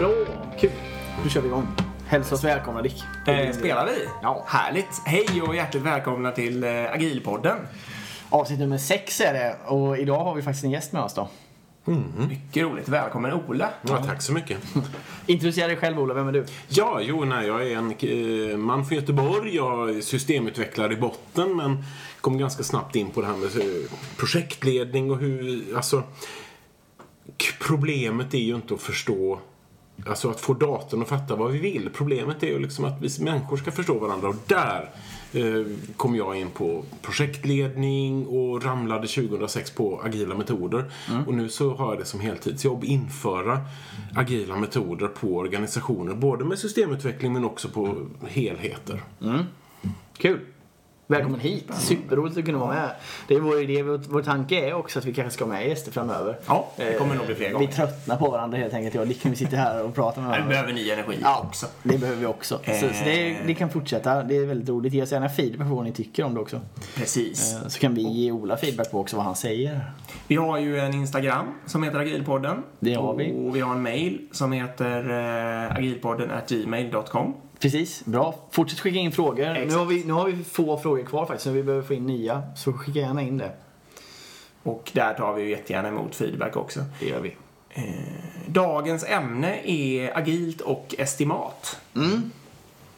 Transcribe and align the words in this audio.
Bra, 0.00 0.26
kul. 0.60 0.70
Då 1.24 1.30
kör 1.30 1.40
vi 1.40 1.48
igång. 1.48 1.66
Hälsa 2.06 2.34
oss 2.34 2.44
välkomna 2.44 2.82
Dick. 2.82 3.04
Eh, 3.26 3.52
spelar 3.52 3.86
vi? 3.86 4.08
Ja. 4.22 4.44
Härligt. 4.46 5.02
Hej 5.04 5.42
och 5.42 5.56
hjärtligt 5.56 5.82
välkomna 5.82 6.32
till 6.32 6.64
eh, 6.64 6.92
Agilpodden. 6.92 7.56
Avsnitt 8.30 8.58
nummer 8.58 8.78
sex 8.78 9.20
är 9.20 9.32
det 9.32 9.56
och 9.66 9.98
idag 9.98 10.24
har 10.24 10.34
vi 10.34 10.42
faktiskt 10.42 10.64
en 10.64 10.70
gäst 10.70 10.92
med 10.92 11.02
oss 11.02 11.14
då. 11.14 11.28
Mycket 12.28 12.62
roligt. 12.62 12.88
Välkommen 12.88 13.32
Ola. 13.32 13.70
Ja, 13.82 14.04
tack 14.04 14.22
så 14.22 14.32
mycket. 14.32 14.58
Introducera 15.26 15.66
dig 15.66 15.76
själv 15.76 16.00
Ola, 16.00 16.14
vem 16.14 16.28
är 16.28 16.32
du? 16.32 16.46
Ja, 16.68 17.00
jo, 17.02 17.24
nej, 17.24 17.46
jag 17.46 17.66
är 17.66 17.76
en 17.76 17.94
eh, 18.50 18.56
man 18.56 18.86
från 18.86 18.98
Göteborg. 18.98 19.56
Jag 19.56 19.90
är 19.90 20.00
systemutvecklare 20.00 20.92
i 20.92 20.96
botten, 20.96 21.56
men 21.56 21.84
kom 22.20 22.38
ganska 22.38 22.62
snabbt 22.62 22.96
in 22.96 23.10
på 23.10 23.20
det 23.20 23.26
här 23.26 23.36
med 23.36 23.56
eh, 23.56 23.90
projektledning 24.16 25.10
och 25.10 25.18
hur, 25.18 25.64
alltså, 25.76 26.02
problemet 27.60 28.34
är 28.34 28.38
ju 28.38 28.54
inte 28.54 28.74
att 28.74 28.80
förstå 28.80 29.40
Alltså 30.06 30.30
att 30.30 30.40
få 30.40 30.54
datorn 30.54 31.02
att 31.02 31.08
fatta 31.08 31.36
vad 31.36 31.52
vi 31.52 31.58
vill. 31.58 31.90
Problemet 31.94 32.42
är 32.42 32.46
ju 32.46 32.58
liksom 32.58 32.84
att 32.84 33.00
vi 33.00 33.24
människor 33.24 33.56
ska 33.56 33.70
förstå 33.70 33.98
varandra 33.98 34.28
och 34.28 34.36
där 34.46 34.90
eh, 35.32 35.66
kom 35.96 36.16
jag 36.16 36.36
in 36.36 36.50
på 36.50 36.84
projektledning 37.02 38.26
och 38.26 38.64
ramlade 38.64 39.06
2006 39.06 39.70
på 39.70 40.00
agila 40.04 40.34
metoder. 40.34 40.84
Och 41.26 41.34
nu 41.34 41.48
så 41.48 41.74
har 41.74 41.90
jag 41.90 41.98
det 41.98 42.04
som 42.04 42.20
heltidsjobb, 42.20 42.84
införa 42.84 43.60
agila 44.14 44.56
metoder 44.56 45.08
på 45.08 45.36
organisationer. 45.36 46.14
Både 46.14 46.44
med 46.44 46.58
systemutveckling 46.58 47.32
men 47.32 47.44
också 47.44 47.68
på 47.68 48.06
helheter. 48.28 49.02
Kul. 50.16 50.40
Välkommen 51.10 51.40
hit. 51.40 51.74
Superroligt 51.74 52.38
att 52.38 52.44
kunna 52.44 52.58
vara 52.58 52.74
med. 52.74 52.90
Det 53.28 53.34
är 53.34 53.40
vår 53.40 53.60
idé, 53.62 53.82
vår, 53.82 54.22
tanke 54.22 54.68
är 54.68 54.74
också 54.74 54.98
att 54.98 55.04
vi 55.04 55.14
kanske 55.14 55.30
ska 55.34 55.44
ha 55.44 55.52
med 55.52 55.68
gäster 55.68 55.92
framöver. 55.92 56.36
Ja, 56.46 56.68
det 56.76 56.98
kommer 56.98 57.14
nog 57.14 57.26
bli 57.26 57.34
fler 57.34 57.46
Eh, 57.46 57.52
gånger. 57.52 57.66
Vi 57.66 57.72
tröttnar 57.72 58.16
på 58.16 58.30
varandra 58.30 58.58
helt 58.58 58.74
enkelt. 58.74 58.94
Jag 58.94 59.02
och 59.02 59.08
Dick, 59.08 59.26
vi 59.26 59.36
sitter 59.36 59.56
här 59.56 59.82
och 59.84 59.94
pratar 59.94 60.22
med 60.22 60.28
Vi 60.28 60.32
varandra. 60.32 60.48
behöver 60.50 60.72
ny 60.72 60.90
energi 60.90 61.18
Ja, 61.22 61.44
också. 61.48 61.66
det 61.82 61.98
behöver 61.98 62.20
vi 62.20 62.26
också. 62.26 62.58
Så, 62.64 62.72
så 62.72 63.04
det, 63.04 63.30
Eh. 63.30 63.36
det 63.46 63.54
kan 63.54 63.70
fortsätta. 63.70 64.22
Det 64.22 64.36
är 64.36 64.46
väldigt 64.46 64.68
roligt. 64.68 64.92
Ge 64.92 65.02
oss 65.02 65.12
gärna 65.12 65.28
feedback 65.28 65.68
på 65.68 65.74
vad 65.74 65.84
ni 65.84 65.92
tycker 65.92 66.24
om 66.24 66.34
det 66.34 66.40
också. 66.40 66.60
Precis. 66.96 67.54
Eh, 67.54 67.68
Så 67.68 67.78
kan 67.80 67.94
vi 67.94 68.02
ge 68.02 68.32
Ola 68.32 68.56
feedback 68.56 68.90
på 68.90 69.00
också 69.00 69.16
vad 69.16 69.24
han 69.24 69.36
säger. 69.36 69.80
Vi 70.26 70.36
har 70.36 70.58
ju 70.58 70.78
en 70.78 70.94
Instagram 70.94 71.46
som 71.66 71.82
heter 71.82 71.98
Agilpodden. 71.98 72.62
Det 72.80 72.94
har 72.94 73.14
vi. 73.14 73.48
Och 73.48 73.56
vi 73.56 73.60
har 73.60 73.72
en 73.74 73.82
mail 73.82 74.20
som 74.32 74.52
heter 74.52 75.10
agilpodden 75.76 76.30
gmail.com. 76.48 77.34
Precis, 77.60 78.04
bra. 78.04 78.34
Fortsätt 78.50 78.80
skicka 78.80 78.98
in 78.98 79.12
frågor. 79.12 79.64
Nu 79.66 79.74
har, 79.74 79.84
vi, 79.84 80.04
nu 80.04 80.12
har 80.12 80.26
vi 80.26 80.44
få 80.44 80.78
frågor 80.78 81.04
kvar 81.04 81.26
faktiskt, 81.26 81.44
så 81.44 81.50
vi 81.50 81.62
behöver 81.62 81.86
få 81.86 81.94
in 81.94 82.06
nya. 82.06 82.42
Så 82.56 82.72
skicka 82.72 82.98
gärna 82.98 83.22
in 83.22 83.38
det. 83.38 83.52
Och 84.62 84.90
där 84.94 85.14
tar 85.14 85.34
vi 85.34 85.42
ju 85.42 85.50
jättegärna 85.50 85.88
emot 85.88 86.14
feedback 86.14 86.56
också. 86.56 86.84
Det 87.00 87.06
gör 87.06 87.20
vi. 87.20 87.36
Dagens 88.46 89.04
ämne 89.04 89.60
är 89.64 90.16
agilt 90.18 90.60
och 90.60 90.94
estimat. 90.98 91.76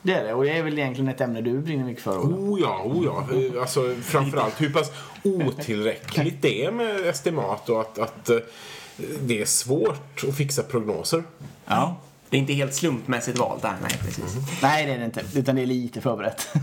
Det 0.03 0.13
är 0.13 0.25
det, 0.25 0.35
och 0.35 0.45
det 0.45 0.51
är 0.51 0.63
väl 0.63 0.79
egentligen 0.79 1.09
ett 1.09 1.21
ämne 1.21 1.41
du 1.41 1.59
brinner 1.59 1.85
mycket 1.85 2.03
för 2.03 2.19
Ola. 2.19 2.37
Oh 2.37 2.61
ja, 2.61 2.83
oh 2.85 3.05
ja. 3.05 3.37
Eh, 3.57 3.61
Alltså 3.61 3.95
framförallt 4.03 4.61
hur 4.61 4.71
pass 4.73 4.93
otillräckligt 5.25 6.43
det 6.43 6.65
är 6.65 6.71
med 6.73 7.07
estimat 7.07 7.69
och 7.69 7.81
att, 7.81 7.99
att 7.99 8.31
eh, 8.31 8.37
det 9.21 9.41
är 9.41 9.45
svårt 9.45 10.25
att 10.29 10.37
fixa 10.37 10.63
prognoser. 10.63 11.25
Ja. 11.67 11.97
Det 12.33 12.37
är 12.37 12.41
inte 12.41 12.53
helt 12.53 12.75
slumpmässigt 12.75 13.39
valt 13.39 13.63
där, 13.63 13.75
nej 13.83 13.99
precis. 14.05 14.37
Nej, 14.63 14.87
det 14.87 14.93
är 14.93 14.99
det 14.99 15.05
inte. 15.05 15.23
Utan 15.35 15.57
det 15.57 15.63
är 15.63 15.67
lite 15.67 16.01
förberett. 16.01 16.49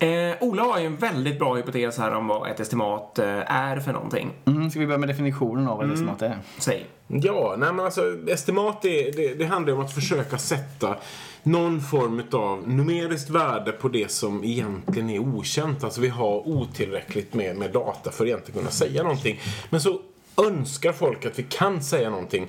Eh, 0.00 0.34
Ola 0.40 0.62
har 0.62 0.78
ju 0.80 0.86
en 0.86 0.96
väldigt 0.96 1.38
bra 1.38 1.54
hypotes 1.54 1.98
här 1.98 2.14
om 2.14 2.26
vad 2.26 2.50
ett 2.50 2.60
estimat 2.60 3.18
eh, 3.18 3.26
är 3.52 3.80
för 3.80 3.92
någonting. 3.92 4.30
Mm, 4.44 4.70
ska 4.70 4.80
vi 4.80 4.86
börja 4.86 4.98
med 4.98 5.08
definitionen 5.08 5.68
av 5.68 5.76
vad 5.76 5.84
Mm. 5.86 5.96
det 5.96 6.02
estimat 6.12 6.22
är? 6.22 6.38
Säg. 6.58 6.86
Ja, 7.06 7.54
nej 7.58 7.72
men 7.72 7.84
alltså 7.84 8.02
estimat 8.28 8.82
det, 8.82 9.10
det, 9.16 9.34
det 9.34 9.44
handlar 9.44 9.72
ju 9.72 9.78
om 9.78 9.84
att 9.84 9.94
försöka 9.94 10.38
sätta 10.38 10.96
någon 11.42 11.80
form 11.80 12.22
av 12.32 12.68
numeriskt 12.68 13.30
värde 13.30 13.72
på 13.72 13.88
det 13.88 14.10
som 14.10 14.44
egentligen 14.44 15.10
är 15.10 15.18
okänt. 15.18 15.84
Alltså 15.84 16.00
vi 16.00 16.08
har 16.08 16.48
otillräckligt 16.48 17.34
med, 17.34 17.56
med 17.56 17.72
data 17.72 18.10
för 18.10 18.24
att 18.24 18.28
egentligen 18.28 18.58
kunna 18.60 18.70
säga 18.70 19.02
någonting. 19.02 19.40
Men 19.70 19.80
så 19.80 20.00
önskar 20.48 20.92
folk 20.92 21.24
att 21.26 21.38
vi 21.38 21.42
kan 21.42 21.82
säga 21.82 22.10
någonting 22.10 22.46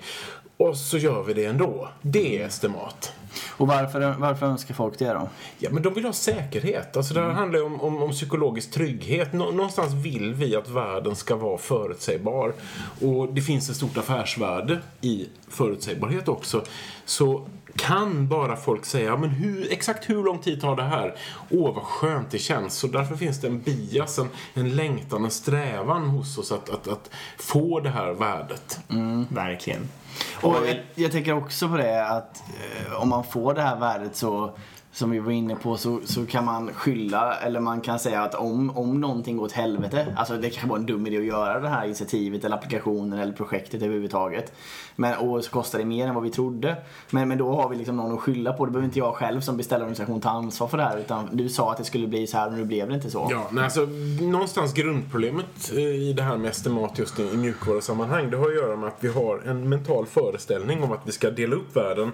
och 0.57 0.77
så 0.77 0.97
gör 0.97 1.23
vi 1.23 1.33
det 1.33 1.45
ändå. 1.45 1.89
Det 2.01 2.41
är 2.41 2.47
estimat. 2.47 3.13
Och 3.49 3.67
varför, 3.67 4.15
varför 4.19 4.45
önskar 4.45 4.73
folk 4.73 4.99
det 4.99 5.13
då? 5.13 5.29
Ja, 5.59 5.69
men 5.71 5.83
de 5.83 5.93
vill 5.93 6.05
ha 6.05 6.13
säkerhet. 6.13 6.97
Alltså 6.97 7.13
det 7.13 7.21
här 7.21 7.29
handlar 7.29 7.59
ju 7.59 7.65
om, 7.65 7.81
om, 7.81 8.03
om 8.03 8.11
psykologisk 8.11 8.71
trygghet. 8.71 9.33
Nå, 9.33 9.51
någonstans 9.51 9.93
vill 9.93 10.33
vi 10.33 10.55
att 10.55 10.69
världen 10.69 11.15
ska 11.15 11.35
vara 11.35 11.57
förutsägbar. 11.57 12.53
Och 13.01 13.33
det 13.33 13.41
finns 13.41 13.69
ett 13.69 13.75
stort 13.75 13.97
affärsvärde 13.97 14.79
i 15.01 15.27
förutsägbarhet 15.49 16.27
också. 16.27 16.63
Så 17.05 17.47
kan 17.75 18.27
bara 18.27 18.55
folk 18.55 18.85
säga, 18.85 19.17
men 19.17 19.29
hur, 19.29 19.71
exakt 19.71 20.09
hur 20.09 20.23
lång 20.23 20.39
tid 20.39 20.61
tar 20.61 20.75
det 20.75 20.83
här? 20.83 21.15
Åh, 21.49 21.75
vad 21.75 21.83
skönt 21.83 22.31
det 22.31 22.39
känns. 22.39 22.73
Så 22.73 22.87
därför 22.87 23.15
finns 23.15 23.41
det 23.41 23.47
en 23.47 23.61
bias, 23.61 24.19
en, 24.19 24.29
en 24.53 24.75
längtan, 24.75 25.25
en 25.25 25.31
strävan 25.31 26.07
hos 26.09 26.37
oss 26.37 26.51
att, 26.51 26.69
att, 26.69 26.87
att 26.87 27.09
få 27.37 27.79
det 27.79 27.89
här 27.89 28.11
värdet. 28.11 28.79
Verkligen. 29.29 29.89
Och 30.41 30.55
jag, 30.67 30.79
jag 30.95 31.11
tänker 31.11 31.33
också 31.33 31.69
på 31.69 31.77
det 31.77 32.07
att 32.07 32.43
eh, 32.47 33.01
om 33.01 33.09
man 33.09 33.23
får 33.23 33.53
det 33.53 33.61
här 33.61 33.75
värdet 33.75 34.15
så 34.15 34.57
som 34.97 35.09
vi 35.09 35.19
var 35.19 35.31
inne 35.31 35.55
på 35.55 35.77
så, 35.77 35.99
så 36.05 36.25
kan 36.25 36.45
man 36.45 36.73
skylla 36.73 37.35
eller 37.35 37.59
man 37.59 37.81
kan 37.81 37.99
säga 37.99 38.21
att 38.21 38.35
om, 38.35 38.77
om 38.77 39.01
någonting 39.01 39.37
går 39.37 39.45
åt 39.45 39.51
helvete, 39.51 40.13
alltså 40.17 40.37
det 40.37 40.49
kanske 40.49 40.67
var 40.67 40.77
en 40.77 40.85
dum 40.85 41.07
idé 41.07 41.17
att 41.17 41.25
göra 41.25 41.59
det 41.59 41.69
här 41.69 41.85
initiativet 41.85 42.45
eller 42.45 42.55
applikationen 42.55 43.19
eller 43.19 43.33
projektet 43.33 43.81
överhuvudtaget. 43.81 44.53
Men, 44.95 45.17
och 45.17 45.43
så 45.43 45.51
kostar 45.51 45.79
det 45.79 45.85
mer 45.85 46.07
än 46.07 46.13
vad 46.13 46.23
vi 46.23 46.29
trodde. 46.29 46.75
Men, 47.09 47.27
men 47.27 47.37
då 47.37 47.55
har 47.55 47.69
vi 47.69 47.75
liksom 47.75 47.95
någon 47.95 48.13
att 48.13 48.19
skylla 48.19 48.53
på. 48.53 48.65
Då 48.65 48.71
behöver 48.71 48.85
inte 48.85 48.99
jag 48.99 49.15
själv 49.15 49.41
som 49.41 49.57
beställarorganisation 49.57 50.21
ta 50.21 50.29
ansvar 50.29 50.67
för 50.67 50.77
det 50.77 50.83
här 50.83 50.97
utan 50.97 51.29
du 51.31 51.49
sa 51.49 51.71
att 51.71 51.77
det 51.77 51.83
skulle 51.83 52.07
bli 52.07 52.27
så 52.27 52.37
här 52.37 52.47
och 52.47 52.53
nu 52.53 52.65
blev 52.65 52.89
det 52.89 52.95
inte 52.95 53.09
så. 53.09 53.27
Ja, 53.31 53.47
men 53.51 53.63
alltså 53.63 53.87
någonstans 54.21 54.73
grundproblemet 54.73 55.71
eh, 55.73 55.79
i 55.79 56.13
det 56.13 56.23
här 56.23 56.37
med 56.37 56.51
estimat 56.51 56.99
just 56.99 57.19
i 57.19 57.37
mjukvarusammanhang 57.37 58.29
det 58.29 58.37
har 58.37 58.47
att 58.47 58.55
göra 58.55 58.75
med 58.75 58.87
att 58.87 58.97
vi 58.99 59.07
har 59.07 59.41
en 59.45 59.69
mental 59.69 60.05
föreställning 60.05 60.83
om 60.83 60.91
att 60.91 61.01
vi 61.03 61.11
ska 61.11 61.29
dela 61.29 61.55
upp 61.55 61.75
världen 61.75 62.11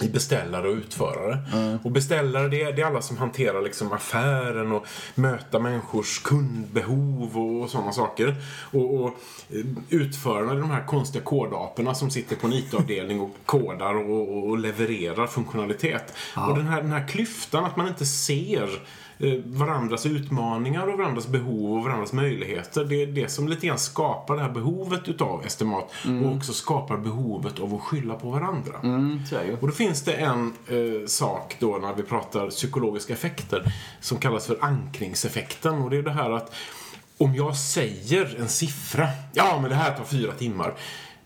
i 0.00 0.08
beställare 0.08 0.68
och 0.68 0.74
utförare. 0.74 1.38
Och 1.82 1.90
beställare 1.90 2.48
det 2.48 2.62
är, 2.62 2.72
det 2.72 2.82
är 2.82 2.86
alla 2.86 3.02
som 3.02 3.16
hanterar 3.16 3.62
liksom 3.62 3.92
affären 3.92 4.72
och 4.72 4.86
möta 5.14 5.58
människors 5.58 6.22
kundbehov 6.22 7.38
och, 7.38 7.62
och 7.62 7.70
sådana 7.70 7.92
saker. 7.92 8.36
Och, 8.70 8.94
och 8.94 9.08
eh, 9.50 9.64
utförarna 9.88 10.52
är 10.52 10.56
de 10.56 10.70
här 10.70 10.86
konstiga 10.86 11.24
kodaporna 11.24 11.94
som 11.94 12.10
sitter 12.10 12.36
på 12.36 12.46
en 12.46 12.52
IT-avdelning 12.52 13.20
och 13.20 13.36
kodar 13.46 13.94
och, 13.94 14.48
och, 14.48 14.58
levererar 14.58 15.26
funktionalitet. 15.26 16.14
Och 16.48 16.56
den 16.56 16.66
här, 16.66 16.82
den 16.82 16.92
här 16.92 17.08
klyftan 17.08 17.64
att 17.64 17.76
man 17.76 17.88
inte 17.88 18.06
ser 18.06 18.68
varandras 19.44 20.06
utmaningar 20.06 20.86
och 20.86 20.98
varandras 20.98 21.26
behov 21.26 21.78
och 21.78 21.84
varandras 21.84 22.12
möjligheter. 22.12 22.84
Det 22.84 23.02
är 23.02 23.06
det 23.06 23.28
som 23.28 23.48
lite 23.48 23.66
grann 23.66 23.78
skapar 23.78 24.36
det 24.36 24.42
här 24.42 24.50
behovet 24.50 25.08
utav 25.08 25.46
estimat 25.46 25.92
och 26.24 26.36
också 26.36 26.52
skapar 26.52 26.96
behovet 26.96 27.60
av 27.60 27.74
att 27.74 27.80
skylla 27.80 28.14
på 28.14 28.30
varandra. 28.30 28.72
Mm. 28.82 29.20
Och 29.60 29.66
då 29.66 29.72
finns 29.72 30.02
det 30.02 30.12
en 30.12 30.52
eh, 30.68 31.06
sak 31.06 31.56
då 31.58 31.78
när 31.82 31.94
vi 31.94 32.02
pratar 32.02 32.50
psykologiska 32.50 33.12
effekter 33.12 33.72
som 34.00 34.18
kallas 34.18 34.46
för 34.46 34.58
ankringseffekten 34.60 35.74
och 35.74 35.90
det 35.90 35.96
är 35.96 36.02
det 36.02 36.10
här 36.10 36.30
att 36.30 36.54
om 37.18 37.34
jag 37.34 37.56
säger 37.56 38.36
en 38.40 38.48
siffra, 38.48 39.08
ja 39.32 39.58
men 39.60 39.70
det 39.70 39.76
här 39.76 39.96
tar 39.96 40.04
fyra 40.04 40.32
timmar. 40.32 40.74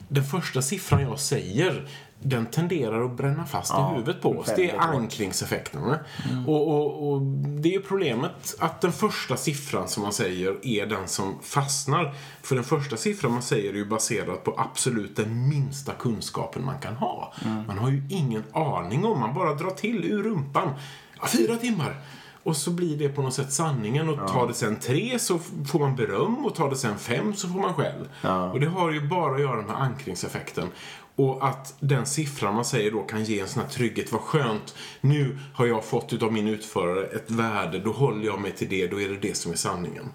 Den 0.09 0.25
första 0.25 0.63
siffran 0.63 1.03
jag 1.03 1.21
säger 1.21 1.89
den 2.21 2.47
tenderar 2.47 3.05
att 3.05 3.17
bränna 3.17 3.47
fast 3.47 3.73
Ja, 3.73 3.91
i 3.91 3.95
huvudet 3.95 4.23
på 4.23 4.31
oss. 4.31 4.53
Det 4.57 4.71
är 4.71 4.79
ankringseffekterna. 4.79 5.99
Och, 6.47 6.69
och, 6.69 7.13
och 7.13 7.23
det 7.61 7.69
är 7.69 7.73
ju 7.73 7.83
problemet 7.83 8.55
att 8.59 8.81
den 8.81 8.93
första 8.93 9.37
siffran 9.37 9.89
som 9.89 10.03
man 10.03 10.13
säger 10.13 10.57
är 10.63 10.87
den 10.87 11.09
som 11.09 11.39
fastnar. 11.43 12.15
För 12.43 12.55
den 12.55 12.65
första 12.65 12.97
siffran 12.97 13.33
man 13.33 13.43
säger 13.43 13.73
är 13.73 13.77
ju 13.77 13.85
baserad 13.87 14.45
på 14.45 14.55
absolut 14.59 15.17
den 15.17 15.49
minsta 15.49 15.93
kunskapen 15.93 16.65
man 16.65 16.79
kan 16.79 16.97
ha. 16.97 17.33
Man 17.67 17.79
har 17.79 17.91
ju 17.91 18.03
ingen 18.11 18.45
aning 18.53 19.05
om, 19.05 19.21
man 19.21 19.35
bara 19.35 19.55
drar 19.55 19.71
till 19.71 20.05
ur 20.05 20.23
rumpan. 20.23 20.69
Ja, 21.21 21.27
fyra 21.27 21.57
timmar! 21.57 21.97
Och 22.43 22.57
så 22.57 22.71
blir 22.71 22.97
det 22.99 23.09
på 23.09 23.23
något 23.23 23.35
sätt 23.35 23.53
sanningen. 23.53 24.09
Och 24.09 24.29
tar 24.29 24.47
det 24.49 24.55
sen 24.55 24.77
tre 24.77 25.19
så 25.19 25.39
får 25.73 25.79
man 25.79 25.97
beröm 25.97 26.47
och 26.47 26.55
tar 26.55 26.71
det 26.71 26.77
sen 26.77 26.99
fem 26.99 27.35
så 27.35 27.49
får 27.49 27.61
man 27.61 27.75
skäll. 27.75 28.09
Och 28.53 28.61
det 28.61 28.67
har 28.67 28.91
ju 28.91 29.09
bara 29.09 29.35
att 29.35 29.41
göra 29.41 29.63
med 29.63 29.81
ankringseffekten. 29.83 30.69
Och 31.17 31.49
att 31.49 31.75
den 31.81 32.07
siffran 32.07 32.55
man 32.55 32.65
säger 32.65 32.91
då 32.91 33.03
kan 33.03 33.25
ge 33.25 33.41
en 33.41 33.49
sån 33.49 33.63
här 33.63 33.69
trygghet. 33.69 34.13
Vad 34.13 34.21
skönt, 34.21 34.75
nu 35.01 35.39
har 35.55 35.67
jag 35.67 35.85
fått 35.85 36.13
utav 36.13 36.33
min 36.33 36.49
utförare 36.49 37.07
ett 37.07 37.31
värde. 37.31 37.79
Då 37.79 37.93
håller 37.93 38.27
jag 38.27 38.41
mig 38.41 38.53
till 38.53 38.69
det, 38.69 38.87
då 38.87 39.01
är 39.01 39.09
det 39.09 39.17
det 39.17 39.37
som 39.37 39.53
är 39.53 39.57
sanningen. 39.57 40.13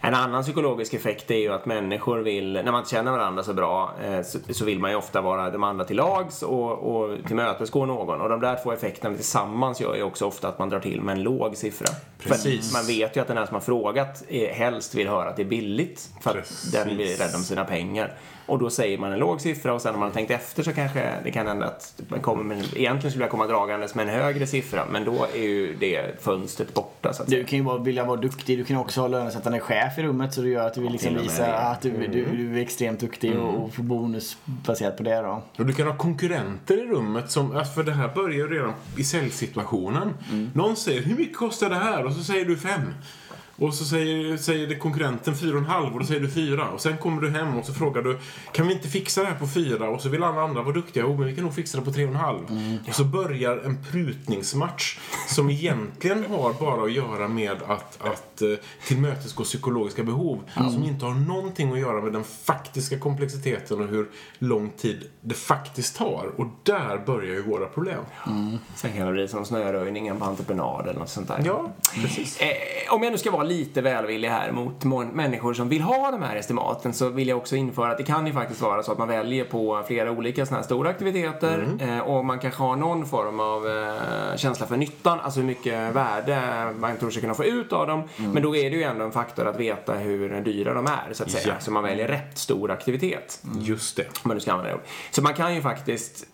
En 0.00 0.14
annan 0.14 0.42
psykologisk 0.42 0.94
effekt 0.94 1.30
är 1.30 1.38
ju 1.38 1.52
att 1.52 1.66
människor 1.66 2.18
vill, 2.18 2.52
när 2.52 2.72
man 2.72 2.78
inte 2.78 2.90
känner 2.90 3.12
varandra 3.12 3.42
så 3.42 3.54
bra, 3.54 3.94
eh, 4.04 4.22
så, 4.50 4.64
vill 4.64 4.78
man 4.78 4.90
ju 4.90 4.96
ofta 4.96 5.20
vara 5.20 5.50
de 5.50 5.64
andra 5.64 5.84
till 5.84 5.96
lags 5.96 6.42
och, 6.42 6.72
och 6.72 7.18
tillmötesgå 7.26 7.86
någon. 7.86 8.20
Och 8.20 8.28
de 8.28 8.40
där 8.40 8.58
två 8.62 8.72
effekterna 8.72 9.16
tillsammans 9.16 9.80
gör 9.80 9.96
ju 9.96 10.02
också 10.02 10.26
ofta 10.26 10.48
att 10.48 10.58
man 10.58 10.68
drar 10.68 10.80
till 10.80 11.00
med 11.00 11.12
en 11.12 11.22
låg 11.22 11.56
siffra. 11.56 11.88
Precis. 12.18 12.72
För 12.72 12.78
man 12.78 12.86
vet 12.86 13.16
ju 13.16 13.20
att 13.20 13.28
den 13.28 13.36
här 13.36 13.46
som 13.46 13.54
har 13.54 13.60
frågat 13.60 14.24
är, 14.28 14.52
helst 14.52 14.94
vill 14.94 15.08
höra 15.08 15.28
att 15.28 15.36
det 15.36 15.42
är 15.42 15.46
billigt. 15.46 16.10
För 16.20 16.30
att 16.30 16.36
Precis. 16.36 16.72
den 16.72 16.96
blir 16.96 17.16
rädd 17.16 17.34
om 17.34 17.42
sina 17.42 17.64
pengar. 17.64 18.14
Och 18.46 18.58
då 18.58 18.70
säger 18.70 18.98
man 18.98 19.12
en 19.12 19.18
låg 19.18 19.40
siffra 19.40 19.74
och 19.74 19.82
sen 19.82 19.94
om 19.94 20.00
man 20.00 20.08
har 20.08 20.14
tänkt 20.14 20.30
efter 20.30 20.62
så 20.62 20.72
kanske 20.72 21.14
det 21.24 21.30
kan 21.30 21.46
hända 21.46 21.66
att 21.66 22.00
man 22.08 22.20
kommer 22.20 22.44
med, 22.44 22.58
egentligen 22.58 23.10
skulle 23.10 23.24
jag 23.24 23.30
komma 23.30 23.46
dragandes 23.46 23.94
med 23.94 24.08
en 24.08 24.14
högre 24.14 24.46
siffra 24.46 24.84
men 24.90 25.04
då 25.04 25.26
är 25.34 25.42
ju 25.42 25.74
det 25.74 26.22
fönstret 26.24 26.74
borta 26.74 27.12
så 27.12 27.22
att 27.22 27.28
säga. 27.28 27.40
Du 27.40 27.44
kan 27.44 27.58
ju 27.58 27.64
bara 27.64 27.78
vilja 27.78 28.04
vara 28.04 28.20
duktig. 28.20 28.58
Du 28.58 28.64
kan 28.64 28.76
också 28.76 29.00
ha 29.00 29.08
lönesättande 29.08 29.60
chef 29.60 29.98
i 29.98 30.02
rummet 30.02 30.34
så 30.34 30.40
det 30.40 30.48
gör 30.48 30.66
att 30.66 30.74
du 30.74 30.80
vill 30.80 30.92
liksom 30.92 31.14
visa 31.14 31.54
att 31.54 31.80
du, 31.80 32.06
du, 32.06 32.24
du 32.24 32.58
är 32.58 32.62
extremt 32.62 33.00
duktig 33.00 33.38
och, 33.38 33.64
och 33.64 33.74
får 33.74 33.82
bonus 33.82 34.36
baserat 34.44 34.96
på 34.96 35.02
det 35.02 35.20
då. 35.20 35.42
Och 35.58 35.66
du 35.66 35.72
kan 35.72 35.86
ha 35.86 35.96
konkurrenter 35.96 36.84
i 36.84 36.86
rummet 36.86 37.30
som, 37.30 37.64
för 37.74 37.82
det 37.82 37.92
här 37.92 38.08
börjar 38.14 38.36
ju 38.36 38.48
redan 38.48 38.72
i 38.96 39.04
säljsituationen. 39.04 40.14
Någon 40.54 40.76
säger 40.76 41.02
hur 41.02 41.16
mycket 41.16 41.36
kostar 41.36 41.70
det 41.70 41.76
här? 41.76 42.04
Och 42.04 42.12
så 42.12 42.22
säger 42.22 42.44
du 42.44 42.56
fem. 42.56 42.80
Och 43.58 43.74
så 43.74 43.84
säger, 43.84 44.36
säger 44.36 44.66
det 44.66 44.76
konkurrenten 44.76 45.36
fyra 45.36 45.52
och 45.52 45.58
en 45.58 45.66
halv 45.66 45.92
och 45.92 46.00
då 46.00 46.06
säger 46.06 46.20
du 46.20 46.30
fyra. 46.30 46.68
Och 46.68 46.80
sen 46.80 46.96
kommer 46.96 47.22
du 47.22 47.30
hem 47.30 47.56
och 47.56 47.66
så 47.66 47.74
frågar 47.74 48.02
du 48.02 48.18
kan 48.52 48.68
vi 48.68 48.74
inte 48.74 48.88
fixa 48.88 49.20
det 49.20 49.26
här 49.26 49.38
på 49.38 49.48
fyra? 49.48 49.88
Och 49.88 50.00
så 50.00 50.08
vill 50.08 50.22
alla 50.22 50.42
andra 50.42 50.62
vara 50.62 50.74
duktiga. 50.74 51.06
Oh, 51.06 51.18
men 51.18 51.26
vi 51.26 51.34
kan 51.34 51.44
nog 51.44 51.54
fixa 51.54 51.78
det 51.78 51.84
på 51.84 51.92
tre 51.92 52.04
och 52.04 52.10
en 52.10 52.16
halv. 52.16 52.40
Och 52.88 52.94
så 52.94 53.04
börjar 53.04 53.56
en 53.56 53.78
prutningsmatch 53.90 54.98
som 55.28 55.50
egentligen 55.50 56.24
har 56.30 56.52
bara 56.52 56.84
att 56.84 56.92
göra 56.92 57.28
med 57.28 57.62
att, 57.66 58.02
att 58.02 58.33
eh, 58.42 58.48
tillmötesgå 58.86 59.44
psykologiska 59.44 60.02
behov. 60.02 60.40
Som 60.54 60.84
inte 60.84 61.04
har 61.04 61.14
någonting 61.14 61.72
att 61.72 61.78
göra 61.78 62.02
med 62.02 62.12
den 62.12 62.24
faktiska 62.24 62.98
komplexiteten 62.98 63.80
och 63.80 63.88
hur 63.88 64.08
lång 64.38 64.70
tid 64.70 65.10
det 65.20 65.34
faktiskt 65.34 65.96
tar. 65.96 66.30
Och 66.36 66.46
där 66.62 67.02
börjar 67.06 67.34
ju 67.34 67.42
våra 67.42 67.66
problem. 67.66 68.00
Sen 68.74 68.92
kan 68.92 69.06
det 69.06 69.12
bli 69.12 69.28
som 69.28 69.44
snöröjningen 69.44 70.18
på 70.18 70.24
entreprenad 70.24 70.88
eller 70.88 70.98
något 71.00 71.08
sånt 71.08 71.28
där. 71.28 71.42
Ja, 71.44 71.72
precis. 72.02 72.40
Eh, 72.40 72.48
om 72.94 73.02
jag 73.02 73.12
nu 73.12 73.18
ska 73.18 73.30
vara 73.30 73.42
lite 73.42 73.82
välvillig 73.82 74.28
här 74.28 74.52
mot 74.52 74.84
människor 75.14 75.54
som 75.54 75.68
vill 75.68 75.82
ha 75.82 76.10
de 76.10 76.22
här 76.22 76.36
estimaten 76.36 76.92
så 76.92 77.08
vill 77.08 77.28
jag 77.28 77.38
också 77.38 77.56
införa 77.56 77.90
att 77.90 77.98
det 77.98 78.04
kan 78.04 78.26
ju 78.26 78.32
faktiskt 78.32 78.60
vara 78.60 78.82
så 78.82 78.92
att 78.92 78.98
man 78.98 79.08
väljer 79.08 79.44
på 79.44 79.84
flera 79.86 80.10
olika 80.10 80.46
sådana 80.46 80.60
här 80.60 80.64
stora 80.64 80.90
aktiviteter 80.90 81.68
eh, 81.80 81.98
och 81.98 82.24
man 82.24 82.38
kanske 82.38 82.62
har 82.62 82.76
någon 82.76 83.06
form 83.06 83.40
av 83.40 83.68
eh, 83.68 84.36
känsla 84.36 84.66
för 84.66 84.76
nyttan, 84.76 85.20
alltså 85.20 85.40
hur 85.40 85.46
mycket 85.46 85.94
värde 85.94 86.40
man 86.78 86.96
tror 86.96 87.10
sig 87.10 87.20
kunna 87.20 87.34
få 87.34 87.44
ut 87.44 87.72
av 87.72 87.86
dem. 87.86 88.02
Men 88.32 88.42
då 88.42 88.56
är 88.56 88.70
det 88.70 88.76
ju 88.76 88.82
ändå 88.82 89.04
en 89.04 89.12
faktor 89.12 89.46
att 89.46 89.60
veta 89.60 89.94
hur 89.94 90.40
dyra 90.40 90.74
de 90.74 90.86
är 90.86 91.12
så 91.12 91.22
att 91.22 91.30
säga. 91.30 91.54
Ja. 91.54 91.60
Så 91.60 91.70
man 91.70 91.82
väljer 91.82 92.08
rätt 92.08 92.38
stor 92.38 92.70
aktivitet. 92.70 93.42
Just 93.58 93.96
det. 93.96 94.02
Om 94.02 94.08
man 94.24 94.36
nu 94.36 94.40
ska 94.40 94.52
använda 94.52 94.76
det. 94.76 94.82
Så 95.10 95.22
man 95.22 95.34
kan 95.34 95.54
ju 95.54 95.62
faktiskt 95.62 96.26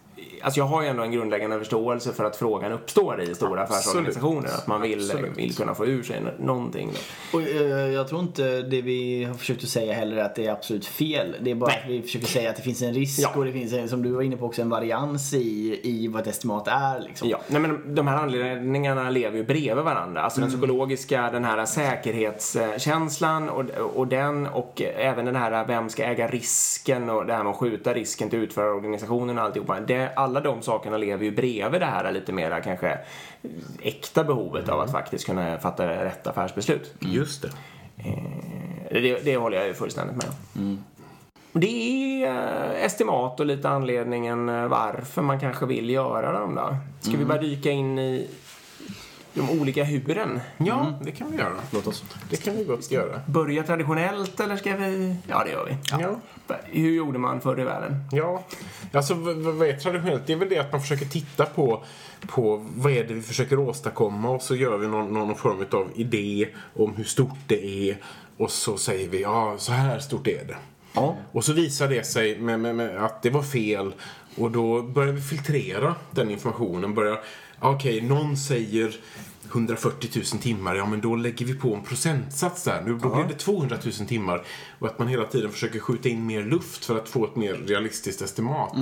Alltså 0.42 0.60
jag 0.60 0.66
har 0.66 0.82
ju 0.82 0.88
ändå 0.88 1.02
en 1.02 1.12
grundläggande 1.12 1.58
förståelse 1.58 2.12
för 2.12 2.24
att 2.24 2.36
frågan 2.36 2.72
uppstår 2.72 3.20
i 3.20 3.34
stora 3.34 3.62
affärsorganisationer. 3.62 4.48
Att 4.48 4.66
man 4.66 4.80
vill, 4.80 5.10
Absolut. 5.10 5.38
vill 5.38 5.56
kunna 5.56 5.74
få 5.74 5.86
ur 5.86 6.02
sig 6.02 6.22
någonting. 6.38 6.90
Då. 7.32 7.38
Och, 7.38 7.44
eh, 7.44 7.92
jag 7.92 8.08
tror 8.08 8.20
inte 8.20 8.62
det 8.62 8.82
vi 8.82 9.24
har 9.24 9.34
försökt 9.34 9.62
att 9.62 9.68
säga 9.68 9.92
heller 9.92 10.16
att 10.16 10.34
det 10.34 10.46
är 10.46 10.52
absolut 10.52 10.86
fel. 10.86 11.36
Det 11.40 11.50
är 11.50 11.54
bara 11.54 11.70
Nej. 11.70 11.80
att 11.84 11.90
vi 11.90 12.02
försöker 12.02 12.26
säga 12.26 12.50
att 12.50 12.56
det 12.56 12.62
finns 12.62 12.82
en 12.82 12.94
risk 12.94 13.20
Ja. 13.22 13.32
och 13.36 13.44
det 13.44 13.52
finns, 13.52 13.72
en, 13.72 13.88
som 13.88 14.02
du 14.02 14.10
var 14.10 14.22
inne 14.22 14.36
på 14.36 14.46
också, 14.46 14.62
en 14.62 14.70
varians 14.70 15.34
i, 15.34 15.80
i 15.82 16.08
vad 16.08 16.22
ett 16.22 16.28
estimat 16.28 16.68
är. 16.68 17.00
Liksom. 17.00 17.28
Ja, 17.28 17.40
nej 17.48 17.60
men 17.60 17.94
de 17.94 18.08
här 18.08 18.16
anledningarna 18.16 19.10
lever 19.10 19.36
ju 19.36 19.44
bredvid 19.44 19.84
varandra. 19.84 20.20
Alltså 20.22 20.40
den 20.40 20.50
psykologiska, 20.50 21.30
den 21.30 21.44
här 21.44 21.66
säkerhetskänslan 21.66 23.48
och, 23.48 23.64
och 23.94 24.06
den 24.06 24.46
och 24.46 24.82
även 24.96 25.24
den 25.24 25.36
här 25.36 25.66
vem 25.66 25.88
ska 25.88 26.04
äga 26.04 26.26
risken 26.28 27.10
och 27.10 27.26
det 27.26 27.32
här 27.32 27.42
med 27.44 27.50
att 27.50 27.56
skjuta 27.56 27.94
risken 27.94 28.30
till 28.30 28.38
utförarorganisationen 28.38 29.38
och 29.38 29.44
alltihopa. 29.44 29.80
Det, 29.80 30.12
alla 30.30 30.40
de 30.40 30.62
sakerna 30.62 30.96
lever 30.96 31.24
ju 31.24 31.30
bredvid 31.30 31.80
det 31.80 31.86
här 31.86 32.12
lite 32.12 32.32
mera 32.32 32.60
kanske 32.60 32.98
äkta 33.82 34.24
behovet 34.24 34.68
av 34.68 34.80
att 34.80 34.92
faktiskt 34.92 35.26
kunna 35.26 35.58
fatta 35.58 35.88
rätt 35.88 36.26
affärsbeslut. 36.26 36.94
Just 37.00 37.42
det. 37.42 37.48
Eh, 37.98 39.02
Det, 39.02 39.24
det 39.24 39.36
håller 39.36 39.56
jag 39.56 39.66
ju 39.66 39.74
fullständigt 39.74 40.16
med 40.16 40.26
om. 40.28 40.84
Det 41.52 41.66
är 42.24 42.26
eh, 42.26 42.84
estimat 42.84 43.40
och 43.40 43.46
lite 43.46 43.68
anledningen 43.68 44.48
eh, 44.48 44.66
varför 44.66 45.22
man 45.22 45.40
kanske 45.40 45.66
vill 45.66 45.90
göra 45.90 46.32
dem 46.40 46.54
då. 46.54 46.76
Ska 47.00 47.16
vi 47.16 47.24
bara 47.24 47.38
dyka 47.40 47.70
in 47.70 47.98
i 47.98 48.28
de 49.34 49.50
olika 49.60 49.84
huren? 49.84 50.40
Ja, 50.58 50.86
det 51.02 51.10
kan 51.10 51.30
vi 51.30 51.38
göra. 51.38 51.52
Låt 51.72 51.86
oss. 51.86 52.04
Det 52.30 52.36
kan 52.44 52.56
vi 52.56 52.64
gott 52.64 52.90
göra. 52.90 53.20
Börja 53.26 53.62
traditionellt 53.62 54.40
eller 54.40 54.56
ska 54.56 54.76
vi... 54.76 55.16
Ja, 55.28 55.44
det 55.44 55.50
gör 55.50 55.64
vi. 55.64 55.76
Ja. 56.02 56.08
Hur 56.64 56.90
gjorde 56.90 57.18
man 57.18 57.40
förr 57.40 57.60
i 57.60 57.64
världen? 57.64 57.96
Ja, 58.12 58.44
alltså 58.92 59.14
vad 59.14 59.68
är 59.68 59.76
traditionellt? 59.76 60.26
Det 60.26 60.32
är 60.32 60.36
väl 60.36 60.48
det 60.48 60.58
att 60.58 60.72
man 60.72 60.80
försöker 60.80 61.06
titta 61.06 61.46
på, 61.46 61.84
på 62.26 62.66
vad 62.76 62.92
är 62.92 63.04
det 63.04 63.14
vi 63.14 63.22
försöker 63.22 63.58
åstadkomma 63.58 64.30
och 64.30 64.42
så 64.42 64.54
gör 64.56 64.78
vi 64.78 64.86
någon, 64.86 65.14
någon 65.14 65.34
form 65.34 65.64
av 65.70 65.90
idé 65.94 66.48
om 66.76 66.96
hur 66.96 67.04
stort 67.04 67.38
det 67.46 67.90
är 67.90 67.96
och 68.36 68.50
så 68.50 68.76
säger 68.76 69.08
vi 69.08 69.22
ja, 69.22 69.54
så 69.58 69.72
här 69.72 69.98
stort 69.98 70.26
är 70.26 70.44
det. 70.44 70.56
Ja. 70.92 71.16
Och 71.32 71.44
så 71.44 71.52
visar 71.52 71.88
det 71.88 72.06
sig 72.06 72.38
med, 72.38 72.60
med, 72.60 72.74
med 72.74 73.04
att 73.04 73.22
det 73.22 73.30
var 73.30 73.42
fel 73.42 73.92
och 74.36 74.50
då 74.50 74.82
börjar 74.82 75.12
vi 75.12 75.20
filtrera 75.20 75.94
den 76.10 76.30
informationen. 76.30 76.94
Börjar, 76.94 77.20
okej, 77.60 78.00
någon 78.00 78.36
säger 78.36 78.96
140 79.52 80.10
000 80.14 80.24
timmar, 80.24 80.74
ja 80.74 80.86
men 80.86 81.00
då 81.00 81.16
lägger 81.16 81.46
vi 81.46 81.54
på 81.54 81.74
en 81.74 81.82
procentsats 81.82 82.64
där. 82.64 82.82
Nu, 82.86 82.98
då 82.98 83.14
blir 83.14 83.24
det 83.24 83.34
200 83.34 83.76
000 83.84 83.92
timmar. 83.92 84.42
Och 84.78 84.86
att 84.86 84.98
man 84.98 85.08
hela 85.08 85.24
tiden 85.24 85.50
försöker 85.50 85.78
skjuta 85.78 86.08
in 86.08 86.26
mer 86.26 86.42
luft 86.42 86.84
för 86.84 86.98
att 86.98 87.08
få 87.08 87.24
ett 87.24 87.36
mer 87.36 87.54
realistiskt 87.54 88.22
estimat. 88.22 88.72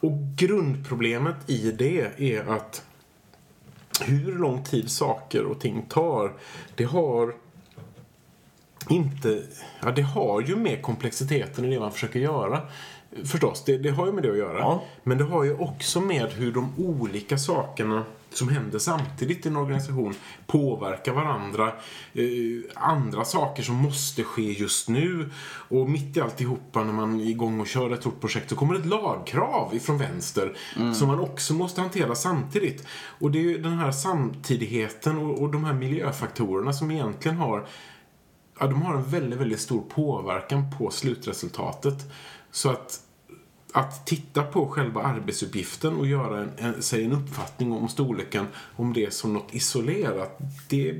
Och 0.00 0.12
grundproblemet 0.36 1.50
i 1.50 1.72
det 1.72 2.10
är 2.18 2.50
att 2.50 2.82
hur 4.00 4.38
lång 4.38 4.64
tid 4.64 4.90
saker 4.90 5.44
och 5.44 5.60
ting 5.60 5.82
tar, 5.88 6.32
det 6.74 6.84
har 6.84 7.34
inte... 8.88 9.42
Ja, 9.82 9.90
det 9.90 10.02
har 10.02 10.40
ju 10.40 10.56
med 10.56 10.82
komplexiteten 10.82 11.64
i 11.64 11.70
det 11.70 11.80
man 11.80 11.92
försöker 11.92 12.20
göra. 12.20 12.60
Förstås, 13.24 13.64
det, 13.64 13.78
det 13.78 13.90
har 13.90 14.06
ju 14.06 14.12
med 14.12 14.22
det 14.22 14.30
att 14.30 14.38
göra. 14.38 14.58
Ja. 14.58 14.82
Men 15.02 15.18
det 15.18 15.24
har 15.24 15.44
ju 15.44 15.56
också 15.56 16.00
med 16.00 16.32
hur 16.32 16.52
de 16.52 16.72
olika 16.78 17.38
sakerna 17.38 18.04
som 18.36 18.48
händer 18.48 18.78
samtidigt 18.78 19.46
i 19.46 19.48
en 19.48 19.56
organisation 19.56 20.14
påverkar 20.46 21.12
varandra. 21.12 21.72
Eh, 22.12 22.24
andra 22.74 23.24
saker 23.24 23.62
som 23.62 23.74
måste 23.74 24.24
ske 24.24 24.52
just 24.52 24.88
nu. 24.88 25.30
Och 25.68 25.90
mitt 25.90 26.16
i 26.16 26.20
alltihopa 26.20 26.84
när 26.84 26.92
man 26.92 27.20
är 27.20 27.24
igång 27.24 27.60
och 27.60 27.66
kör 27.66 27.90
ett 27.90 28.00
stort 28.00 28.20
projekt 28.20 28.50
så 28.50 28.56
kommer 28.56 28.74
ett 28.74 28.86
lagkrav 28.86 29.74
ifrån 29.74 29.98
vänster 29.98 30.56
som 30.94 31.08
man 31.08 31.20
också 31.20 31.54
måste 31.54 31.80
hantera 31.80 32.14
samtidigt. 32.14 32.86
Och 33.18 33.30
det 33.30 33.38
är 33.38 33.42
ju 33.42 33.62
den 33.62 33.78
här 33.78 33.92
samtidigheten 33.92 35.18
och, 35.18 35.42
och 35.42 35.52
de 35.52 35.64
här 35.64 35.72
miljöfaktorerna 35.72 36.72
som 36.72 36.90
egentligen 36.90 37.36
har 37.36 37.66
ja, 38.60 38.66
de 38.66 38.82
har 38.82 38.94
en 38.94 39.04
väldigt, 39.04 39.40
väldigt 39.40 39.60
stor 39.60 39.82
påverkan 39.88 40.70
på 40.78 40.90
slutresultatet. 40.90 42.12
Så 42.50 42.70
att, 42.70 43.00
att 43.76 44.06
titta 44.06 44.42
på 44.42 44.68
själva 44.68 45.02
arbetsuppgiften 45.02 45.96
och 45.96 46.06
göra 46.06 46.40
en, 46.40 46.50
en, 46.56 46.82
sig 46.82 47.04
en 47.04 47.12
uppfattning 47.12 47.72
om 47.72 47.88
storleken 47.88 48.46
om 48.76 48.92
det 48.92 49.14
som 49.14 49.32
något 49.32 49.54
isolerat, 49.54 50.38
det 50.68 50.94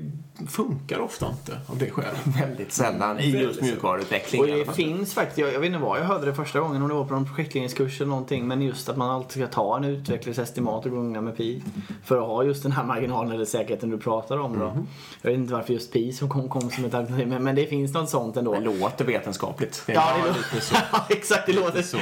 funkar 0.49 0.99
ofta 0.99 1.27
inte 1.29 1.61
av 1.67 1.79
det 1.79 1.91
skälet. 1.91 2.21
Väldigt 2.41 2.73
sällan 2.73 3.21
i 3.21 3.31
just 3.31 3.63
mjukvaruutveckling 3.63 4.41
Och 4.41 4.47
det 4.47 4.75
finns 4.75 5.15
faktiskt, 5.15 5.39
jag, 5.39 5.53
jag 5.53 5.61
vet 5.61 5.67
inte 5.67 5.79
vad 5.79 6.01
jag 6.01 6.05
hörde 6.05 6.27
det 6.27 6.35
första 6.35 6.61
gången, 6.61 6.83
om 6.83 6.89
det 6.89 6.95
var 6.95 7.05
på 7.05 7.15
någon 7.15 7.27
projektledningskurs 7.27 8.01
eller 8.01 8.09
någonting, 8.09 8.49
men 8.49 8.63
just 8.63 8.89
att 8.89 8.97
man 8.97 9.11
alltid 9.11 9.43
ska 9.43 9.53
ta 9.53 9.77
en 9.77 9.85
utvecklingsestimat 9.85 10.87
och 10.87 10.93
gångna 10.93 11.21
med 11.21 11.37
pi. 11.37 11.63
För 12.05 12.19
att 12.19 12.27
ha 12.27 12.45
just 12.45 12.63
den 12.63 12.73
här 12.73 12.85
marginalen 12.85 13.33
eller 13.33 13.45
säkerheten 13.45 13.91
du 13.91 13.99
pratar 13.99 14.39
om 14.39 14.59
då. 14.59 14.87
Jag 15.23 15.31
vet 15.31 15.39
inte 15.39 15.53
varför 15.53 15.73
just 15.73 15.93
pi 15.93 16.13
som 16.13 16.29
kom, 16.29 16.49
kom 16.49 16.71
som 16.71 16.85
ett 16.85 16.95
alternativ, 16.95 17.29
men, 17.29 17.45
men 17.45 17.55
det 17.55 17.67
finns 17.67 17.95
något 17.95 18.11
sånt 18.11 18.37
ändå. 18.37 18.55
Det 18.55 18.61
låter 18.61 19.05
vetenskapligt. 19.05 19.83
Det 19.87 19.93
Ja, 19.93 20.17
det 20.23 20.29
låter 20.29 20.61
så. 20.61 20.75
så. 20.75 20.97
Exakt, 21.09 21.47
det 21.47 21.53
låter 21.53 21.83
så. 21.83 21.99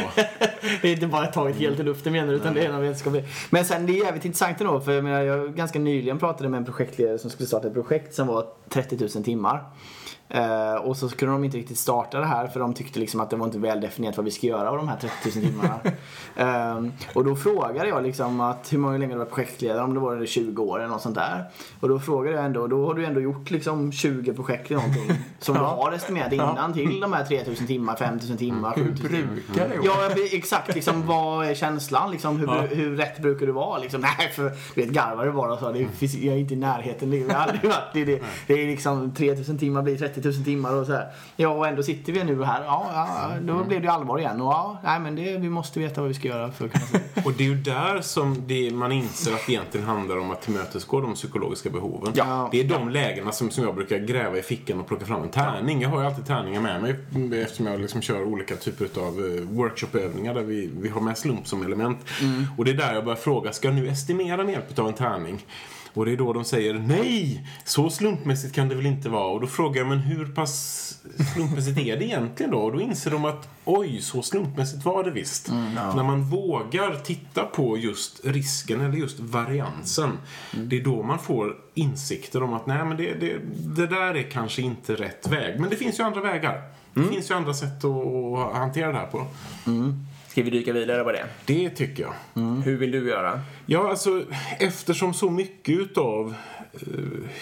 Det 0.82 0.88
är 0.88 0.92
inte 0.92 1.06
bara 1.06 1.26
taget 1.26 1.56
helt 1.56 1.80
i 1.80 1.82
luften 1.82 2.12
menar 2.12 2.28
du, 2.28 2.34
utan 2.34 2.54
det 2.54 2.64
är 2.64 2.72
någon 2.72 2.80
vetenskaplig. 2.80 3.24
Men 3.50 3.64
sen 3.64 3.86
det 3.86 3.92
är 3.92 4.04
jävligt 4.04 4.24
intressant 4.24 4.60
ändå, 4.60 4.80
för 4.80 4.92
jag 4.92 5.04
menar, 5.04 5.22
jag 5.22 5.54
ganska 5.54 5.78
nyligen 5.78 6.18
pratade 6.18 6.48
med 6.48 6.58
en 6.58 6.64
projektledare 6.64 7.18
som 7.18 7.30
skulle 7.30 7.46
starta 7.46 7.66
ett 7.66 7.74
projekt 7.74 8.14
som 8.14 8.26
var 8.26 8.46
30 8.68 8.96
000 9.14 9.24
timmar. 9.24 9.64
Eh, 10.28 10.74
och 10.74 10.96
så 10.96 11.08
kunde 11.08 11.34
de 11.34 11.44
inte 11.44 11.56
riktigt 11.56 11.78
starta 11.78 12.20
det 12.20 12.26
här 12.26 12.46
för 12.46 12.60
de 12.60 12.74
tyckte 12.74 13.00
liksom 13.00 13.20
att 13.20 13.30
det 13.30 13.36
var 13.36 13.46
inte 13.46 13.58
väl 13.58 13.80
definierat 13.80 14.16
vad 14.16 14.24
vi 14.24 14.30
ska 14.30 14.46
göra 14.46 14.70
av 14.70 14.76
de 14.76 14.88
här 14.88 14.96
30 14.96 15.40
000 15.40 15.50
timmarna. 15.50 15.80
Eh, 16.36 16.84
och 17.14 17.24
då 17.24 17.36
frågade 17.36 17.88
jag 17.88 18.02
liksom 18.02 18.40
att 18.40 18.72
hur 18.72 18.78
många 18.78 18.98
länge 18.98 19.12
du 19.12 19.18
var 19.18 19.24
projektledare, 19.24 19.84
om 19.84 19.94
det 19.94 20.00
var 20.00 20.26
20 20.26 20.62
år 20.62 20.78
eller 20.78 20.88
något 20.88 21.02
sånt 21.02 21.14
där. 21.14 21.44
Och 21.80 21.88
då 21.88 22.00
frågade 22.00 22.36
jag 22.36 22.44
ändå, 22.44 22.66
då 22.66 22.86
har 22.86 22.94
du 22.94 23.04
ändå 23.04 23.20
gjort 23.20 23.50
liksom 23.50 23.92
20 23.92 24.34
projekt 24.34 24.70
eller 24.70 24.80
någonting 24.80 25.16
som 25.38 25.54
du 25.54 25.60
har 25.60 25.92
estimerat 25.92 26.32
innan 26.32 26.72
till 26.72 27.00
de 27.00 27.12
här 27.12 27.24
3000 27.24 27.66
timmar, 27.66 27.96
5000 27.96 28.36
timmar, 28.36 28.74
7000 28.74 28.96
timmar. 28.96 29.34
Brukar 29.34 29.68
det 29.68 29.76
gå? 29.76 29.84
Ja, 29.84 30.10
exakt. 30.32 30.74
Liksom, 30.74 31.06
vad 31.06 31.46
är 31.46 31.54
känslan? 31.54 32.10
Liksom, 32.10 32.38
hur, 32.38 32.76
hur 32.76 32.96
rätt 32.96 33.18
brukar 33.18 33.46
du 33.46 33.52
vara? 33.52 33.78
Liksom, 33.78 34.00
nej, 34.18 34.32
för 34.32 34.52
du 34.74 34.82
vet, 34.82 34.90
garvade 34.90 35.32
bara 35.32 35.52
och 35.52 35.58
sa 35.58 35.72
det 35.72 35.86
finns, 35.86 36.14
jag 36.14 36.34
är 36.34 36.38
inte 36.38 36.54
i 36.54 36.56
närheten. 36.56 37.10
Det, 37.10 37.16
jag 37.16 37.34
har 37.34 37.40
aldrig 37.40 37.70
varit 37.70 37.96
i 37.96 38.04
det. 38.04 38.22
Det 38.46 38.62
är 38.62 38.66
liksom 38.66 39.14
3000 39.14 39.58
timmar 39.58 39.82
blir 39.82 39.96
30 39.96 40.13
30 40.14 40.28
000 40.28 40.44
timmar 40.44 40.74
och 40.74 40.86
så 40.86 40.92
här. 40.92 41.06
Ja, 41.36 41.48
och 41.48 41.68
ändå 41.68 41.82
sitter 41.82 42.12
vi 42.12 42.24
nu 42.24 42.44
här. 42.44 42.64
Ja, 42.64 42.90
ja 42.94 43.30
då 43.40 43.64
blev 43.64 43.82
det 43.82 43.88
allvar 43.88 44.18
igen. 44.18 44.40
Och 44.40 44.52
ja, 44.52 44.80
nej 44.84 45.00
men 45.00 45.16
det, 45.16 45.38
vi 45.38 45.50
måste 45.50 45.80
veta 45.80 46.00
vad 46.00 46.08
vi 46.08 46.14
ska 46.14 46.28
göra 46.28 46.52
för 46.52 46.64
att 46.64 46.72
kunna 46.72 47.02
Och 47.24 47.32
det 47.32 47.44
är 47.44 47.48
ju 47.48 47.56
där 47.56 48.00
som 48.00 48.46
det, 48.46 48.70
man 48.70 48.92
inser 48.92 49.32
att 49.32 49.46
det 49.46 49.52
egentligen 49.52 49.86
handlar 49.86 50.18
om 50.18 50.30
att 50.30 50.42
tillmötesgå 50.42 51.00
de 51.00 51.14
psykologiska 51.14 51.70
behoven. 51.70 52.12
Ja. 52.16 52.48
Det 52.52 52.60
är 52.60 52.64
de 52.64 52.88
lägena 52.88 53.32
som, 53.32 53.50
som 53.50 53.64
jag 53.64 53.74
brukar 53.74 53.98
gräva 53.98 54.38
i 54.38 54.42
fickan 54.42 54.80
och 54.80 54.86
plocka 54.86 55.06
fram 55.06 55.22
en 55.22 55.28
tärning. 55.28 55.82
Jag 55.82 55.88
har 55.88 56.00
ju 56.00 56.06
alltid 56.06 56.26
tärningar 56.26 56.60
med 56.60 56.82
mig 56.82 57.42
eftersom 57.42 57.66
jag 57.66 57.80
liksom 57.80 58.02
kör 58.02 58.24
olika 58.24 58.56
typer 58.56 59.00
av 59.00 59.06
eh, 59.06 59.42
workshopövningar 59.42 60.34
där 60.34 60.42
vi, 60.42 60.70
vi 60.80 60.88
har 60.88 61.00
med 61.00 61.18
slump 61.18 61.46
som 61.46 61.62
element. 61.62 61.98
Och 62.58 62.64
det 62.64 62.70
är 62.70 62.74
där 62.74 62.94
jag 62.94 63.04
börjar 63.04 63.16
fråga, 63.16 63.52
ska 63.52 63.68
jag 63.68 63.74
nu 63.74 63.88
estimera 63.88 64.44
med 64.44 64.52
hjälp 64.52 64.78
av 64.78 64.88
en 64.88 64.94
tärning? 64.94 65.44
Och 65.94 66.06
det 66.06 66.12
är 66.12 66.16
då 66.16 66.32
de 66.32 66.44
säger 66.44 66.74
nej, 66.74 67.46
så 67.64 67.90
slumpmässigt 67.90 68.54
kan 68.54 68.68
det 68.68 68.74
väl 68.74 68.86
inte 68.86 69.08
vara. 69.08 69.26
Och 69.26 69.40
då 69.40 69.46
frågar 69.46 69.80
jag, 69.80 69.88
men 69.88 69.98
hur 69.98 70.26
pass 70.26 70.80
slumpmässigt 71.34 71.78
är 71.78 71.96
det 71.96 72.04
egentligen 72.04 72.52
då? 72.52 72.58
Och 72.58 72.72
då 72.72 72.80
inser 72.80 73.10
de 73.10 73.24
att 73.24 73.48
oj, 73.64 74.00
så 74.00 74.22
slumpmässigt 74.22 74.84
var 74.84 75.04
det 75.04 75.10
visst. 75.10 75.48
När 75.96 76.02
man 76.02 76.22
vågar 76.24 76.94
titta 77.04 77.44
på 77.44 77.78
just 77.78 78.24
risken 78.24 78.80
eller 78.80 78.96
just 78.96 79.20
variansen, 79.20 80.18
det 80.52 80.80
är 80.80 80.84
då 80.84 81.02
man 81.02 81.18
får 81.18 81.56
insikter 81.74 82.42
om 82.42 82.54
att 82.54 82.66
nej, 82.66 82.84
men 82.84 82.96
det, 82.96 83.14
det, 83.14 83.38
det 83.76 83.86
där 83.86 84.14
är 84.14 84.30
kanske 84.30 84.62
inte 84.62 84.94
rätt 84.94 85.28
väg. 85.28 85.60
Men 85.60 85.70
det 85.70 85.76
finns 85.76 85.98
ju 86.00 86.04
andra 86.04 86.20
vägar. 86.20 86.62
Det 86.94 87.02
finns 87.02 87.30
ju 87.30 87.34
andra 87.34 87.54
sätt 87.54 87.84
att 87.84 88.56
hantera 88.56 88.92
det 88.92 88.98
här 88.98 89.06
på. 89.06 89.26
Ska 90.34 90.42
vi 90.42 90.50
dyka 90.50 90.72
vidare 90.72 91.04
på 91.04 91.12
det? 91.12 91.26
Det 91.46 91.70
tycker 91.70 92.02
jag. 92.02 92.42
Hur 92.42 92.76
vill 92.76 92.90
du 92.90 93.08
göra? 93.08 93.40
Ja, 93.66 93.90
alltså 93.90 94.24
eftersom 94.58 95.14
så 95.14 95.30
mycket 95.30 95.78
utav 95.78 96.34
eh, 96.72 96.80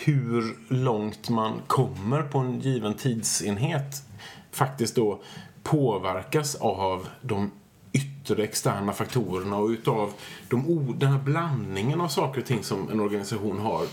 hur 0.05 0.57
långt 0.69 1.29
man 1.29 1.53
kommer 1.67 2.23
på 2.23 2.39
en 2.39 2.61
given 2.61 2.95
tidsenhet 2.95 4.03
faktiskt 4.51 4.95
då 4.95 5.23
påverkas 5.63 6.55
av 6.55 7.09
de 7.21 7.51
yttre 7.93 8.43
externa 8.43 8.93
faktorerna 8.93 9.57
och 9.57 9.69
utav 9.69 10.13
de, 10.49 10.95
den 10.99 11.13
här 11.13 11.21
blandningen 11.21 12.01
av 12.01 12.09
saker 12.09 12.41
och 12.41 12.47
ting 12.47 12.63
som 12.63 12.91
en 12.91 13.01
organisation 13.01 13.59
har 13.59 13.87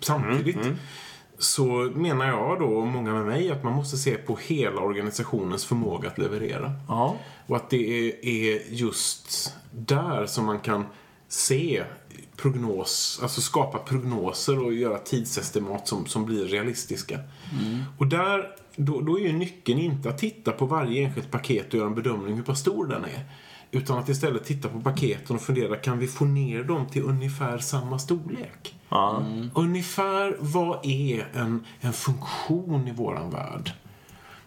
samtidigt. 0.00 0.66
Så 1.42 1.92
menar 1.94 2.26
jag 2.26 2.58
då, 2.58 2.66
och 2.66 2.86
många 2.86 3.12
med 3.12 3.26
mig, 3.26 3.50
att 3.50 3.64
man 3.64 3.72
måste 3.72 3.96
se 3.96 4.14
på 4.14 4.38
hela 4.42 4.80
organisationens 4.80 5.64
förmåga 5.64 6.08
att 6.08 6.18
leverera. 6.18 6.72
Ja. 6.88 7.16
Och 7.46 7.56
att 7.56 7.70
det 7.70 8.12
är, 8.22 8.62
just 8.68 9.54
där 9.70 10.26
som 10.26 10.46
man 10.46 10.60
kan 10.60 10.84
se 11.28 11.84
prognos, 12.36 13.20
alltså 13.22 13.40
skapa 13.40 13.78
prognoser 13.78 14.64
och 14.64 14.72
göra 14.72 14.98
tidsestimat 14.98 15.88
som, 15.88 16.06
som 16.06 16.24
blir 16.24 16.44
realistiska. 16.44 17.18
Och 17.98 18.06
där, 18.06 18.46
då, 18.76 19.00
då 19.00 19.18
är 19.18 19.22
ju 19.22 19.32
nyckeln 19.32 19.78
inte 19.78 20.08
att 20.08 20.18
titta 20.18 20.52
på 20.52 20.66
varje 20.66 21.04
enskilt 21.04 21.30
paket 21.30 21.68
och 21.68 21.74
göra 21.74 21.86
en 21.86 21.94
bedömning 21.94 22.36
hur 22.36 22.42
pass 22.42 22.60
stor 22.60 22.86
den 22.86 23.04
är. 23.04 23.24
Utan 23.74 23.98
att 23.98 24.08
istället 24.08 24.44
titta 24.44 24.68
på 24.68 24.80
paketen 24.80 25.36
och 25.36 25.42
fundera, 25.42 25.76
kan 25.76 25.98
vi 25.98 26.06
få 26.06 26.24
ner 26.24 26.64
dem 26.64 26.86
till 26.86 27.02
ungefär 27.02 27.58
samma 27.58 27.98
storlek? 27.98 28.74
Ja. 28.88 29.24
Ungefär 29.54 30.36
vad 30.40 30.78
är 30.82 31.28
en, 31.34 31.66
en 31.80 31.92
funktion 31.92 32.88
i 32.88 32.92
våran 32.92 33.30
värld? 33.30 33.72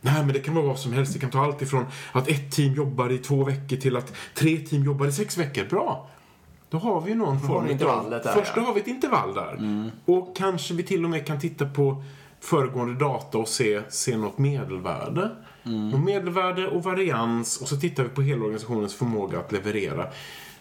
Nej, 0.02 0.26
men 0.26 0.34
det 0.34 0.40
kan 0.40 0.56
vara 0.56 0.66
vad 0.66 0.80
som 0.80 0.94
helst. 0.94 1.14
Det 1.14 1.20
kan 1.20 1.30
ta 1.30 1.44
allt 1.44 1.62
ifrån 1.62 1.86
att 2.12 2.28
ett 2.28 2.52
team 2.52 2.74
jobbar 2.74 3.12
i 3.12 3.18
två 3.18 3.44
veckor 3.44 3.78
till 3.78 3.98
att 3.98 4.14
tre 4.36 4.58
team 4.58 4.84
jobbar 4.84 5.08
i 5.08 5.12
sex 5.12 5.38
veckor. 5.38 5.66
Bra! 5.70 6.10
Då 6.70 6.78
har 6.78 7.02
vi 7.02 7.10
ju 7.10 7.16
någon 7.16 7.40
form 7.40 7.68
där, 7.68 8.34
Först 8.34 8.52
ja. 8.56 8.62
då 8.62 8.68
har 8.68 8.74
vi 8.74 8.82
ett 8.82 8.88
intervall 8.88 9.34
där. 9.34 9.92
Och 10.06 10.36
kanske 10.36 10.74
vi 10.74 10.84
till 10.84 11.04
och 11.04 11.10
med 11.10 11.28
kan 11.28 11.40
titta 11.40 11.66
på 11.66 12.04
föregående 12.40 13.00
data 13.00 13.38
och 13.38 13.48
se, 13.48 13.82
se 13.90 14.18
något 14.18 14.38
medelvärde. 14.38 15.32
Något 15.66 16.04
medelvärde 16.04 16.68
och 16.68 16.84
varians 16.84 17.62
och 17.62 17.68
så 17.68 17.78
tittar 17.78 18.04
vi 18.04 18.10
på 18.10 18.22
hela 18.22 18.42
organisationens 18.42 18.94
förmåga 18.94 19.40
att 19.40 19.52
leverera. 19.52 20.08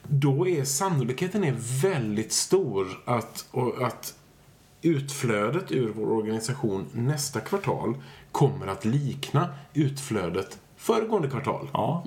Då 0.02 0.48
är 0.48 0.64
sannolikheten 0.64 1.44
är 1.44 1.54
väldigt 1.82 2.32
stor 2.32 2.86
att, 3.04 3.46
att 3.80 4.14
utflödet 4.82 5.72
ur 5.72 5.92
vår 5.96 6.12
organisation 6.12 6.86
nästa 6.92 7.40
kvartal 7.40 7.94
kommer 8.32 8.66
att 8.66 8.84
likna 8.84 9.48
utflödet 9.74 10.58
föregående 10.76 11.30
kvartal. 11.30 11.68
Ja. 11.72 12.04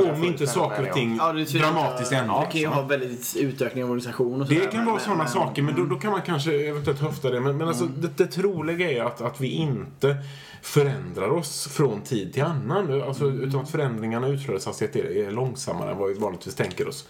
Om 0.00 0.24
inte 0.24 0.46
saker 0.46 0.88
och 0.88 0.94
ting 0.94 1.16
Ja, 1.16 1.32
dramatiskt 1.32 2.12
ändras. 2.12 2.44
Det 2.46 2.52
kan 2.52 2.60
ju 2.60 2.66
ha 2.66 2.82
väldigt 2.82 3.36
utökning 3.36 3.84
av 3.84 3.90
organisation 3.90 4.40
och 4.40 4.46
sådär, 4.46 4.60
Det 4.60 4.66
kan 4.66 4.76
men- 4.76 4.86
vara 4.86 4.98
sådana 5.00 5.22
men- 5.22 5.32
saker, 5.32 5.62
men 5.62 5.74
då, 5.76 5.84
då 5.84 5.96
kan 5.96 6.10
man 6.10 6.22
kanske 6.22 6.68
eventuellt 6.68 7.00
höfta 7.00 7.30
det. 7.30 7.40
Men, 7.40 7.56
men 7.56 7.68
alltså, 7.68 7.84
det, 7.84 8.16
det 8.16 8.26
troliga 8.26 8.90
är 8.90 9.02
att, 9.04 9.20
att 9.20 9.40
vi 9.40 9.48
inte 9.48 10.16
förändrar 10.62 11.28
oss 11.28 11.68
från 11.68 12.00
tid 12.00 12.32
till 12.32 12.42
annan. 12.42 13.02
Alltså, 13.02 13.24
Utan 13.30 13.60
att 13.60 13.70
förändringarna 13.70 14.28
i 14.28 14.30
utflödeshastighet 14.32 14.96
är, 14.96 15.16
är 15.26 15.30
långsammare 15.30 15.90
än 15.90 15.98
vad 15.98 16.08
vi 16.08 16.14
vanligtvis 16.14 16.54
tänker 16.54 16.88
oss. 16.88 17.08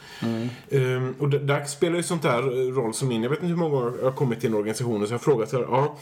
Ehm, 0.70 1.14
och 1.18 1.28
d- 1.28 1.38
där 1.38 1.64
spelar 1.64 1.96
ju 1.96 2.02
sånt 2.02 2.22
där 2.22 2.72
roll 2.74 2.94
som 2.94 3.12
in. 3.12 3.22
Jag 3.22 3.30
vet 3.30 3.38
inte 3.38 3.48
hur 3.50 3.56
många 3.56 3.74
gånger 3.74 3.92
jag 3.98 4.04
har 4.04 4.12
kommit 4.16 4.40
till 4.40 4.48
en 4.50 4.54
organisation 4.56 5.02
och 5.02 5.08
så 5.08 5.12
har 5.12 5.18
jag 5.18 5.22
frågat 5.22 5.48
så 5.50 5.56
här, 5.56 5.64
ja, 5.70 5.96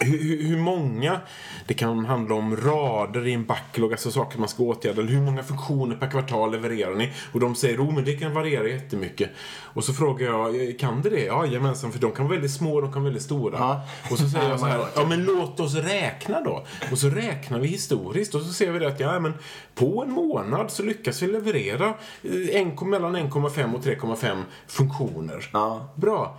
hur, 0.00 0.42
hur- 0.48 0.58
många, 0.58 1.20
det 1.66 1.74
kan 1.74 2.04
handla 2.04 2.34
om 2.34 2.56
rader 2.56 3.26
i 3.26 3.32
en 3.32 3.44
backlog, 3.46 3.92
alltså 3.92 4.10
saker 4.10 4.38
man 4.38 4.48
ska 4.48 4.62
åtgärda. 4.62 5.00
Eller 5.02 5.12
hur 5.12 5.20
många 5.20 5.42
funktioner 5.42 5.96
per 5.96 6.10
kvartal 6.10 6.52
levererar 6.52 6.94
ni? 6.94 7.12
Och 7.32 7.40
de 7.40 7.54
säger, 7.54 7.80
oh 7.84 7.94
men 7.94 8.04
det 8.04 8.12
kan 8.12 8.34
variera 8.34 8.68
jättemycket. 8.68 9.30
Och 9.60 9.84
så 9.84 9.92
frågar 9.92 10.26
jag, 10.26 10.68
"Eh, 10.68 10.74
kan 10.76 11.02
det 11.02 11.10
det? 11.10 11.24
Ja, 11.24 11.46
jajamensan, 11.46 11.92
för 11.92 11.98
de 11.98 12.12
kan 12.12 12.24
vara 12.24 12.34
väldigt 12.34 12.50
små 12.52 12.74
och 12.74 12.82
de 12.82 12.92
kan 12.92 13.02
vara 13.02 13.04
väldigt 13.10 13.22
stora. 13.22 13.58
Ja. 13.58 13.80
Och 14.10 14.18
så 14.18 14.28
säger 14.28 14.44
Ja, 14.44 14.50
jag 14.50 14.60
så 14.60 14.66
här, 14.66 14.84
ja 14.96 15.04
men 15.06 15.24
låt 15.24 15.60
oss 15.60 15.74
räkna 15.74 16.40
då. 16.40 16.66
Och 16.92 16.98
så 16.98 17.08
räknar 17.10 17.58
vi 17.58 17.68
historiskt 17.68 18.34
och 18.34 18.42
så 18.42 18.52
ser 18.52 18.70
vi 18.72 18.78
det 18.78 18.88
att, 18.88 19.00
ja 19.00 19.20
men 19.20 19.34
på 19.74 20.02
en 20.02 20.12
månad 20.12 20.70
så 20.70 20.82
lyckas 20.82 21.22
vi 21.22 21.26
leverera 21.26 21.86
eh, 22.22 22.60
en, 22.60 22.90
mellan 22.90 23.16
1,5 23.16 23.74
och 23.74 23.82
3,5 23.84 24.42
funktioner. 24.66 25.48
Ja. 25.52 25.88
Bra. 25.94 26.38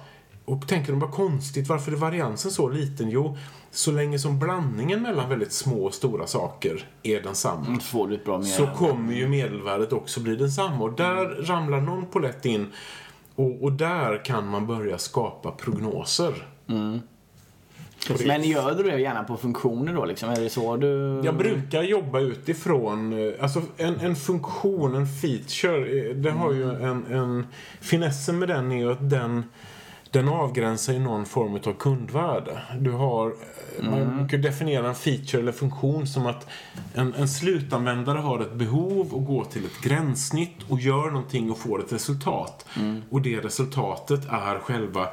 Och 0.49 0.67
tänker 0.67 0.91
de 0.91 0.99
bara 0.99 1.11
konstigt, 1.11 1.67
varför 1.69 1.91
är 1.91 1.95
variansen 1.95 2.51
så 2.51 2.69
liten? 2.69 3.09
Jo, 3.09 3.37
så 3.71 3.91
länge 3.91 4.19
som 4.19 4.39
blandningen 4.39 5.01
mellan 5.01 5.29
väldigt 5.29 5.51
små 5.51 5.85
och 5.85 5.93
stora 5.93 6.27
saker 6.27 6.87
är 7.03 7.21
densamma 7.21 7.65
Mm, 7.67 7.79
Så 7.79 7.85
får 7.85 8.07
du 8.07 8.15
ett 8.15 8.25
bra 8.25 8.43
så 8.43 8.61
mer. 8.65 8.73
kommer 8.73 9.13
ju 9.13 9.27
medelvärdet 9.27 9.93
också 9.93 10.19
bli 10.19 10.35
densamma. 10.35 10.83
Och 10.83 10.93
där 10.93 11.25
ramlar 11.45 11.81
någon 11.81 12.05
polett 12.05 12.45
in 12.45 12.67
och, 13.35 13.63
och 13.63 13.71
där 13.71 14.25
kan 14.25 14.47
man 14.47 14.67
börja 14.67 14.97
skapa 14.97 15.51
prognoser. 15.51 16.33
Men 18.25 18.43
gör 18.43 18.75
du 18.75 18.83
det 18.83 18.99
gärna 18.99 19.23
på 19.23 19.37
funktioner 19.37 19.93
då 19.93 20.05
liksom? 20.05 20.29
Är 20.29 20.41
det 20.41 20.49
så 20.49 20.77
du... 20.77 21.21
Jag 21.25 21.37
brukar 21.37 21.83
jobba 21.83 22.19
utifrån, 22.19 23.13
eh, 23.13 23.33
alltså 23.43 23.61
en, 23.77 23.99
en 23.99 24.15
funktion, 24.15 24.95
en 24.95 25.07
feature, 25.07 26.09
eh, 26.09 26.15
det 26.15 26.31
har 26.31 26.53
ju 26.53 26.71
en, 26.71 27.05
en 27.05 27.47
finessen 27.81 28.39
med 28.39 28.47
den 28.47 28.71
är 28.71 28.77
ju 28.77 28.91
att 28.91 29.09
den 29.09 29.43
den 30.11 30.27
avgränsar 30.27 30.93
ju 30.93 30.99
någon 30.99 31.25
form 31.25 31.55
av 31.55 31.73
kundvärde. 31.73 32.61
Du 32.79 32.91
har, 32.91 33.33
eh, 33.79 33.89
Man 33.89 34.29
kan 34.29 34.41
definiera 34.41 34.87
en 34.87 34.95
feature 34.95 35.41
eller 35.41 35.51
funktion 35.51 36.07
som 36.07 36.25
att 36.25 36.47
en, 36.93 37.13
en 37.13 37.27
slutanvändare 37.27 38.19
har 38.19 38.39
ett 38.39 38.53
behov 38.53 39.13
och 39.13 39.25
går 39.25 39.43
till 39.43 39.65
ett 39.65 39.81
gränssnitt 39.81 40.57
och 40.67 40.79
gör 40.79 41.11
någonting 41.11 41.51
och 41.51 41.57
får 41.57 41.83
ett 41.83 41.93
resultat. 41.93 42.65
Och 43.09 43.21
det 43.21 43.39
resultatet 43.39 44.25
är 44.29 44.59
själva 44.59 45.01
eh, 45.01 45.09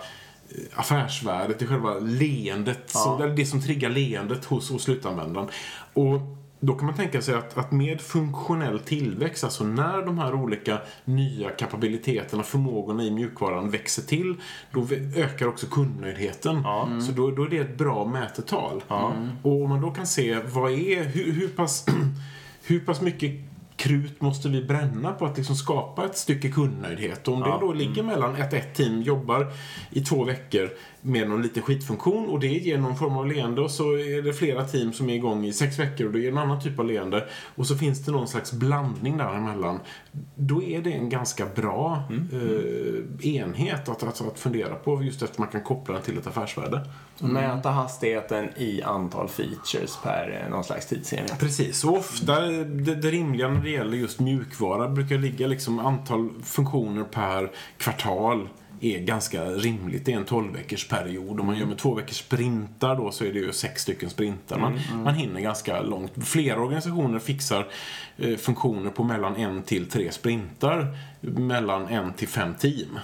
affärsvärdet, 0.75 1.59
det 1.59 1.65
är 1.65 1.69
själva 1.69 1.95
leendet, 1.99 2.91
som, 2.91 3.23
eller 3.23 3.35
det 3.35 3.47
som 3.47 3.63
triggar 3.63 3.91
leendet 3.91 4.45
hos, 4.45 4.71
hos 4.71 4.83
slutanvändaren. 4.83 5.49
Och 5.95 6.21
då 6.61 6.75
kan 6.75 6.87
man 6.87 6.95
tänka 6.95 7.23
sig 7.23 7.35
att, 7.35 7.59
att 7.59 7.73
med 7.73 8.01
funktionell 8.01 8.79
tillväxt, 8.79 9.45
alltså 9.45 9.65
när 9.65 10.03
de 10.03 10.19
här 10.19 10.35
olika 10.35 10.79
nya 11.05 11.51
kapabiliteterna, 11.51 12.43
förmågorna 12.43 13.05
i 13.05 13.11
mjukvaran 13.11 13.71
växer 13.71 14.03
till, 14.03 14.35
då 14.73 14.87
ökar 15.17 15.47
också 15.47 15.67
kundnöjdheten. 15.67 16.63
Så 17.01 17.13
då, 17.13 17.31
då 17.31 17.43
är 17.45 17.49
det 17.49 17.59
ett 17.59 17.79
bra 17.79 18.05
mätetal. 18.05 18.83
Och 19.43 19.63
om 19.63 19.69
man 19.69 19.81
då 19.81 19.91
kan 19.91 20.07
se 20.07 20.39
vad 20.45 20.73
är, 20.73 21.05
hur, 21.05 21.33
hur 21.33 21.49
pass 21.49 21.87
hur 22.67 22.81
pass 22.81 23.01
mycket 23.01 23.31
krut 23.77 24.21
måste 24.21 24.49
vi 24.49 24.63
bränna 24.63 25.13
på 25.13 25.27
att 25.27 25.37
liksom 25.37 25.57
skapa 25.57 26.05
ett 26.05 26.17
stycke 26.17 26.51
kundnöjdhet? 26.51 27.29
Och 27.29 27.35
om 27.35 27.41
det 27.41 27.57
då 27.61 27.73
ligger 27.73 28.03
mellan 28.03 28.43
att 28.43 28.53
ett 28.53 28.75
team 28.75 29.03
jobbar 29.03 29.53
i 29.91 30.01
två 30.01 30.25
veckor 30.25 30.71
med 31.07 31.29
någon 31.29 31.43
liten 31.43 31.63
skitfunktion 31.63 32.29
och 32.29 32.41
det 32.41 32.47
ger 32.47 32.79
någon 32.79 32.97
form 32.97 33.17
av 33.17 33.27
leende 33.27 33.61
och 33.61 33.71
så 33.71 33.93
är 33.93 34.23
det 34.23 34.33
flera 34.33 34.65
team 34.65 34.93
som 34.93 35.11
är 35.11 35.15
igång 35.15 35.45
i 35.45 35.53
sex 35.53 35.79
veckor 35.79 36.07
och 36.07 36.13
det 36.13 36.19
ger 36.19 36.33
en 36.33 36.39
annan 36.39 36.63
typ 36.63 36.79
av 36.79 36.87
leende 36.87 37.29
och 37.55 37.67
så 37.67 37.77
finns 37.77 38.05
det 38.05 38.13
någon 38.13 38.29
slags 38.29 38.53
blandning 38.53 39.17
däremellan. 39.17 39.81
Då 40.35 40.63
är 40.63 40.81
det 40.81 40.93
en 40.93 41.09
ganska 41.09 41.47
bra 41.47 42.03
eh, 42.33 43.27
enhet 43.35 43.89
att, 43.89 44.03
att, 44.03 44.21
att 44.21 44.39
fundera 44.39 44.75
på 44.75 45.03
just 45.03 45.23
eftersom 45.23 45.43
man 45.43 45.53
kan 45.53 45.63
koppla 45.63 45.95
den 45.95 46.03
till 46.03 46.19
ett 46.19 46.27
affärsvärde. 46.27 46.81
Mäta 47.19 47.71
hastigheten 47.71 48.49
i 48.57 48.83
antal 48.83 49.29
features 49.29 49.99
per 50.03 50.43
eh, 50.45 50.51
någon 50.51 50.65
slags 50.65 50.87
tidsenhet. 50.87 51.39
Precis, 51.39 51.85
och 51.85 51.97
ofta 51.97 52.41
det, 52.41 52.95
det 52.95 53.11
rimliga 53.11 53.49
det 53.67 53.73
gäller 53.73 53.97
just 53.97 54.21
mjukvara 54.21 54.89
brukar 54.89 55.19
ligga 55.19 55.47
liksom 55.47 55.79
antal 55.79 56.31
funktioner 56.43 57.05
per 57.05 57.51
kvartal 57.79 58.49
är 58.81 59.01
ganska 59.01 59.45
rimligt. 59.45 60.05
Det 60.05 60.13
är 60.13 60.17
en 60.17 60.25
12 60.25 60.53
veckors 60.53 60.89
period. 60.89 61.41
Om 61.41 61.47
man 61.47 61.59
gör 61.59 61.67
med 61.67 61.79
två 61.79 61.95
veckors 61.95 62.17
sprintar 62.17 62.97
då 62.97 63.11
så 63.11 63.25
är 63.25 63.33
det 63.33 63.39
ju 63.39 63.53
sex 63.53 63.83
stycken 63.83 64.11
sprintar. 64.11 64.59
Man, 64.59 64.79
man 65.05 65.15
hinner 65.15 65.41
ganska 65.41 65.83
långt. 65.83 66.13
Flera 66.25 66.61
organisationer 66.61 67.19
fixar 67.19 67.67
eh, 68.17 68.37
funktioner 68.37 68.91
på 68.91 69.05
mellan 69.05 69.37
en 69.37 69.63
till 69.63 69.91
tre 69.91 70.13
sprintar 70.13 70.97
mellan 71.21 71.89
en 71.89 72.13
till 72.13 72.29
fem 72.29 72.55
team. 72.55 72.99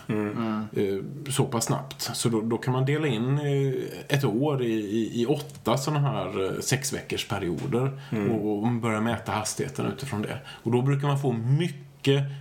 Eh, 0.76 1.32
så 1.32 1.44
pass 1.44 1.64
snabbt. 1.64 2.02
Så 2.02 2.28
då, 2.28 2.40
då 2.40 2.58
kan 2.58 2.72
man 2.72 2.84
dela 2.84 3.06
in 3.06 3.38
eh, 3.38 4.16
ett 4.16 4.24
år 4.24 4.62
i, 4.62 4.72
i, 4.72 5.22
i 5.22 5.26
åtta 5.26 5.76
sådana 5.76 6.00
här 6.00 6.44
eh, 6.44 6.60
sex 6.60 6.92
veckors 6.92 7.28
perioder 7.28 8.00
och, 8.30 8.62
och 8.62 8.72
börja 8.72 9.00
mäta 9.00 9.32
hastigheten 9.32 9.86
utifrån 9.86 10.22
det. 10.22 10.38
Och 10.46 10.70
då 10.70 10.82
brukar 10.82 11.08
man 11.08 11.18
få 11.18 11.32
mycket 11.32 11.91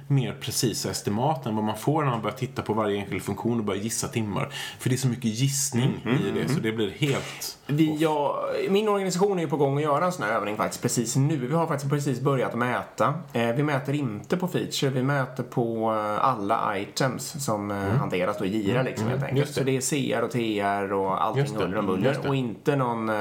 mer 0.08 0.34
precisa 0.34 0.90
estimat 0.90 1.46
än 1.46 1.56
vad 1.56 1.66
man 1.66 1.78
får 1.78 2.04
när 2.04 2.12
man 2.12 2.22
börjar 2.22 2.38
titta 2.38 2.62
på 2.62 2.74
varje 2.74 2.98
enskild 2.98 3.24
funktion 3.24 3.60
och 3.60 3.66
börjar 3.66 3.82
gissa 3.82 4.08
timmar. 4.08 4.50
För 4.80 4.90
det 4.90 4.96
är 4.96 4.98
så 4.98 5.08
mycket 5.08 5.26
gissning 5.26 6.06
i 6.06 6.40
det 6.40 6.50
så 6.54 6.60
det 6.60 6.72
blir 6.72 6.90
helt... 6.90 7.58
Vi, 7.68 7.98
ja, 8.00 8.46
min 8.70 8.90
organisation 8.90 9.38
är 9.38 9.44
ju 9.44 9.50
på 9.50 9.58
gång 9.58 9.78
att 9.78 9.84
göra 9.84 10.06
en 10.06 10.12
sån 10.12 10.26
här 10.26 10.34
övning 10.34 10.58
faktiskt 10.58 10.82
precis 10.82 11.16
nu. 11.16 11.38
Vi 11.38 11.56
har 11.56 11.68
faktiskt 11.68 11.92
precis 11.92 12.22
börjat 12.22 12.56
mäta. 12.56 13.14
Eh, 13.34 13.48
vi 13.48 13.64
mäter 13.64 13.96
inte 13.96 14.38
på 14.38 14.48
feature, 14.48 14.90
vi 14.90 15.04
mäter 15.04 15.44
på 15.44 15.92
eh, 15.92 16.26
alla 16.26 16.78
items 16.78 17.46
som 17.46 17.72
eh, 17.72 17.78
hanteras 17.78 18.38
då 18.38 18.46
i 18.46 18.50
Gira 18.50 18.84
liksom 18.84 19.08
helt 19.08 19.24
enkelt. 19.24 19.40
Just 19.40 19.56
det. 19.56 19.60
Så 19.60 19.66
det 19.66 19.78
är 19.78 20.20
CR 20.20 20.24
och 20.24 20.32
TR 20.32 20.94
och 20.94 21.24
allting 21.24 21.56
huller 21.56 21.78
om 21.78 21.86
mm, 21.86 21.86
buller. 21.86 22.28
Och 22.28 22.36
inte 22.36 22.76
någon, 22.76 23.12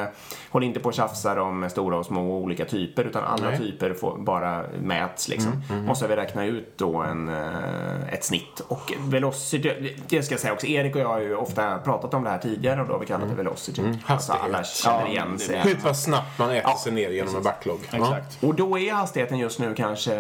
håll 0.51 0.65
inte 0.65 0.81
på 0.81 0.89
och 0.89 0.95
tjafsar 0.95 1.37
om 1.37 1.71
stora 1.71 1.99
och 1.99 2.07
små 2.07 2.31
och 2.31 2.43
olika 2.43 2.65
typer 2.65 3.05
utan 3.05 3.25
alla 3.25 3.49
Nej. 3.51 3.59
typer 3.59 3.95
får, 3.95 4.19
bara 4.19 4.65
mäts 4.83 5.29
liksom. 5.29 5.63
Måste 5.87 6.09
vi 6.09 6.17
räkna 6.31 6.45
ut 6.45 6.79
då 6.79 6.97
en, 6.97 7.29
eh, 7.29 8.13
ett 8.15 8.25
snitt. 8.25 8.61
Och 8.69 8.93
velocity, 8.99 9.97
det 10.09 10.23
ska 10.23 10.33
jag 10.35 10.41
säga 10.41 10.53
också, 10.53 10.67
Erik 10.67 10.95
och 10.95 11.01
jag 11.01 11.09
har 11.09 11.21
ju 11.21 11.35
ofta 11.37 11.79
pratat 11.79 12.15
om 12.15 12.25
det 12.25 12.31
här 12.31 12.39
tidigare 12.39 12.81
och 12.81 12.87
då 12.87 12.93
har 12.95 13.01
vi 13.01 13.07
kallat 13.07 13.29
det 13.29 13.35
velocity. 13.35 13.83
Alltså 14.07 14.33
alla 14.33 14.65
känner 14.65 15.01
Ja, 15.01 15.07
igen 15.09 15.39
sig. 15.39 15.61
Skit 15.63 15.85
vad 15.85 15.97
snabbt 15.97 16.39
man 16.39 16.51
äter 16.51 16.63
Ja, 16.71 16.77
sig 16.79 16.93
ner 16.93 17.11
genom 17.11 17.37
en 17.37 17.43
backlog. 17.43 17.79
Exakt. 17.93 18.43
Och 18.45 18.55
då 18.55 18.79
är 18.79 18.93
hastigheten 18.93 19.39
just 19.39 19.59
nu 19.59 19.75
kanske 19.75 20.15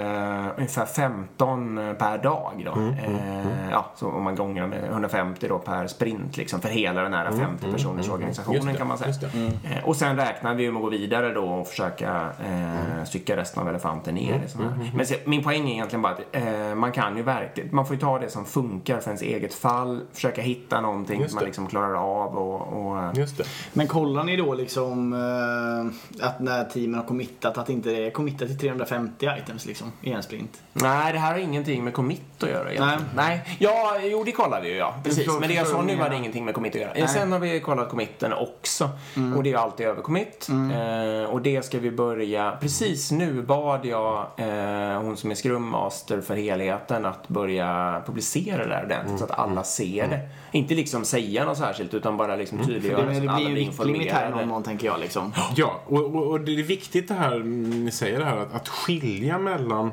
ungefär 0.56 0.86
15 0.86 1.76
per 1.98 2.18
dag 2.18 2.62
då. 2.64 2.72
Mm, 2.72 2.94
eh, 2.94 3.70
ja, 3.70 3.86
så 3.96 4.08
om 4.10 4.22
man 4.24 4.36
gånger 4.36 4.66
med 4.66 4.84
150 4.90 5.48
då 5.48 5.58
per 5.58 5.86
sprint 5.86 6.36
liksom 6.36 6.60
för 6.60 6.68
hela 6.68 7.02
den 7.02 7.12
här 7.14 7.30
50 7.32 7.72
personers 7.72 8.08
organisationen 8.08 8.60
Mm, 8.62 8.76
kan 8.76 8.86
man 8.86 8.98
säga. 8.98 9.08
just 9.08 9.20
det. 9.20 9.26
Eh, 9.26 9.84
och 9.84 9.96
sen 9.96 10.16
räknar 10.16 10.54
vi 10.54 10.70
med 10.70 10.76
att 10.76 10.82
gå 10.84 10.90
vidare 10.90 11.32
då 11.34 11.44
och 11.44 11.66
försöka 11.68 12.28
eh, 12.46 13.04
stycka 13.04 13.36
resten 13.36 13.62
av 13.62 13.68
elefanten 13.68 14.14
ner. 14.14 14.42
Mm. 14.54 14.72
Men 14.94 15.06
se, 15.06 15.16
min 15.24 15.44
poäng 15.44 15.68
är 15.68 15.72
egentligen 15.72 15.99
bara 16.02 16.12
att 16.12 16.20
eh, 16.32 16.74
man 16.74 16.92
kan 16.92 17.16
ju 17.16 17.22
verkligen, 17.22 17.68
man 17.72 17.86
får 17.86 17.96
ju 17.96 18.00
ta 18.00 18.18
det 18.18 18.30
som 18.30 18.44
funkar 18.44 19.00
för 19.00 19.10
ens 19.10 19.22
eget 19.22 19.54
fall, 19.54 20.00
försöka 20.12 20.42
hitta 20.42 20.80
någonting 20.80 21.28
som 21.28 21.34
man 21.34 21.44
liksom 21.44 21.66
klarar 21.66 21.94
av 21.94 22.38
och, 22.38 22.86
och 22.86 22.98
eh, 22.98 23.10
Just 23.14 23.38
det. 23.38 23.44
Men 23.72 23.88
kollar 23.88 24.24
ni 24.24 24.36
då 24.36 24.54
liksom 24.54 25.12
eh, 25.12 26.26
att 26.26 26.40
när 26.40 26.64
teamen 26.64 26.94
har 26.94 27.06
committat 27.06 27.58
att 27.58 27.70
inte 27.70 27.90
det 27.90 28.06
är 28.06 28.10
committat 28.10 28.48
till 28.48 28.58
350 28.58 29.28
items 29.42 29.66
liksom 29.66 29.92
i 30.02 30.12
en 30.12 30.22
sprint? 30.22 30.62
Nej, 30.72 31.12
det 31.12 31.18
här 31.18 31.32
har 31.32 31.38
ingenting 31.38 31.84
med 31.84 31.94
commit 31.94 32.42
att 32.42 32.48
göra 32.48 32.72
egentligen. 32.72 33.04
Nej. 33.14 33.44
Nej. 33.46 33.56
Ja, 33.58 33.96
jo 34.02 34.24
det 34.24 34.32
kollar 34.32 34.60
vi 34.60 34.68
ju 34.68 34.76
ja. 34.76 34.94
Precis. 35.04 35.26
Men 35.40 35.48
det 35.48 35.54
jag 35.54 35.66
sa 35.66 35.82
nu 35.82 35.96
menar. 35.96 36.12
ingenting 36.12 36.44
med 36.44 36.54
commit 36.54 36.74
att 36.74 36.80
göra. 36.80 36.92
Nej. 36.94 37.08
Sen 37.08 37.32
har 37.32 37.38
vi 37.38 37.60
kollat 37.60 37.88
committen 37.88 38.32
också. 38.32 38.90
Och 39.36 39.42
det 39.42 39.52
är 39.52 39.56
alltid 39.56 39.86
övercommit. 39.86 40.48
Eh, 40.48 41.30
och 41.30 41.42
det 41.42 41.64
ska 41.64 41.78
vi 41.78 41.90
börja. 41.90 42.56
Precis 42.60 43.10
nu 43.10 43.42
bad 43.42 43.86
jag 43.86 44.26
eh, 44.36 45.02
hon 45.02 45.16
som 45.16 45.30
är 45.30 45.34
Scrum 45.34 45.74
Master 45.90 46.20
för 46.20 46.36
helheten 46.36 47.06
att 47.06 47.28
börja 47.28 48.02
publicera 48.06 48.56
det 48.56 48.68
där 48.68 48.84
ordentligt 48.84 49.18
så 49.18 49.24
att 49.24 49.30
alla 49.30 49.64
ser 49.64 50.08
det. 50.08 50.28
Inte 50.52 50.74
liksom 50.74 51.04
säga 51.04 51.44
något 51.44 51.58
särskilt 51.58 51.94
utan 51.94 52.16
bara 52.16 52.36
liksom 52.36 52.58
För 52.58 52.64
tydliggöra 52.64 53.06
det, 53.06 53.14
så 53.14 53.20
det 53.20 53.30
att 53.30 53.36
alla 53.36 53.48
blir 53.48 53.48
ju 53.48 53.54
blir 53.54 53.70
viktlimit 53.70 54.12
här 54.12 54.42
i 54.42 54.46
någon 54.46 54.62
tänker 54.62 54.86
jag 54.86 55.00
liksom. 55.00 55.32
Ja, 55.56 55.80
och, 55.86 56.14
och, 56.14 56.26
och 56.26 56.40
det 56.40 56.60
är 56.60 56.62
viktigt 56.62 57.08
det 57.08 57.14
här, 57.14 57.38
ni 57.38 57.90
säger 57.90 58.18
det 58.18 58.24
här, 58.24 58.36
att, 58.36 58.54
att 58.54 58.68
skilja 58.68 59.38
mellan 59.38 59.90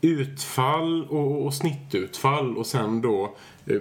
utfall 0.00 1.04
och, 1.10 1.46
och 1.46 1.54
snittutfall 1.54 2.56
och 2.58 2.66
sen 2.66 3.02
då 3.02 3.36
eh, 3.66 3.80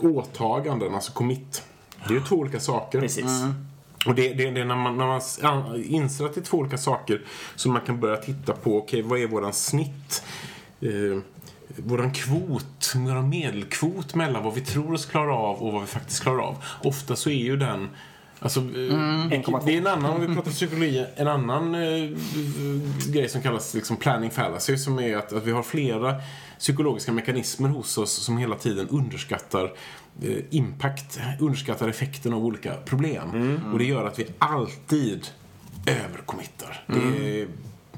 åtaganden, 0.00 0.94
alltså 0.94 1.12
commit. 1.12 1.62
Det 2.08 2.14
är 2.14 2.18
ju 2.18 2.24
två 2.24 2.36
olika 2.36 2.60
saker. 2.60 3.00
Precis. 3.00 3.44
Och 4.06 4.14
det, 4.14 4.28
det, 4.34 4.50
det 4.50 4.60
är 4.60 4.64
när 4.64 4.76
man, 4.76 4.96
när 4.98 5.06
man 5.06 5.20
an- 5.42 5.84
inser 5.84 6.24
att 6.24 6.34
det 6.34 6.40
är 6.40 6.44
två 6.44 6.56
olika 6.58 6.78
saker 6.78 7.22
som 7.56 7.72
man 7.72 7.82
kan 7.82 8.00
börja 8.00 8.16
titta 8.16 8.52
på, 8.52 8.78
okej 8.78 9.02
vad 9.02 9.18
är 9.18 9.26
våran 9.26 9.52
snitt? 9.52 10.22
Eh, 10.82 11.18
våran 11.76 12.12
kvot, 12.12 12.94
våran 12.96 13.28
medelkvot 13.28 14.14
mellan 14.14 14.44
vad 14.44 14.54
vi 14.54 14.60
tror 14.60 14.92
oss 14.92 15.06
klara 15.06 15.34
av 15.34 15.62
och 15.62 15.72
vad 15.72 15.80
vi 15.80 15.86
faktiskt 15.86 16.22
klarar 16.22 16.42
av. 16.42 16.56
Ofta 16.82 17.16
så 17.16 17.30
är 17.30 17.44
ju 17.44 17.56
den 17.56 17.88
Alltså, 18.42 18.60
eh, 18.60 18.66
1,2. 19.30 19.62
det 19.66 19.74
är 19.74 19.78
en 19.78 19.86
annan, 19.86 20.12
om 20.12 20.20
vi 20.20 20.34
pratar 20.34 20.50
psykologi, 20.50 21.06
en 21.16 21.28
annan 21.28 21.74
eh, 21.74 22.10
grej 23.12 23.28
som 23.28 23.42
kallas 23.42 23.74
liksom 23.74 23.96
planning 23.96 24.30
fallacy 24.30 24.76
som 24.76 24.98
är 24.98 25.16
att, 25.16 25.32
att 25.32 25.44
vi 25.46 25.52
har 25.52 25.62
flera 25.62 26.14
psykologiska 26.58 27.12
mekanismer 27.12 27.68
hos 27.68 27.98
oss 27.98 28.12
som 28.12 28.38
hela 28.38 28.56
tiden 28.56 28.88
underskattar 28.88 29.72
eh, 30.22 30.38
impact, 30.50 31.20
underskattar 31.40 31.88
effekten 31.88 32.32
av 32.32 32.44
olika 32.44 32.74
problem. 32.74 33.60
Och 33.72 33.78
det 33.78 33.84
gör 33.84 34.06
att 34.06 34.18
vi 34.18 34.26
alltid 34.38 35.26
överkommittar. 35.86 36.84
Det 36.86 37.40
är 37.40 37.48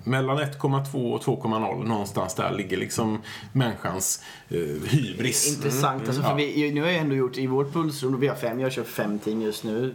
mellan 0.04 0.38
1,2 0.38 1.12
och 1.12 1.22
2,0 1.22 1.88
någonstans 1.88 2.34
där 2.34 2.52
ligger 2.52 2.76
liksom 2.76 3.18
människans 3.52 4.22
eh, 4.48 4.58
hybris. 4.88 5.56
Intressant. 5.56 6.06
Alltså, 6.06 6.22
för 6.22 6.34
vi, 6.34 6.72
nu 6.72 6.80
har 6.80 6.88
jag 6.88 6.98
ändå 6.98 7.14
gjort 7.14 7.38
i 7.38 7.46
vårt 7.46 7.72
pulsrum, 7.72 8.20
vi 8.20 8.28
har 8.28 8.36
fem, 8.36 8.60
jag 8.60 8.72
kör 8.72 8.84
fem 8.84 9.18
team 9.18 9.42
just 9.42 9.64
nu 9.64 9.94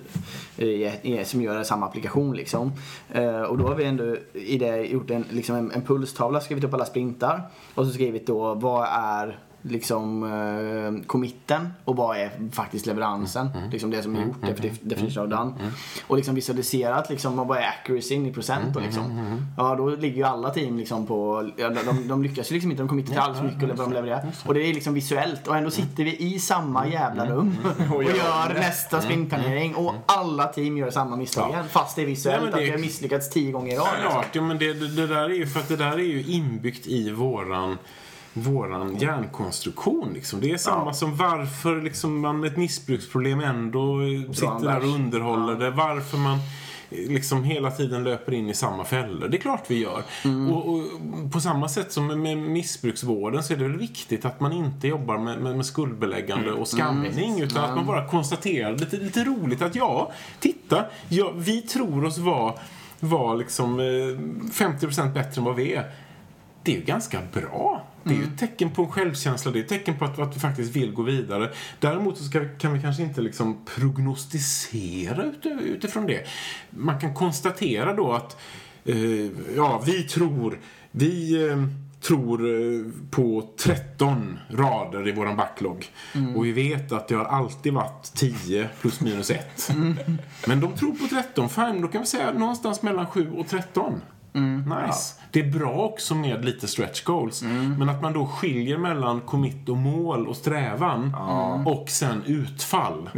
eh, 0.57 1.23
som 1.23 1.41
gör 1.41 1.63
samma 1.63 1.85
applikation 1.85 2.35
liksom. 2.35 2.71
Eh, 3.11 3.41
och 3.41 3.57
då 3.57 3.67
har 3.67 3.75
vi 3.75 3.83
ändå 3.83 4.15
i 4.33 4.57
det 4.57 4.77
gjort 4.77 5.09
en, 5.09 5.25
liksom 5.29 5.55
en, 5.55 5.71
en 5.71 5.81
pulstavla, 5.81 6.41
skrivit 6.41 6.63
upp 6.63 6.73
alla 6.73 6.85
sprintar 6.85 7.41
och 7.75 7.85
så 7.85 7.91
skrivit 7.91 8.27
då 8.27 8.53
vad 8.53 8.87
är 8.91 9.39
liksom 9.61 10.23
eh, 10.23 11.07
committen 11.07 11.69
och 11.85 11.95
vad 11.95 12.17
är 12.17 12.31
faktiskt 12.51 12.85
leveransen. 12.85 13.49
Liksom 13.71 13.91
det 13.91 14.03
som 14.03 14.15
är 14.15 14.25
gjort, 14.25 14.43
mm. 14.43 14.75
definition 14.81 15.23
of 15.23 15.29
done. 15.29 15.71
Och 16.07 16.17
liksom 16.17 16.35
visualiserat 16.35 17.09
liksom 17.09 17.47
vad 17.47 17.57
är 17.57 17.67
accuracyn 17.67 18.25
i 18.25 18.33
procent 18.33 18.75
och 18.75 18.81
liksom. 18.81 19.01
Ja 19.57 19.75
då 19.75 19.89
ligger 19.89 20.17
ju 20.17 20.23
alla 20.23 20.49
team 20.49 20.77
liksom 20.77 21.07
på, 21.07 21.49
ja, 21.57 21.69
de, 21.69 22.07
de, 22.07 22.23
lyckas 22.23 22.51
ju 22.51 22.53
liksom 22.53 22.71
inte, 22.71 22.83
de 22.83 22.89
committar 22.89 23.11
till 23.11 23.19
alldeles 23.19 23.53
mycket 23.53 23.77
vad 23.77 23.87
de 23.87 23.93
levererar. 23.93 24.31
Och 24.45 24.53
det 24.53 24.61
är 24.61 24.73
liksom 24.73 24.93
visuellt 24.93 25.47
och 25.47 25.57
ändå 25.57 25.71
sitter 25.71 26.03
vi 26.03 26.17
i 26.17 26.39
samma 26.39 26.87
jävla 26.87 27.25
rum 27.25 27.57
och 27.95 28.03
gör 28.03 28.53
nästa 28.53 29.01
sprintplanering 29.01 29.75
och 29.75 29.93
alla 30.05 30.45
team 30.45 30.77
gör 30.77 30.89
samma 30.89 31.15
misstag 31.15 31.49
igen. 31.49 31.65
Fast 31.69 31.95
det 31.95 32.01
är 32.01 32.05
visuellt 32.05 32.43
men 32.43 32.51
det- 32.51 32.57
att 32.57 32.63
vi 32.63 32.71
har 32.71 32.77
misslyckats 32.77 33.29
tio 33.29 33.51
gånger 33.51 33.73
i 33.73 33.77
rad. 33.77 33.87
liksom. 33.93 34.11
Klart, 34.11 34.35
ja, 34.35 34.41
men 34.41 34.57
det, 34.57 34.73
det, 34.73 34.87
det 34.87 35.07
där 35.07 35.23
är 35.23 35.35
ju 35.35 35.47
för 35.47 35.59
att 35.59 35.67
det 35.67 35.75
där 35.75 35.91
är 35.91 35.97
ju 35.97 36.23
inbyggt 36.23 36.87
i 36.87 37.11
våran 37.11 37.77
våran 38.33 38.95
hjärnkonstruktion 38.97 40.13
liksom. 40.13 40.41
Det 40.41 40.51
är 40.51 40.57
samma 40.57 40.85
Ja. 40.85 40.93
som 40.93 41.15
varför 41.15 41.81
liksom 41.81 42.19
man 42.19 42.39
med 42.39 42.51
ett 42.51 42.57
missbruksproblem 42.57 43.39
ändå 43.39 44.01
eh, 44.01 44.31
sitter 44.31 44.63
där 44.63 44.79
och 44.79 44.95
underhåller 44.95 45.55
det. 45.55 45.71
Varför 45.71 46.17
man 46.17 46.37
eh, 46.89 47.11
liksom 47.11 47.43
hela 47.43 47.71
tiden 47.71 48.03
löper 48.03 48.33
in 48.33 48.49
i 48.49 48.53
samma 48.53 48.85
fällor. 48.85 49.27
Det 49.27 49.37
är 49.37 49.41
klart 49.41 49.63
vi 49.67 49.79
gör. 49.79 50.03
Mm. 50.25 50.53
Och, 50.53 50.73
och 50.73 50.83
på 51.31 51.39
samma 51.39 51.69
sätt 51.69 51.91
som 51.91 52.21
med, 52.21 52.37
missbruksvården 52.37 53.43
så 53.43 53.53
är 53.53 53.57
det 53.57 53.63
väl 53.63 53.77
viktigt 53.77 54.25
att 54.25 54.39
man 54.39 54.51
inte 54.51 54.87
jobbar 54.87 55.17
med, 55.17 55.39
med, 55.39 55.55
med 55.55 55.65
skuldbeläggande 55.65 56.51
och 56.51 56.67
skamning 56.67 57.41
utan 57.41 57.63
att 57.63 57.75
man 57.75 57.85
bara 57.85 58.07
konstaterar 58.07 58.77
lite, 58.77 58.97
lite 58.97 59.23
roligt 59.23 59.61
att 59.61 59.75
ja, 59.75 60.11
titta, 60.39 60.85
ja, 61.09 61.31
vi 61.35 61.61
tror 61.61 62.05
oss 62.05 62.17
vara 62.17 62.53
var 62.99 63.37
liksom 63.37 63.79
eh, 63.79 63.83
50% 63.83 65.13
bättre 65.13 65.39
än 65.39 65.45
vad 65.45 65.55
vi 65.55 65.73
är. 65.73 65.91
Det 66.69 66.73
är 66.73 66.79
ju 66.79 66.85
ganska 66.85 67.21
bra. 67.33 67.87
Det 68.03 68.13
är 68.13 68.17
ju 68.17 68.23
ett 68.23 68.37
tecken 68.37 68.71
på 68.71 68.81
en 68.81 68.91
självkänsla, 68.91 69.51
det 69.51 69.59
är 69.59 69.63
ett 69.63 69.69
tecken 69.69 69.97
på 69.97 70.05
att, 70.05 70.19
att 70.19 70.35
vi 70.35 70.39
faktiskt 70.39 70.75
vill 70.75 70.93
gå 70.93 71.01
vidare. 71.01 71.49
Däremot 71.79 72.17
så 72.17 72.23
ska, 72.23 72.45
kan 72.57 72.73
vi 72.73 72.81
kanske 72.81 73.03
inte 73.03 73.21
liksom 73.21 73.65
prognostisera 73.75 75.23
ut, 75.23 75.45
utifrån 75.45 76.05
det. 76.05 76.27
Man 76.69 76.99
kan 76.99 77.13
konstatera 77.13 77.93
då 77.93 78.13
att 78.13 78.37
eh, 78.85 78.95
ja, 79.55 79.83
vi 79.85 80.03
tror, 80.03 80.59
vi 80.91 81.47
eh, 81.47 81.63
tror 82.01 82.47
eh, 82.47 82.81
på 83.11 83.49
13 83.57 84.39
rader 84.49 85.07
i 85.07 85.11
våran 85.11 85.35
backlog. 85.35 85.85
Och 86.35 86.45
vi 86.45 86.51
vet 86.51 86.91
att 86.91 87.07
det 87.07 87.15
har 87.15 87.25
alltid 87.25 87.73
varit 87.73 88.13
10 88.13 88.69
plus 88.81 89.01
minus 89.01 89.31
1. 89.31 89.71
Men 90.47 90.59
de 90.59 90.73
tror 90.73 90.91
på 90.91 91.07
13, 91.07 91.49
fine, 91.49 91.81
då 91.81 91.87
kan 91.87 92.01
vi 92.01 92.07
säga 92.07 92.33
någonstans 92.33 92.81
mellan 92.81 93.07
7 93.07 93.31
och 93.31 93.47
13. 93.47 94.01
Nice. 94.33 95.18
Det 95.31 95.39
är 95.39 95.51
bra 95.51 95.71
också 95.73 96.15
med 96.15 96.45
lite 96.45 96.67
stretch 96.67 97.03
goals. 97.03 97.41
Men 97.77 97.89
att 97.89 98.01
man 98.01 98.13
då 98.13 98.25
skiljer 98.27 98.77
mellan 98.77 99.21
commit 99.21 99.69
och 99.69 99.77
mål 99.77 100.27
och 100.27 100.35
strävan 100.35 101.15
och 101.65 101.89
sen 101.89 102.23
utfall. 102.25 103.09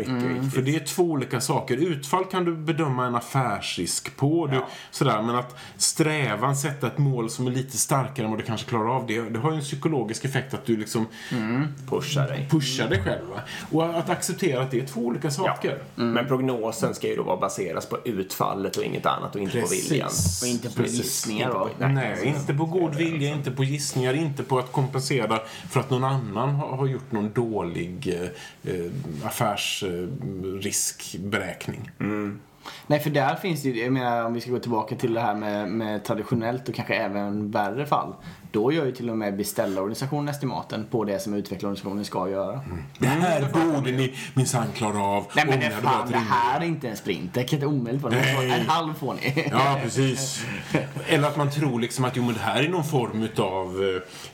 För 0.54 0.62
det 0.62 0.76
är 0.76 0.80
två 0.86 1.04
olika 1.04 1.42
saker. 1.42 1.78
Utfall 1.78 2.26
kan 2.26 2.46
du 2.46 2.56
bedöma 2.56 3.06
en 3.06 3.16
affärsrisk 3.16 4.16
på. 4.18 4.48
Du, 4.48 4.62
sådär, 4.92 5.22
men 5.22 5.36
att 5.36 5.56
strävan, 5.78 6.56
sätta 6.56 6.88
ett 6.88 6.98
mål 6.98 7.30
som 7.30 7.48
är 7.48 7.52
lite 7.52 7.78
starkare 7.78 8.26
än 8.26 8.32
vad 8.32 8.40
du 8.40 8.46
kanske 8.46 8.70
klarar 8.70 8.96
av. 8.96 9.08
Det, 9.08 9.22
det 9.30 9.40
har 9.40 9.52
ju 9.52 9.58
en 9.58 9.64
psykologisk 9.64 10.26
effekt 10.26 10.54
att 10.54 10.66
du 10.66 10.78
liksom 10.78 11.06
Pushar 11.90 12.28
dig. 12.28 12.48
pushar 12.52 12.90
dig 12.90 13.02
själv. 13.04 13.28
va? 13.30 13.42
Och 13.72 13.98
att 14.00 14.10
acceptera 14.10 14.62
att 14.62 14.72
det 14.72 14.80
är 14.80 14.86
två 14.86 15.02
olika 15.02 15.32
saker. 15.32 15.78
Men 15.96 16.28
prognosen 16.28 16.94
ska 16.96 17.08
ju 17.08 17.16
då 17.16 17.24
vara 17.24 17.38
baseras 17.38 17.86
på 17.90 17.98
utfallet 18.06 18.78
och 18.78 18.84
inget 18.84 19.06
annat 19.06 19.36
och 19.36 19.42
inte 19.42 19.60
Precis. 19.62 19.88
på 19.88 19.92
viljan. 19.94 20.10
Och 20.42 20.48
inte 20.48 20.70
på 20.70 20.76
Precis. 20.76 20.98
gissningar 20.98 21.48
Inte 21.72 21.84
Nej, 22.02 22.28
inte 22.28 22.54
på 22.54 22.66
god 22.66 22.96
vilja, 22.96 23.30
inte 23.30 23.52
på 23.52 23.64
gissningar, 23.64 24.14
inte 24.14 24.44
på 24.44 24.60
att 24.60 24.72
kompensera 24.72 25.40
för 25.70 25.80
att 25.80 25.90
någon 25.90 26.04
annan 26.04 26.56
har, 26.56 26.78
har 26.78 26.88
gjort 26.88 27.12
någon 27.12 27.34
dålig 27.34 28.08
eh, 28.08 28.22
eh, 28.74 28.92
affärsriskberäkning. 29.24 31.92
Nej, 32.88 33.00
för 33.00 33.10
där 33.10 33.36
finns 33.36 33.64
det 33.64 33.70
ju, 33.70 33.84
jag 33.84 33.94
menar 33.94 34.26
om 34.26 34.34
vi 34.34 34.42
ska 34.42 34.52
gå 34.52 34.60
tillbaka 34.60 34.96
till 34.96 35.14
det 35.14 35.22
här 35.22 35.36
med, 35.36 35.70
med 35.70 36.04
traditionellt 36.04 36.70
och 36.70 36.76
kanske 36.76 36.96
även 36.96 37.52
värre 37.52 37.86
fall. 37.86 38.16
Då 38.52 38.72
gör 38.72 38.86
ju 38.86 38.92
till 38.92 39.10
och 39.10 39.18
med 39.18 39.38
beställarorganisationen 39.38 40.28
estimaten 40.28 40.86
på 40.92 41.04
det 41.04 41.20
som 41.20 41.34
utvecklarorganisationen 41.34 42.06
ska 42.06 42.30
göra. 42.30 42.62
Det 42.98 43.08
här 43.08 43.42
borde 43.54 43.92
ni 43.92 44.14
minsann 44.34 44.68
klara 44.76 45.04
av 45.04 45.26
Nej 45.36 45.46
men 45.48 45.60
det, 45.60 45.70
fan, 45.70 46.12
det 46.12 46.18
här 46.18 46.60
är 46.62 46.66
inte 46.66 46.90
en 46.90 46.98
sprint. 46.98 47.34
Det 47.34 47.44
kan 47.44 47.58
inte 47.58 47.66
omöjligt 47.66 48.02
vara. 48.02 48.16
En 48.16 48.70
halv 48.70 48.94
får 48.94 49.14
ni. 49.14 49.48
Ja, 49.52 49.80
precis. 49.84 50.46
Eller 51.08 51.28
att 51.28 51.38
man 51.38 51.52
tror 51.52 51.80
liksom 51.80 52.06
att 52.06 52.16
jo, 52.18 52.24
men 52.24 52.34
det 52.34 52.40
här 52.40 52.64
är 52.64 52.70
någon 52.70 52.84
form 52.84 53.28
av 53.38 53.84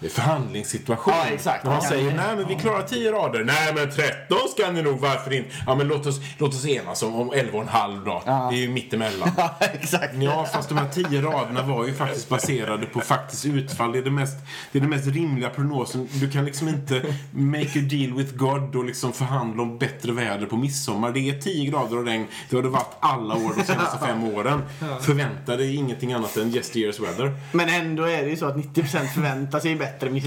eh, 0.02 0.10
förhandlingssituation. 0.10 1.14
Ja, 1.18 1.26
exakt. 1.34 1.64
När 1.64 1.72
man 1.72 1.80
Ja, 1.84 1.90
säger 1.90 2.12
ja. 2.12 2.16
nej 2.16 2.36
men 2.36 2.48
vi 2.48 2.56
klarar 2.56 2.82
10 2.82 3.12
rader. 3.12 3.44
Nej 3.44 3.74
men 3.76 3.92
13 3.92 4.38
ska 4.58 4.72
ni 4.72 4.82
nog, 4.82 5.00
varför 5.00 5.34
inte? 5.34 5.50
Ja 5.66 5.76
men 5.76 5.88
låt 5.88 6.06
oss, 6.06 6.20
låt 6.38 6.54
oss 6.54 6.66
enas 6.68 7.04
om, 7.04 7.16
om 7.16 7.32
11 7.34 7.58
och 7.58 7.62
en 7.64 7.68
halv 7.70 8.06
då. 8.06 8.22
Det 8.26 8.32
är 8.32 8.52
ju 8.62 8.70
mittemellan. 8.70 9.30
Ja, 9.38 9.56
exakt. 9.60 10.14
Ja, 10.16 10.46
fast 10.54 10.70
de 10.70 10.78
här 10.78 10.90
tio 10.90 11.22
raderna 11.22 11.62
var 11.64 11.86
ju 11.86 11.94
faktiskt 11.94 12.30
baserade 12.30 12.86
på 12.86 13.00
faktiskt 13.00 13.46
utfall. 13.46 13.96
Det 14.08 14.12
mest, 14.12 14.38
det 14.72 14.80
är 14.80 14.82
den 14.82 14.90
mest 14.90 15.08
rimliga 15.08 15.50
prognosen. 15.50 16.08
Du 16.14 16.30
kan 16.30 16.46
liksom 16.46 16.68
inte 16.68 17.02
make 17.32 17.80
a 17.80 17.82
deal 17.90 18.14
with 18.14 18.36
God 18.36 18.76
och 18.76 18.86
liksom 18.86 19.14
förhandla 19.14 19.64
om 19.64 19.78
bättre 19.78 20.12
väder 20.12 20.46
på 20.46 20.58
midsommar. 20.58 21.12
Det 21.12 21.20
är 21.20 21.40
10 21.40 21.72
grader 21.72 21.98
och 21.98 22.06
regn. 22.06 22.28
Det 22.50 22.56
har 22.56 22.64
det 22.64 22.70
varit 22.70 22.96
alla 23.00 23.36
år 23.36 23.54
de 23.58 23.64
senaste 23.64 24.06
fem 24.06 24.24
åren. 24.24 24.62
Förvänta 25.02 25.58
dig 25.58 25.76
ingenting 25.76 26.14
annat 26.14 26.38
än 26.38 26.56
yesteryears 26.56 27.00
weather. 27.00 27.36
Men 27.52 27.70
ändå 27.70 28.04
är 28.04 28.24
det 28.24 28.30
ju 28.30 28.38
så 28.38 28.46
att 28.46 28.56
90% 28.56 29.08
förväntar 29.08 29.60
sig 29.60 29.76
bättre 29.76 30.10
miss, 30.10 30.26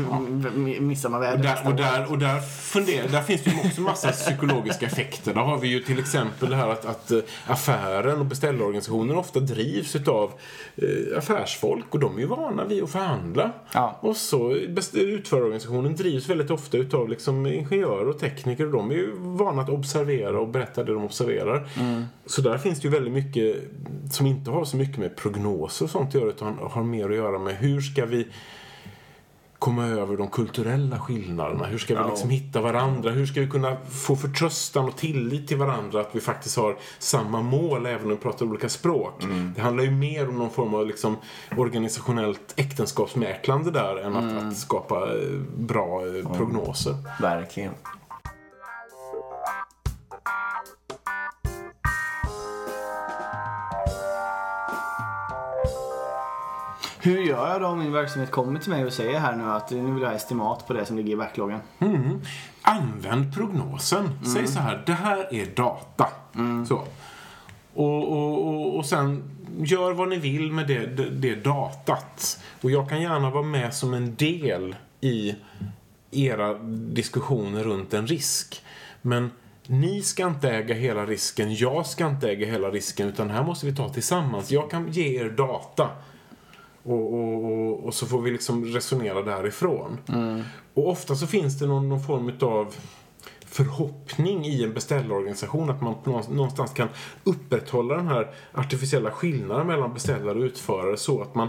midsommarväder. 0.81 1.37
Och 1.37 1.43
där, 1.43 1.67
och 1.67 1.75
där, 1.75 2.11
och 2.11 2.19
där, 2.19 2.41
funderar, 2.41 3.09
där 3.09 3.23
finns 3.23 3.43
det 3.43 3.51
ju 3.51 3.57
också 3.69 3.81
massa 3.81 4.13
psykologiska 4.13 4.87
effekter. 4.87 5.35
Där 5.35 5.41
har 5.41 5.59
vi 5.59 5.69
ju 5.69 5.81
till 5.81 5.99
exempel 5.99 6.51
det 6.51 6.57
här 6.57 6.69
att, 6.69 6.85
att 6.85 7.11
eh, 7.11 7.19
affären 7.47 8.21
och 8.21 8.27
beställarorganisationen 8.27 9.17
ofta 9.17 9.41
drivs 9.41 9.97
utav 9.97 10.33
eh, 10.77 11.19
affärsfolk 11.19 11.95
och 11.95 12.01
de 12.01 12.17
är 12.17 12.21
ju 12.21 12.27
vana 12.27 12.65
vid 12.65 12.83
att 12.83 12.91
förhandla. 12.91 13.53
Ja. 13.75 13.99
Och 14.01 14.17
så 14.17 14.55
utförarorganisationen 14.95 15.97
drivs 15.97 16.29
väldigt 16.29 16.51
ofta 16.51 16.77
utav 16.77 17.09
liksom 17.09 17.47
ingenjörer 17.47 18.09
och 18.09 18.19
tekniker 18.19 18.67
och 18.67 18.73
de 18.73 18.91
är 18.91 18.95
ju 18.95 19.13
vana 19.17 19.63
att 19.63 19.69
observera 19.69 20.41
och 20.41 20.49
berätta 20.49 20.85
det 20.85 20.93
de 20.93 21.05
observerar. 21.05 21.69
Så 22.27 22.41
där 22.41 22.59
finns 22.59 22.81
det 22.81 22.89
ju 22.89 22.95
väldigt 22.95 23.13
mycket 23.13 23.57
som 24.11 24.27
inte 24.27 24.51
har 24.51 24.65
så 24.65 24.77
mycket 24.77 24.99
med 24.99 25.17
prognoser 25.17 25.85
och 25.85 25.91
sånt 25.91 26.09
att 26.09 26.15
göra 26.15 26.29
utan 26.29 26.59
har 26.63 26.83
mer 26.83 27.11
att 27.11 27.17
göra 27.17 27.39
med 27.39 27.57
hur 27.57 27.81
ska 27.81 28.07
vi 28.07 28.27
komma 29.61 29.87
över 29.87 30.17
de 30.17 30.29
kulturella 30.29 30.99
skillnaderna? 30.99 31.65
Hur 31.65 31.79
ska 31.79 32.03
vi 32.03 32.11
liksom 32.11 32.31
hitta 32.31 32.61
varandra? 32.61 33.11
Hur 33.11 33.27
ska 33.27 33.41
vi 33.41 33.49
kunna 33.49 33.77
få 33.91 34.17
förtröstan 34.17 34.85
och 34.85 34.97
tillit 34.97 35.49
till 35.49 35.57
varandra 35.57 36.01
att 36.01 36.11
vi 36.13 36.21
faktiskt 36.21 36.57
har 36.57 36.77
samma 36.99 37.43
mål 37.43 37.87
även 37.87 38.05
om 38.05 38.11
vi 38.11 38.17
pratar 38.17 38.47
olika 38.47 38.69
språk? 38.69 39.25
Det 39.57 39.61
handlar 39.61 39.85
ju 39.85 39.91
mer 39.91 40.29
om 40.29 40.39
någon 40.39 40.51
form 40.51 40.75
av 40.75 40.87
liksom 40.87 41.17
organisationellt 41.57 42.55
äktenskapsmäklande 42.57 43.71
där 43.71 43.97
än 43.97 44.17
att, 44.17 44.45
att 44.45 44.57
skapa 44.57 44.95
eh, 44.95 45.39
bra 45.57 46.03
eh, 46.07 46.37
prognoser. 46.37 46.95
Verkligen. 47.21 47.73
Hur 57.03 57.19
gör 57.19 57.49
jag 57.49 57.61
då 57.61 57.67
om 57.67 57.79
min 57.79 57.93
verksamhet 57.93 58.31
kommer 58.31 58.61
till 58.61 58.71
mig 58.71 58.85
och 58.85 58.93
säger 58.93 59.21
här 59.21 59.37
nu 59.37 59.45
att 59.45 59.71
nu 59.71 59.93
vill 59.93 60.03
jag 60.03 60.09
ha 60.09 60.17
estimat 60.17 60.67
på 60.67 60.73
det 60.73 60.87
som 60.87 60.97
ligger 60.97 61.13
i 61.13 61.17
backloggen? 61.17 61.61
Mm. 61.79 62.21
Använd 62.63 63.35
prognosen. 63.35 64.25
Säg 64.35 64.47
så 64.47 64.59
här, 64.61 64.83
det 64.87 64.93
här 64.93 65.35
är 65.35 65.47
data. 65.47 66.09
Så. 66.69 66.85
Och, 67.75 68.13
och, 68.13 68.49
och, 68.49 68.77
och 68.77 68.87
sen 68.87 69.23
gör 69.59 69.93
vad 69.93 70.09
ni 70.09 70.17
vill 70.17 70.53
med 70.53 70.67
det, 70.67 70.87
det, 70.87 71.11
det 71.11 71.35
datat. 71.35 72.41
Och 72.61 72.71
jag 72.71 72.89
kan 72.89 73.03
gärna 73.03 73.31
vara 73.31 73.43
med 73.43 73.75
som 73.75 73.95
en 73.95 74.15
del 74.15 74.77
i 75.01 75.35
era 76.11 76.55
diskussioner 76.69 77.65
runt 77.65 77.95
en 77.95 78.07
risk. 78.07 78.63
Men 79.03 79.31
ni 79.67 80.03
ska 80.03 80.27
inte 80.27 80.51
äga 80.51 80.75
hela 80.75 81.07
risken, 81.07 81.55
jag 81.55 81.87
ska 81.87 82.07
inte 82.07 82.31
äga 82.31 82.47
hela 82.47 82.71
risken, 82.71 83.09
utan 83.09 83.31
här 83.31 83.45
måste 83.45 83.67
vi 83.67 83.77
ta 83.77 83.89
tillsammans. 83.89 84.51
Jag 84.51 84.71
kan 84.71 84.93
ge 84.93 85.21
er 85.21 85.31
data. 85.31 85.89
Och, 86.83 87.15
och, 87.15 87.45
och, 87.45 87.85
och 87.85 87.95
så 87.95 88.07
får 88.07 88.23
vi 88.23 88.31
liksom 88.31 88.65
resonera 88.65 89.23
därifrån. 89.23 89.99
Och 90.75 90.89
ofta 90.89 91.15
så 91.15 91.27
finns 91.27 91.59
det 91.59 91.67
någon, 91.67 91.89
någon 91.89 92.03
form 92.03 92.33
av 92.41 92.75
förhoppning 93.47 94.47
i 94.47 94.65
en 94.65 94.75
beställarorganisation 94.75 95.71
att 95.71 95.81
man 95.81 95.95
någonstans 96.31 96.73
kan 96.73 96.89
upprätthålla 97.25 97.97
den 97.97 98.07
här 98.09 98.35
artificiella 98.53 99.11
skillnaden 99.11 99.67
mellan 99.67 99.95
beställare 99.95 100.39
och 100.39 100.45
utförare 100.45 100.97
så 100.97 101.23
att 101.23 101.35
man 101.35 101.49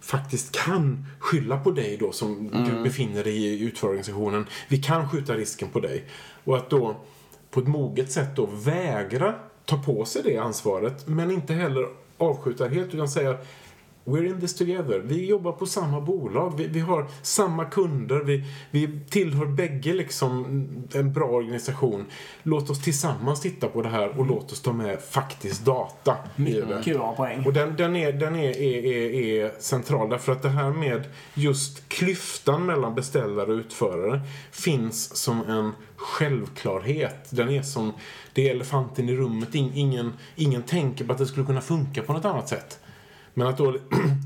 faktiskt 0.00 0.52
kan 0.64 1.06
skylla 1.18 1.58
på 1.58 1.70
dig 1.70 1.96
då 2.00 2.12
som 2.12 2.50
du 2.66 2.82
befinner 2.82 3.24
dig 3.24 3.36
i 3.36 3.64
utförarorganisationen. 3.64 4.46
Vi 4.68 4.78
kan 4.78 5.08
skjuta 5.08 5.34
risken 5.34 5.68
på 5.68 5.80
dig. 5.80 6.04
Och 6.44 6.56
att 6.56 6.70
då 6.70 6.96
på 7.50 7.60
ett 7.60 7.68
moget 7.68 8.12
sätt 8.12 8.36
då 8.36 8.46
vägra 8.46 9.34
ta 9.64 9.76
på 9.76 10.04
sig 10.04 10.22
det 10.22 10.36
ansvaret 10.36 11.06
men 11.06 11.30
inte 11.30 11.54
heller 11.54 11.88
avskjuta 12.18 12.68
helt 12.68 12.94
utan 12.94 13.08
säga 13.08 13.38
We're 14.08 14.26
in 14.26 14.40
this 14.40 14.54
together. 14.54 14.98
Vi 15.04 15.26
jobbar 15.26 15.52
på 15.52 15.66
samma 15.66 16.00
bolag. 16.00 16.54
Vi, 16.56 16.66
vi 16.66 16.80
har 16.80 17.06
samma 17.22 17.64
kunder. 17.64 18.20
Vi, 18.20 18.44
vi 18.70 19.00
tillhör 19.10 19.46
bägge 19.46 19.92
liksom 19.92 20.44
en 20.94 21.12
bra 21.12 21.24
organisation. 21.26 22.04
Låt 22.42 22.70
oss 22.70 22.82
tillsammans 22.82 23.40
titta 23.40 23.68
på 23.68 23.82
det 23.82 23.88
här 23.88 24.18
och 24.18 24.26
låt 24.26 24.52
oss 24.52 24.60
ta 24.60 24.72
med 24.72 25.00
faktisk 25.00 25.64
data 25.64 26.16
att 26.78 26.84
ha 26.96 27.14
poäng. 27.14 27.46
Och 27.46 27.52
den, 27.52 27.76
den, 27.76 27.96
är, 27.96 28.12
den 28.12 28.36
är, 28.36 28.50
är, 28.58 28.84
är, 28.86 29.44
är 29.44 29.52
central 29.58 30.10
därför 30.10 30.32
att 30.32 30.42
det 30.42 30.48
här 30.48 30.70
med 30.70 31.04
just 31.34 31.88
klyftan 31.88 32.66
mellan 32.66 32.94
beställare 32.94 33.52
och 33.52 33.58
utförare 33.58 34.20
finns 34.50 35.16
som 35.16 35.42
en 35.48 35.72
självklarhet. 35.96 37.28
Den 37.30 37.48
är 37.48 37.62
som, 37.62 37.92
det 38.32 38.48
är 38.48 38.54
elefanten 38.54 39.08
i 39.08 39.16
rummet. 39.16 39.54
In- 39.54 39.72
Ingen, 39.74 40.12
ingen 40.36 40.62
tänker 40.62 41.04
på 41.04 41.12
att 41.12 41.18
det 41.18 41.26
skulle 41.26 41.46
kunna 41.46 41.60
funka 41.60 42.02
på 42.02 42.12
något 42.12 42.24
annat 42.24 42.48
sätt. 42.48 42.78
Men 43.38 43.46
att 43.46 43.58
då 43.58 43.76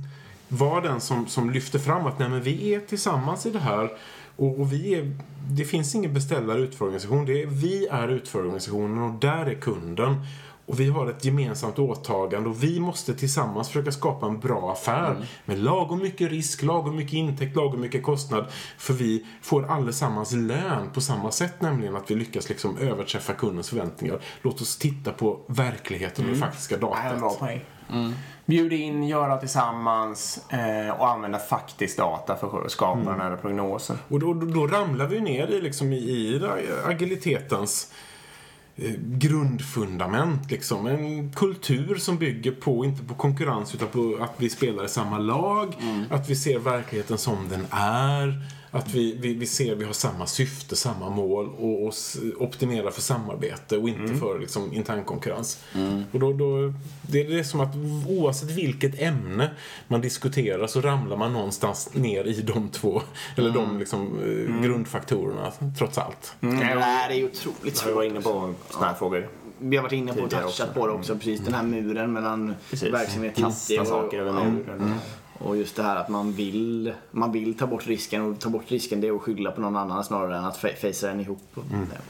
vara 0.48 0.80
den 0.80 1.00
som, 1.00 1.26
som 1.26 1.50
lyfter 1.50 1.78
fram 1.78 2.06
att 2.06 2.18
nej, 2.18 2.28
men 2.28 2.42
vi 2.42 2.74
är 2.74 2.80
tillsammans 2.80 3.46
i 3.46 3.50
det 3.50 3.58
här 3.58 3.90
och, 4.36 4.60
och 4.60 4.72
vi 4.72 4.94
är, 4.94 5.16
det 5.50 5.64
finns 5.64 5.94
ingen 5.94 6.14
beställare 6.14 6.58
utförorganisation. 6.58 7.24
Det 7.24 7.42
är, 7.42 7.46
vi 7.46 7.86
är 7.86 8.08
utförorganisationen 8.08 8.98
och 8.98 9.20
där 9.20 9.46
är 9.46 9.54
kunden. 9.54 10.26
Och 10.66 10.80
vi 10.80 10.90
har 10.90 11.10
ett 11.10 11.24
gemensamt 11.24 11.78
åtagande 11.78 12.48
och 12.48 12.62
vi 12.62 12.80
måste 12.80 13.14
tillsammans 13.14 13.68
försöka 13.68 13.92
skapa 13.92 14.26
en 14.26 14.40
bra 14.40 14.72
affär. 14.72 15.26
Med 15.44 15.58
lagom 15.58 15.98
mycket 15.98 16.30
risk, 16.30 16.62
lagom 16.62 16.96
mycket 16.96 17.12
intäkt, 17.12 17.56
lagom 17.56 17.80
mycket 17.80 18.02
kostnad. 18.02 18.46
För 18.78 18.94
vi 18.94 19.26
får 19.42 19.70
allesammans 19.70 20.32
lön 20.32 20.90
på 20.94 21.00
samma 21.00 21.30
sätt, 21.30 21.60
nämligen 21.60 21.96
att 21.96 22.10
vi 22.10 22.14
lyckas 22.14 22.48
liksom 22.48 22.78
överträffa 22.78 23.32
kundens 23.32 23.68
förväntningar. 23.68 24.20
Låt 24.42 24.60
oss 24.60 24.76
titta 24.76 25.12
på 25.12 25.40
verkligheten 25.46 26.24
och 26.24 26.30
det 26.30 26.36
faktiska 26.36 26.76
Det 26.76 26.94
här 26.94 27.10
är 27.10 27.14
en 27.14 27.20
bra 27.20 27.28
datat. 27.28 27.40
poäng. 27.40 28.14
Bjud 28.52 28.72
in, 28.72 29.04
göra 29.04 29.36
tillsammans 29.36 30.40
eh, 30.48 31.00
och 31.00 31.08
använda 31.08 31.38
faktisk 31.38 31.96
data 31.96 32.36
för 32.36 32.64
att 32.64 32.70
skapa 32.70 33.10
den 33.10 33.20
här 33.20 33.36
prognosen. 33.36 33.98
Och 34.08 34.20
då, 34.20 34.34
då, 34.34 34.46
då 34.46 34.66
ramlar 34.66 35.06
vi 35.06 35.20
ner 35.20 35.46
i, 35.46 35.60
liksom, 35.60 35.92
i, 35.92 35.96
i 35.96 36.40
agilitetens 36.86 37.92
eh, 38.76 38.92
grundfundament. 38.98 40.50
Liksom. 40.50 40.86
En 40.86 41.32
kultur 41.32 41.94
som 41.94 42.18
bygger 42.18 42.52
på, 42.52 42.84
inte 42.84 43.04
på 43.04 43.14
konkurrens, 43.14 43.74
utan 43.74 43.88
på 43.88 44.18
att 44.20 44.34
vi 44.36 44.50
spelar 44.50 44.84
i 44.84 44.88
samma 44.88 45.18
lag. 45.18 45.74
Att 46.10 46.30
vi 46.30 46.36
ser 46.36 46.58
verkligheten 46.58 47.18
som 47.18 47.48
den 47.48 47.66
är. 47.70 48.42
Att 48.74 48.94
vi, 48.94 49.16
vi, 49.20 49.34
vi 49.34 49.46
ser 49.46 49.74
vi 49.74 49.84
har 49.84 49.92
samma 49.92 50.26
syfte, 50.26 50.76
samma 50.76 51.10
mål 51.10 51.48
och, 51.58 51.86
och 51.86 51.94
optimerar 52.38 52.90
för 52.90 53.00
samarbete 53.00 53.78
och 53.78 53.88
inte 53.88 54.14
för 54.14 54.38
liksom, 54.38 54.72
intern 54.72 55.04
konkurrens. 55.04 55.64
Och 56.12 56.20
då, 56.20 56.32
då, 56.32 56.72
det 57.02 57.20
är 57.20 57.28
det 57.36 57.44
som 57.44 57.60
att 57.60 57.74
oavsett 58.08 58.50
vilket 58.50 59.00
ämne 59.00 59.50
man 59.88 60.00
diskuterar 60.00 60.66
så 60.66 60.80
ramlar 60.80 61.16
man 61.16 61.32
någonstans 61.32 61.90
ner 61.94 62.24
i 62.24 62.42
de 62.42 62.68
två, 62.68 63.02
eller 63.36 63.50
de 63.50 63.78
liksom, 63.78 64.18
eh, 64.22 64.62
grundfaktorerna 64.62 65.52
trots 65.78 65.98
allt. 65.98 66.34
Det 66.40 66.48
här 66.56 67.10
är 67.10 67.14
ju 67.14 67.24
otroligt 67.24 67.86
Vi 67.86 67.92
var 67.92 68.02
svårt. 68.02 68.04
inne 68.04 68.20
på 68.20 68.54
sådana 68.70 68.86
här 68.86 68.94
frågor. 68.94 69.28
Vi 69.58 69.76
har 69.76 69.82
varit 69.82 69.92
inne 69.92 70.12
på 70.12 70.20
och 70.20 70.30
touchat 70.30 70.46
också. 70.46 70.66
på 70.74 70.86
det 70.86 70.92
också. 70.92 71.14
Precis 71.14 71.40
den 71.40 71.54
här 71.54 71.62
muren 71.62 72.12
mellan 72.12 72.54
Precis. 72.70 72.92
verksamhet 72.92 73.36
Kasta 73.36 73.80
och, 73.80 73.86
saker 73.86 74.18
över 74.18 74.32
muren. 74.32 74.94
Och 75.44 75.56
just 75.56 75.76
det 75.76 75.82
här 75.82 75.96
att 75.96 76.08
man 76.08 76.32
vill, 76.32 76.92
man 77.10 77.32
vill 77.32 77.58
ta 77.58 77.66
bort 77.66 77.86
risken 77.86 78.22
och 78.22 78.40
ta 78.40 78.48
bort 78.48 78.70
risken 78.70 79.00
det 79.00 79.08
är 79.08 79.16
att 79.16 79.22
skylla 79.22 79.50
på 79.50 79.60
någon 79.60 79.76
annan 79.76 80.04
snarare 80.04 80.36
än 80.36 80.44
att 80.44 80.56
facea 80.56 81.08
den 81.08 81.20
ihop. 81.20 81.56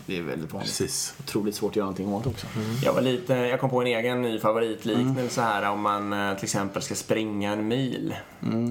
Det 0.07 0.19
är 0.19 0.23
väldigt 0.23 0.53
vanligt. 0.53 0.69
Precis. 0.69 1.15
Otroligt 1.21 1.55
svårt 1.55 1.73
att 1.73 1.77
göra 1.77 1.85
någonting 1.85 2.13
åt 2.13 2.27
också. 2.27 2.47
Jag, 2.85 2.93
var 2.93 3.01
lite, 3.01 3.35
jag 3.35 3.61
kom 3.61 3.71
på 3.71 3.81
en 3.81 3.87
egen 3.87 4.23
ny 4.23 4.39
favoritliknelse 4.39 5.41
här 5.41 5.71
om 5.71 5.81
man 5.81 6.13
eh, 6.13 6.35
till 6.35 6.45
exempel 6.45 6.83
ska 6.83 6.95
springa 6.95 7.53
en 7.53 7.69
mil. 7.69 8.15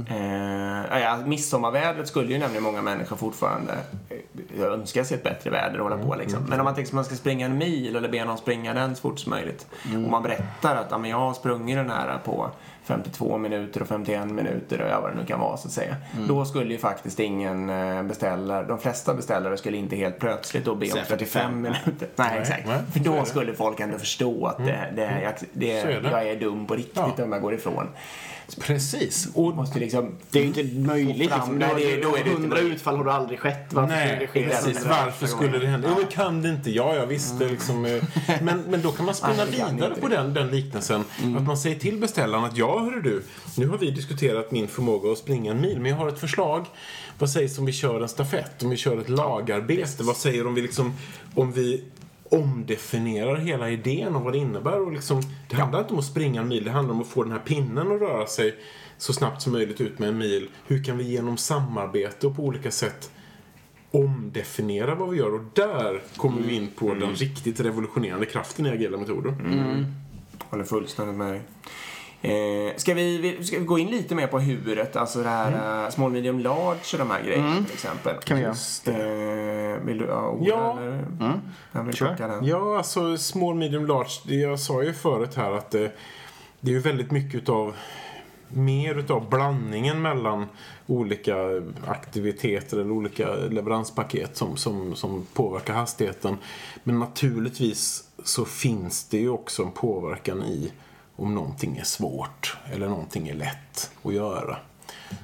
Eh, 0.09 0.99
ja, 1.01 1.17
midsommarvädret 1.25 2.07
skulle 2.07 2.33
ju 2.33 2.39
nämligen 2.39 2.63
många 2.63 2.81
människor 2.81 3.15
fortfarande 3.15 3.73
eh, 4.09 4.63
önska 4.63 5.05
sig 5.05 5.17
ett 5.17 5.23
bättre 5.23 5.49
väder 5.49 5.79
och 5.81 5.89
hålla 5.89 6.03
på 6.03 6.15
liksom. 6.15 6.43
Men 6.49 6.59
om 6.59 6.65
man 6.65 6.75
tänker 6.75 6.87
sig 6.87 6.91
att 6.91 6.95
man 6.95 7.05
ska 7.05 7.15
springa 7.15 7.45
en 7.45 7.57
mil 7.57 7.95
eller 7.95 8.09
be 8.09 8.25
någon 8.25 8.37
springa 8.37 8.73
den 8.73 8.95
så 8.95 9.01
fort 9.01 9.19
som 9.19 9.29
möjligt. 9.29 9.67
Och 9.83 10.11
man 10.11 10.23
berättar 10.23 10.75
att 10.75 10.87
ja, 10.89 10.97
men 10.97 11.09
jag 11.09 11.17
har 11.17 11.33
sprungit 11.33 11.77
den 11.77 11.89
här 11.89 12.17
på 12.17 12.49
52 12.95 13.37
minuter 13.37 13.81
och 13.81 13.87
51 13.87 14.25
minuter 14.31 14.81
och 14.81 14.89
ja, 14.89 15.01
vad 15.01 15.11
det 15.11 15.15
nu 15.19 15.25
kan 15.25 15.39
vara 15.39 15.57
så 15.57 15.67
att 15.67 15.73
säga. 15.73 15.95
Då 16.27 16.45
skulle 16.45 16.73
ju 16.73 16.77
faktiskt 16.79 17.19
ingen 17.19 17.69
eh, 17.69 18.03
beställare, 18.03 18.65
de 18.67 18.79
flesta 18.79 19.13
beställare 19.13 19.57
skulle 19.57 19.77
inte 19.77 19.95
helt 19.95 20.19
plötsligt 20.19 20.65
då 20.65 20.75
be 20.75 20.85
om 20.85 20.91
Säga 20.91 21.05
35 21.05 21.61
minuter. 21.61 22.07
Nej, 22.15 22.39
exakt. 22.39 22.67
nej, 22.67 22.77
För 22.93 22.99
då 22.99 23.25
skulle 23.25 23.53
folk 23.53 23.79
ändå 23.79 23.97
förstå 23.97 24.45
att 24.45 24.57
det, 24.57 24.93
det, 24.95 25.21
jag, 25.23 25.33
det, 25.53 25.77
är 25.79 26.01
det. 26.01 26.09
jag 26.09 26.27
är 26.27 26.39
dum 26.39 26.67
på 26.67 26.75
riktigt 26.75 26.97
Ja. 27.17 27.23
om 27.23 27.31
jag 27.31 27.41
går 27.41 27.53
ifrån. 27.53 27.87
Precis. 28.59 29.27
Och 29.33 29.55
Måste 29.55 29.79
liksom... 29.79 30.11
Det 30.31 30.39
är 30.39 30.43
ju 30.43 30.47
inte 30.47 30.63
möjligt. 30.79 31.29
Fram- 31.31 31.39
Liksom. 31.39 31.59
nej, 31.59 31.69
Då- 31.69 31.77
det- 31.77 32.01
då 32.01 32.15
är 32.15 32.23
det 32.23 32.29
Hundra 32.29 32.59
utfall 32.59 32.97
har 32.97 33.05
aldrig 33.07 33.39
skett. 33.39 33.65
Varför 33.69 33.95
skulle 33.95 34.05
Nej, 34.05 34.17
det 34.19 34.27
ske 34.27 34.49
precis. 34.49 34.85
Varför 34.85 35.27
skulle 35.27 35.57
det 35.59 35.67
hända? 35.67 35.87
Jo, 35.91 35.95
men 36.01 36.07
kan 36.11 36.41
det 36.41 36.49
inte? 36.49 36.71
Ja, 36.71 36.95
jag 36.95 37.07
visste 37.07 37.47
liksom. 37.47 37.85
eh, 37.85 38.03
Men, 38.41 38.61
men 38.69 38.81
då 38.81 38.91
kan 38.91 39.05
man 39.05 39.15
spinna 39.15 39.45
vidare 39.45 39.95
på 40.01 40.07
den, 40.07 40.33
den 40.33 40.47
liknelsen. 40.47 41.03
Att 41.37 41.43
man 41.47 41.57
säger 41.57 41.79
till 41.79 41.97
beställaren 41.97 42.43
att 42.43 42.57
ja, 42.57 42.79
hörru 42.79 43.01
du, 43.01 43.23
nu 43.57 43.67
har 43.67 43.77
vi 43.77 43.91
diskuterat 43.91 44.51
min 44.51 44.67
förmåga 44.67 45.11
att 45.11 45.17
springa 45.17 45.51
en 45.51 45.61
mil, 45.61 45.79
men 45.79 45.91
jag 45.91 45.97
har 45.97 46.07
ett 46.07 46.19
förslag. 46.19 46.65
Vad 47.19 47.29
sägs 47.29 47.57
om 47.57 47.65
vi 47.65 47.73
kör 47.73 48.01
en 48.01 48.09
stafett? 48.09 48.63
Om 48.63 48.69
vi 48.69 48.77
kör 48.77 48.97
ett 49.01 49.09
lagarbete? 49.09 50.03
Vad 50.03 50.17
säger 50.17 50.47
om 50.47 50.55
vi 50.55 50.61
liksom, 50.61 50.93
om 51.35 51.51
vi 51.51 51.83
omdefinierar 52.31 53.35
hela 53.35 53.69
idén 53.69 54.15
om 54.15 54.23
vad 54.23 54.33
det 54.33 54.39
innebär. 54.39 54.81
Och 54.81 54.91
liksom, 54.91 55.21
det 55.49 55.55
handlar 55.55 55.79
inte 55.79 55.93
om 55.93 55.99
att 55.99 56.05
springa 56.05 56.41
en 56.41 56.47
mil, 56.47 56.63
det 56.63 56.71
handlar 56.71 56.93
om 56.93 57.01
att 57.01 57.07
få 57.07 57.23
den 57.23 57.31
här 57.31 57.39
pinnen 57.39 57.91
att 57.91 58.01
röra 58.01 58.27
sig 58.27 58.55
så 58.97 59.13
snabbt 59.13 59.41
som 59.41 59.53
möjligt 59.53 59.81
ut 59.81 59.99
med 59.99 60.09
en 60.09 60.17
mil. 60.17 60.49
Hur 60.67 60.83
kan 60.83 60.97
vi 60.97 61.03
genom 61.03 61.37
samarbete 61.37 62.27
och 62.27 62.35
på 62.35 62.43
olika 62.43 62.71
sätt 62.71 63.11
omdefiniera 63.91 64.95
vad 64.95 65.09
vi 65.09 65.17
gör 65.17 65.33
och 65.33 65.41
där 65.53 66.01
kommer 66.17 66.41
vi 66.41 66.55
in 66.55 66.67
på 66.75 66.93
den 66.93 67.15
riktigt 67.15 67.59
revolutionerande 67.59 68.25
kraften 68.25 68.65
i 68.65 68.69
agila 68.69 68.97
metoder. 68.97 69.33
Håller 70.49 70.63
fullständigt 70.63 71.15
med 71.15 71.31
dig. 71.31 71.41
Eh, 72.23 72.75
ska, 72.77 72.93
vi, 72.93 73.39
ska 73.43 73.59
vi 73.59 73.65
gå 73.65 73.79
in 73.79 73.87
lite 73.87 74.15
mer 74.15 74.27
på 74.27 74.39
huret, 74.39 74.95
alltså 74.95 75.23
det 75.23 75.29
här 75.29 75.83
eh, 75.85 75.89
small, 75.89 76.11
medium, 76.11 76.39
large 76.39 76.79
och 76.93 76.97
de 76.99 77.09
här 77.11 77.23
grejerna 77.23 77.55
till 77.65 77.73
exempel? 77.73 78.15
kan 78.23 78.37
vi 78.37 78.43
göra. 78.43 78.53
Eh, 79.73 79.77
vill 79.85 79.97
du 79.97 80.11
ha 80.11 80.29
ord 80.29 80.47
Ja. 80.47 80.77
eller? 80.79 81.05
Jag 81.71 81.83
vill 81.83 81.95
plocka 81.95 82.27
den. 82.27 82.45
Ja, 82.45 82.77
alltså 82.77 83.17
small, 83.17 83.55
medium, 83.55 83.85
large. 83.85 84.09
det- 84.27 84.35
Jag 84.35 84.59
sa 84.59 84.83
ju 84.83 84.93
förut 84.93 85.35
här 85.35 85.51
att 85.51 85.71
det, 85.71 85.91
det 86.59 86.71
är 86.71 86.75
ju 86.75 86.79
väldigt 86.79 87.11
mycket 87.11 87.35
utav 87.35 87.75
mer 88.53 88.95
utav 88.95 89.29
blandningen 89.29 90.01
mellan 90.01 90.45
olika 90.87 91.35
aktiviteter 91.87 92.77
eller 92.77 92.91
olika 92.91 93.35
leveranspaket 93.35 94.37
som, 94.37 94.57
som, 94.57 94.95
som 94.95 95.25
påverkar 95.33 95.73
hastigheten. 95.73 96.37
Men 96.83 96.99
naturligtvis 96.99 98.03
så 98.23 98.45
finns 98.45 99.03
det 99.03 99.17
ju 99.17 99.29
också 99.29 99.63
en 99.63 99.71
påverkan 99.71 100.43
i 100.43 100.71
om 101.21 101.35
någonting 101.35 101.77
är 101.77 101.83
svårt 101.83 102.57
eller 102.71 102.89
någonting 102.89 103.29
är 103.29 103.33
lätt 103.33 103.91
att 104.03 104.13
göra. 104.13 104.57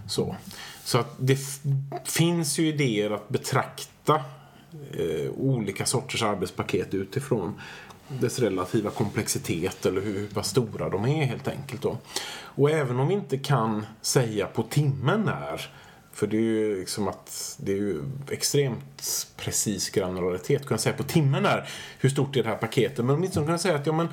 Så, 0.07 0.35
så 0.83 0.97
att 0.97 1.15
det 1.19 1.37
finns 2.03 2.59
ju 2.59 2.67
idéer 2.67 3.11
att 3.11 3.29
betrakta 3.29 4.21
eh, 4.93 5.31
olika 5.37 5.85
sorters 5.85 6.23
arbetspaket 6.23 6.93
utifrån 6.93 7.61
dess 8.07 8.39
relativa 8.39 8.89
komplexitet 8.89 9.85
eller 9.85 10.01
hur, 10.01 10.19
hur 10.19 10.27
pass 10.27 10.49
stora 10.49 10.89
de 10.89 11.05
är 11.05 11.25
helt 11.25 11.47
enkelt. 11.47 11.81
Då. 11.81 11.97
Och 12.39 12.71
även 12.71 12.99
om 12.99 13.07
vi 13.07 13.13
inte 13.13 13.37
kan 13.37 13.85
säga 14.01 14.47
på 14.47 14.63
timmen 14.63 15.21
när 15.21 15.69
för 16.17 16.27
det 16.27 16.37
är 16.37 16.41
ju 16.41 16.79
liksom 16.79 17.07
att 17.07 17.57
det 17.59 17.71
är 17.71 17.75
ju 17.75 18.03
extremt 18.29 19.27
precis 19.37 19.89
granularitet. 19.89 20.65
Kunna 20.65 20.77
säga 20.77 20.95
på 20.95 21.03
timmen 21.03 21.45
är 21.45 21.69
hur 21.99 22.09
stort 22.09 22.35
är 22.35 22.43
det 22.43 22.49
här 22.49 22.55
paketet. 22.55 22.97
Men 22.97 23.15
åtminstone 23.15 23.21
liksom 23.21 23.45
kunna 23.45 23.57
säga 23.57 23.75
att 23.75 23.85
ja 23.85 23.93
men 23.93 24.07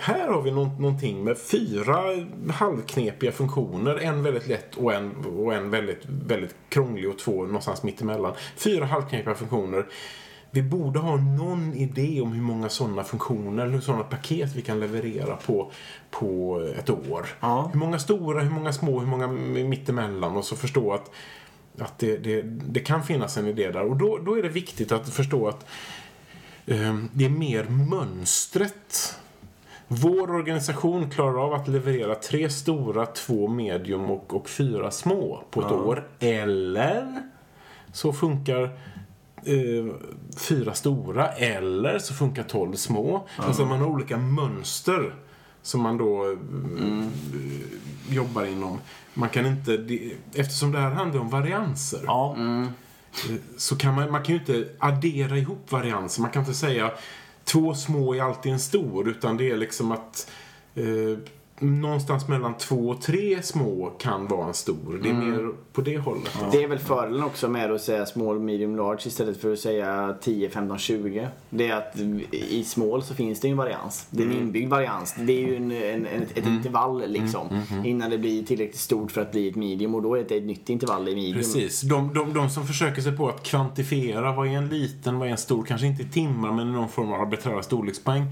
här 0.00 0.28
har 0.28 0.42
vi 0.42 0.50
nå- 0.50 0.76
någonting 0.78 1.24
med 1.24 1.38
fyra 1.38 2.26
halvknepiga 2.52 3.32
funktioner. 3.32 3.96
En 3.96 4.22
väldigt 4.22 4.46
lätt 4.46 4.76
och 4.76 4.94
en, 4.94 5.16
och 5.16 5.54
en 5.54 5.70
väldigt, 5.70 6.04
väldigt 6.04 6.54
krånglig 6.68 7.08
och 7.10 7.18
två 7.18 7.44
någonstans 7.44 7.82
mittemellan. 7.82 8.34
Fyra 8.56 8.84
halvknepiga 8.84 9.34
funktioner. 9.34 9.86
Vi 10.50 10.62
borde 10.62 10.98
ha 10.98 11.16
någon 11.16 11.74
idé 11.74 12.20
om 12.20 12.32
hur 12.32 12.42
många 12.42 12.68
sådana 12.68 13.04
funktioner, 13.04 13.66
eller 13.66 13.80
sådana 13.80 14.04
paket 14.04 14.56
vi 14.56 14.62
kan 14.62 14.80
leverera 14.80 15.36
på, 15.36 15.70
på 16.10 16.60
ett 16.78 16.90
år. 16.90 17.26
Ja. 17.40 17.70
Hur 17.72 17.80
många 17.80 17.98
stora, 17.98 18.40
hur 18.40 18.50
många 18.50 18.72
små, 18.72 19.00
hur 19.00 19.06
många 19.06 19.26
mittemellan 19.26 20.36
och 20.36 20.44
så 20.44 20.56
förstå 20.56 20.92
att, 20.92 21.10
att 21.78 21.98
det, 21.98 22.16
det, 22.16 22.42
det 22.42 22.80
kan 22.80 23.02
finnas 23.02 23.36
en 23.36 23.46
idé 23.46 23.70
där. 23.70 23.82
Och 23.82 23.96
då, 23.96 24.18
då 24.18 24.38
är 24.38 24.42
det 24.42 24.48
viktigt 24.48 24.92
att 24.92 25.08
förstå 25.08 25.48
att 25.48 25.66
eh, 26.66 26.98
det 27.12 27.24
är 27.24 27.30
mer 27.30 27.64
mönstret 27.64 29.16
vår 29.92 30.30
organisation 30.30 31.10
klarar 31.10 31.44
av 31.44 31.52
att 31.54 31.68
leverera 31.68 32.14
tre 32.14 32.50
stora, 32.50 33.06
två 33.06 33.48
medium 33.48 34.10
och, 34.10 34.34
och 34.34 34.48
fyra 34.48 34.90
små 34.90 35.44
på 35.50 35.60
ett 35.60 35.72
år. 35.72 36.08
Eller 36.18 37.22
så 37.92 38.12
funkar 38.12 38.62
eh, 39.44 39.94
fyra 40.36 40.74
stora 40.74 41.28
eller 41.28 41.98
så 41.98 42.14
funkar 42.14 42.42
tolv 42.42 42.74
små. 42.74 43.26
Alltså 43.36 43.64
man 43.64 43.78
har 43.80 43.86
olika 43.86 44.16
mönster 44.16 45.14
som 45.62 45.80
man 45.80 45.98
då 45.98 46.30
eh, 46.30 47.06
jobbar 48.14 48.44
inom. 48.44 48.78
Man 49.14 49.28
kan 49.28 49.46
inte, 49.46 49.76
det, 49.76 50.12
eftersom 50.34 50.72
det 50.72 50.78
här 50.78 50.90
handlar 50.90 51.20
om 51.20 51.28
varianser 51.28 52.00
Ja. 52.06 52.36
så 53.56 53.76
kan 53.76 53.94
man, 53.94 54.10
man 54.10 54.22
kan 54.22 54.34
ju 54.34 54.40
inte 54.40 54.68
addera 54.78 55.38
ihop 55.38 55.72
varianser. 55.72 56.22
Man 56.22 56.30
kan 56.30 56.42
inte 56.42 56.54
säga 56.54 56.90
två 57.44 57.74
små 57.74 58.14
är 58.14 58.22
alltid 58.22 58.52
en 58.52 58.60
stor. 58.60 59.08
Utan 59.08 59.36
det 59.36 59.50
är 59.50 59.56
liksom 59.56 59.92
att 59.92 60.30
eh, 60.74 61.18
någonstans 61.60 62.28
mellan 62.28 62.54
två 62.54 62.88
och 62.88 63.02
tre 63.02 63.42
små 63.42 63.92
kan 63.98 64.26
vara 64.26 64.46
en 64.48 64.54
stor. 64.54 65.00
Det 65.02 65.08
är 65.08 65.14
mer 65.14 65.52
på 65.72 65.80
det 65.80 65.98
hållet. 65.98 66.30
då. 66.40 66.50
Det 66.52 66.62
är 66.62 66.68
väl 66.68 66.78
fördelen 66.78 67.24
också 67.24 67.48
med 67.48 67.72
att 67.72 67.82
säga 67.82 68.06
small, 68.06 68.38
medium, 68.38 68.76
large 68.76 69.02
istället 69.06 69.40
för 69.40 69.52
att 69.52 69.58
säga 69.58 70.14
10, 70.20 70.50
15, 70.50 70.78
20. 70.78 71.28
Det 71.50 71.68
är 71.68 71.76
att 71.76 71.96
i 72.30 72.64
small 72.64 73.02
så 73.02 73.14
finns 73.14 73.40
det 73.40 73.48
ju 73.48 73.52
en 73.52 73.58
varians. 73.58 74.06
Det 74.10 74.22
är 74.22 74.26
en 74.26 74.32
inbyggd 74.32 74.70
varians. 74.70 75.14
Det 75.18 75.32
är 75.32 75.46
ju 75.46 75.56
en, 75.56 75.70
en, 75.70 76.06
en, 76.06 76.22
ett 76.22 76.46
intervall 76.46 77.04
liksom. 77.06 77.62
Innan 77.84 78.10
det 78.10 78.18
blir 78.18 78.42
tillräckligt 78.42 78.80
stort 78.80 79.12
för 79.12 79.20
att 79.20 79.32
bli 79.32 79.48
ett 79.48 79.56
medium 79.56 79.94
och 79.94 80.02
då 80.02 80.14
är 80.14 80.24
det 80.28 80.36
ett 80.36 80.44
nytt 80.44 80.68
intervall 80.68 81.08
i 81.08 81.14
medium. 81.14 81.36
Precis. 81.36 81.80
De, 81.82 82.14
de, 82.14 82.34
de 82.34 82.50
som 82.50 82.66
försöker 82.66 83.02
sig 83.02 83.16
på 83.16 83.28
att 83.28 83.42
kvantifiera 83.42 84.32
vad 84.32 84.46
är 84.46 84.50
en 84.50 84.68
liten, 84.68 85.18
vad 85.18 85.28
är 85.28 85.32
en 85.32 85.38
stor, 85.38 85.64
kanske 85.64 85.86
inte 85.86 86.02
i 86.02 86.08
timmar 86.08 86.52
men 86.52 86.68
i 86.68 86.72
någon 86.72 86.88
form 86.88 87.12
av 87.12 87.20
arbiträra 87.20 87.62
storlekspoäng. 87.62 88.24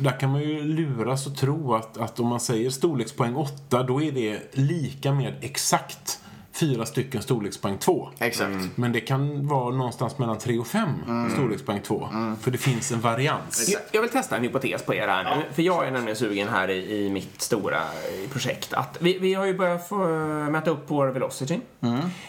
Där 0.00 0.20
kan 0.20 0.32
man 0.32 0.40
ju 0.40 0.62
luras 0.62 1.26
och 1.26 1.36
tro 1.36 1.74
att, 1.74 1.98
att 1.98 2.20
om 2.20 2.26
man 2.26 2.40
säger 2.42 2.70
storlekspoäng 2.70 3.36
8 3.36 3.82
då 3.82 4.02
är 4.02 4.12
det 4.12 4.40
lika 4.52 5.12
med 5.12 5.34
exakt 5.40 6.18
fyra 6.54 6.86
stycken 6.86 7.22
storlekspoäng 7.22 7.78
2. 7.78 8.08
Exakt. 8.18 8.50
Men 8.74 8.92
det 8.92 9.00
kan 9.00 9.46
vara 9.48 9.74
någonstans 9.74 10.18
mellan 10.18 10.38
3 10.38 10.58
och 10.58 10.66
5 10.66 10.88
storlekspoäng 11.32 11.80
2. 11.80 12.08
För 12.40 12.50
det 12.50 12.58
finns 12.58 12.92
en 12.92 13.00
varians. 13.00 13.68
Jag- 13.72 13.80
Jag 13.92 14.00
vill 14.02 14.10
testa 14.10 14.36
en 14.36 14.42
hypotes 14.42 14.82
på 14.82 14.94
er 14.94 15.08
här 15.08 15.24
nu. 15.36 15.42
För 15.54 15.62
jag 15.62 15.86
är 15.86 15.90
nämligen 15.90 16.16
sugen 16.16 16.48
här 16.48 16.70
i, 16.70 17.04
i 17.06 17.10
mitt 17.10 17.40
stora 17.42 17.76
eh, 17.78 18.30
projekt. 18.32 18.72
Att 18.72 18.96
vi, 19.00 19.18
vi 19.18 19.34
har 19.34 19.46
ju 19.46 19.58
börjat 19.58 19.88
få 19.88 20.02
eh, 20.02 20.50
mäta 20.50 20.70
upp 20.70 20.84
vår 20.86 21.06
velocity. 21.06 21.60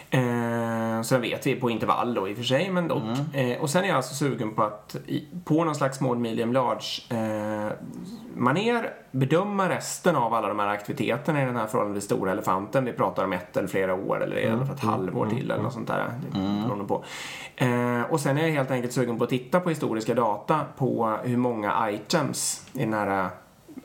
Eh, 0.09 1.01
sen 1.01 1.21
vet 1.21 1.47
vi 1.47 1.55
på 1.55 1.69
intervall 1.69 2.13
då 2.13 2.29
i 2.29 2.33
och 2.33 2.37
för 2.37 2.43
sig, 2.43 2.71
men 2.71 2.87
dock. 2.87 3.03
Eh, 3.33 3.61
och 3.61 3.69
sen 3.69 3.83
är 3.83 3.87
jag 3.87 3.97
alltså 3.97 4.15
sugen 4.15 4.55
på 4.55 4.63
att 4.63 4.95
i, 5.07 5.27
på 5.45 5.63
någon 5.63 5.75
slags 5.75 5.97
small, 5.97 6.17
medium, 6.17 6.53
large 6.53 7.01
eh, 7.09 7.71
maner, 8.35 8.89
bedöma 9.13 9.69
resten 9.69 10.15
av 10.15 10.33
alla 10.33 10.47
de 10.47 10.59
här 10.59 10.67
aktiviteterna 10.67 11.43
i 11.43 11.45
den 11.45 11.55
här 11.55 11.67
förhållandevis 11.67 12.03
stora 12.03 12.31
elefanten. 12.31 12.85
Vi 12.85 12.93
pratar 12.93 13.23
om 13.23 13.33
ett 13.33 13.57
eller 13.57 13.67
flera 13.67 13.93
år 13.93 14.23
eller 14.23 14.37
i 14.37 14.49
alla 14.49 14.65
fall 14.65 14.75
ett 14.75 14.81
halvår 14.81 15.27
till 15.27 15.51
eller 15.51 15.63
något 15.63 15.73
sånt 15.73 15.87
där. 15.87 16.11
Beror 16.67 16.83
på. 16.83 17.03
Eh, 17.55 18.01
och 18.11 18.19
sen 18.19 18.37
är 18.37 18.41
jag 18.41 18.51
helt 18.51 18.71
enkelt 18.71 18.93
sugen 18.93 19.17
på 19.17 19.23
att 19.23 19.29
titta 19.29 19.59
på 19.59 19.69
historiska 19.69 20.13
data 20.13 20.59
på 20.77 21.17
hur 21.23 21.37
många 21.37 21.91
items 21.91 22.67
i 22.73 22.79
den 22.79 22.93
här 22.93 23.29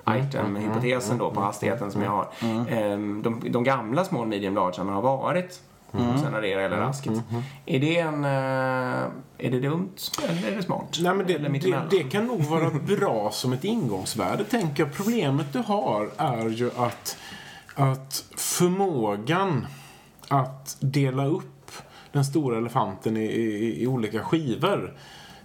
item-hypotesen 0.08 1.18
då 1.18 1.30
på 1.30 1.40
hastigheten 1.40 1.90
som 1.90 2.02
jag 2.02 2.10
har. 2.10 2.28
Eh, 2.68 2.98
de, 3.22 3.42
de 3.50 3.64
gamla 3.64 4.04
small, 4.04 4.26
medium, 4.26 4.54
large 4.54 4.82
har 4.82 5.02
varit. 5.02 5.60
Mm. 5.94 6.18
Sen 6.18 6.32
har 6.34 6.40
det 6.40 6.52
eller 6.52 6.76
raskigt. 6.76 7.20
Är 7.66 7.80
det 7.80 7.98
en... 7.98 8.24
eh, 8.24 8.30
är 9.40 9.50
det 9.50 9.60
dumt 9.60 9.94
eller 10.28 10.52
är 10.52 10.56
det 10.56 10.62
smart? 10.62 10.98
Nej, 11.00 11.14
men 11.14 11.26
det, 11.26 11.38
det, 11.38 11.82
det 11.90 12.02
kan 12.02 12.26
nog 12.26 12.40
vara 12.44 12.70
bra 12.70 13.30
som 13.30 13.52
ett 13.52 13.64
ingångsvärde, 13.64 14.44
tänker 14.44 14.82
jag. 14.82 14.94
Problemet 14.94 15.52
du 15.52 15.58
har 15.58 16.10
är 16.16 16.48
ju 16.48 16.70
att, 16.76 17.16
att 17.74 18.24
förmågan 18.36 19.66
att 20.28 20.76
dela 20.80 21.26
upp 21.26 21.72
den 22.12 22.24
stora 22.24 22.58
elefanten 22.58 23.16
i, 23.16 23.24
i, 23.24 23.82
i 23.82 23.86
olika 23.86 24.22
skivor 24.24 24.94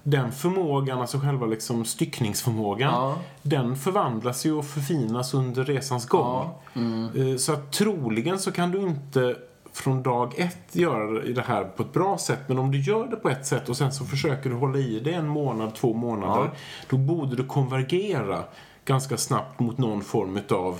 den 0.05 0.31
förmågan, 0.31 0.99
alltså 1.01 1.19
själva 1.19 1.45
liksom 1.45 1.85
styckningsförmågan, 1.85 2.93
Ja. 2.93 3.17
den 3.41 3.75
förvandlas 3.75 4.45
ju 4.45 4.53
och 4.53 4.65
förfinas 4.65 5.33
under 5.33 5.63
resans 5.63 6.05
gång. 6.05 6.49
Eh, 6.75 7.37
Så 7.37 7.53
att 7.53 7.71
troligen 7.71 8.39
så 8.39 8.51
kan 8.51 8.71
du 8.71 8.81
inte 8.81 9.35
från 9.73 10.03
dag 10.03 10.33
ett 10.39 10.75
göra 10.75 11.21
det 11.21 11.41
här 11.41 11.63
på 11.63 11.83
ett 11.83 11.93
bra 11.93 12.17
sätt. 12.17 12.39
Men 12.47 12.59
om 12.59 12.71
du 12.71 12.79
gör 12.79 13.07
det 13.07 13.15
på 13.15 13.29
ett 13.29 13.45
sätt 13.45 13.69
och 13.69 13.77
sen 13.77 13.91
så 13.91 14.05
försöker 14.05 14.49
du 14.49 14.55
hålla 14.55 14.77
i 14.77 14.99
det 14.99 15.13
en 15.13 15.27
månad, 15.27 15.75
två 15.75 15.93
månader. 15.93 16.51
Då 16.89 16.97
borde 16.97 17.35
du 17.35 17.45
konvergera 17.45 18.43
ganska 18.85 19.17
snabbt 19.17 19.59
mot 19.59 19.77
någon 19.77 20.01
form 20.01 20.39
av 20.49 20.79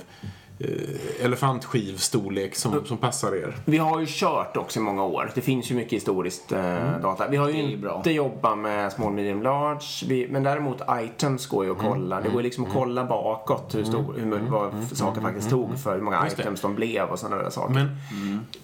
elefantskivstorlek 1.22 2.54
som, 2.56 2.84
som 2.86 2.96
passar 2.96 3.32
er. 3.36 3.56
Vi 3.64 3.78
har 3.78 4.00
ju 4.00 4.06
kört 4.08 4.56
också 4.56 4.80
i 4.80 4.82
många 4.82 5.04
år. 5.04 5.30
Det 5.34 5.40
finns 5.40 5.70
ju 5.70 5.74
mycket 5.74 5.92
historiskt 5.92 6.52
eh, 6.52 6.74
data. 7.02 7.28
Vi 7.28 7.36
har 7.36 7.48
ju 7.48 7.62
inte 7.62 7.76
bra. 7.76 8.02
jobbat 8.06 8.58
med 8.58 8.92
small, 8.92 9.12
medium, 9.12 9.42
large. 9.42 9.84
Vi, 10.08 10.28
men 10.30 10.42
däremot 10.42 10.80
items 11.04 11.46
går 11.46 11.64
ju 11.64 11.70
att 11.72 11.78
kolla. 11.78 12.20
Det 12.20 12.28
går 12.28 12.36
ju 12.36 12.42
liksom 12.42 12.64
att 12.64 12.72
kolla 12.72 13.04
bakåt 13.04 13.74
hur 13.74 13.84
stor, 13.84 14.14
hur, 14.18 14.50
vad 14.50 14.72
saker 14.92 15.20
faktiskt 15.20 15.50
tog 15.50 15.78
för 15.78 15.94
hur 15.94 16.02
många 16.02 16.24
Just 16.24 16.36
det. 16.36 16.42
items 16.42 16.60
de 16.60 16.74
blev 16.74 17.04
och 17.08 17.18
sådana 17.18 17.42
där 17.42 17.50
saker. 17.50 17.74
Men 17.74 17.96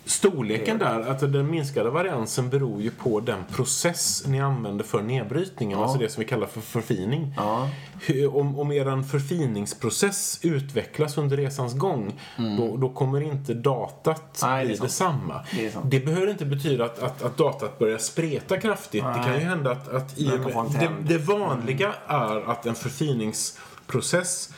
storleken 0.04 0.78
där, 0.78 1.00
att 1.00 1.20
den 1.20 1.50
minskade 1.50 1.90
variansen 1.90 2.48
beror 2.50 2.80
ju 2.82 2.90
på 2.90 3.20
den 3.20 3.44
process 3.50 4.24
ni 4.26 4.40
använder 4.40 4.84
för 4.84 5.02
nedbrytningen. 5.02 5.78
Alltså 5.78 5.98
det 5.98 6.08
som 6.08 6.20
vi 6.20 6.26
kallar 6.26 6.46
för 6.46 6.60
förfining. 6.60 7.34
Ja. 7.36 7.68
Hur- 8.00 8.36
Om, 8.36 8.58
om 8.58 8.72
er 8.72 9.02
förfiningsprocess 9.02 10.40
utvecklas 10.42 11.18
under 11.18 11.36
resans 11.36 11.74
gång, 11.74 11.89
då, 12.36 12.76
då 12.76 12.88
kommer 12.88 13.20
inte 13.20 13.54
datat 13.54 14.42
Mm. 14.42 14.54
Nej, 14.54 14.62
det 14.62 14.68
bli 14.68 14.76
sant. 14.76 14.88
detsamma. 14.88 15.44
Det. 15.52 15.98
Det 15.98 16.00
behöver 16.06 16.30
inte 16.30 16.44
betyda 16.44 16.84
att, 16.84 16.98
att, 17.02 17.22
att 17.22 17.36
datat 17.36 17.78
börjar 17.78 17.98
spreta 17.98 18.60
kraftigt. 18.60 19.04
Det 19.04 19.22
kan 19.24 19.34
ju 19.34 19.40
hända 19.40 19.70
att, 19.70 19.88
att 19.88 20.18
i, 20.18 20.24
Det 20.24 20.38
det, 20.78 20.90
det 21.02 21.18
vanliga 21.18 21.94
är 22.06 22.50
att 22.50 22.66
en 22.66 22.74
förfiningsprocess 22.74 24.52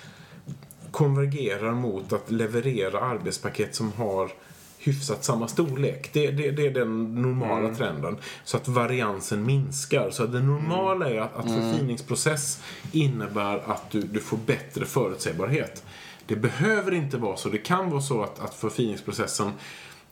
konvergerar 0.90 1.73
mot 1.73 2.12
att 2.12 2.31
leverera 2.31 3.01
arbetspaket 3.01 3.75
som 3.75 3.92
har 3.92 4.31
hyfsat 4.79 5.25
samma 5.25 5.49
storlek. 5.49 6.11
Det, 6.12 6.31
det, 6.31 6.51
det 6.51 6.66
är 6.66 6.71
den 6.71 7.23
normala 7.23 7.59
Mm. 7.59 7.75
trenden. 7.75 8.16
Så 8.45 8.57
att 8.57 8.68
variansen 8.68 9.47
minskar. 9.47 10.11
Så 10.11 10.27
det 10.27 10.40
normala 10.40 11.11
är 11.11 11.21
att, 11.21 11.37
att 11.37 11.47
Mm. 11.47 11.71
förfiningsprocess 11.73 12.61
innebär 12.92 13.62
att 13.66 13.90
du, 13.90 14.01
du 14.03 14.21
får 14.21 14.37
bättre 14.37 14.85
förutsägbarhet. 14.87 15.85
Det 16.26 16.37
behöver 16.37 16.94
inte 16.94 17.16
vara 17.18 17.37
så. 17.37 17.48
Det 17.48 17.58
kan 17.58 17.90
vara 17.90 18.00
så 18.00 18.22
att, 18.22 18.40
att 18.40 18.54
förfiningsprocessen 18.54 19.52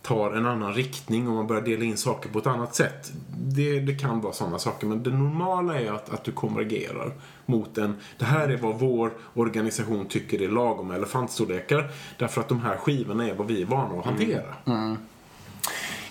tar 0.02 0.32
en 0.32 0.46
annan 0.46 0.74
riktning 0.74 1.28
och 1.28 1.34
man 1.34 1.46
börjar 1.46 1.62
dela 1.62 1.84
in 1.84 1.96
saker 1.96 2.28
på 2.28 2.38
ett 2.38 2.46
annat 2.46 2.74
sätt. 2.74 3.12
Det, 3.36 3.80
det 3.80 3.94
kan 3.94 4.20
vara 4.20 4.32
sådana 4.32 4.58
saker. 4.58 4.86
Men 4.86 5.02
det 5.02 5.10
normala 5.10 5.80
är 5.80 5.92
att, 5.92 6.10
att 6.14 6.24
du 6.24 6.32
konvergerar 6.32 7.12
mot 7.46 7.78
en... 7.78 7.96
Det 8.18 8.24
här 8.24 8.48
är 8.48 8.56
vad 8.56 8.78
vår 8.78 9.12
organisation 9.34 10.06
tycker 10.06 10.42
är 10.42 10.48
lagom 10.48 10.90
elefantstorlekar. 10.90 11.90
Därför 12.18 12.40
att 12.40 12.48
de 12.48 12.60
här 12.60 12.76
skivorna 12.76 13.28
är 13.28 13.34
vad 13.34 13.46
vi 13.46 13.62
är 13.62 13.66
vana 13.66 13.98
att 13.98 14.04
hantera. 14.04 14.54
Mm. 14.66 14.82
Mm. 14.84 14.96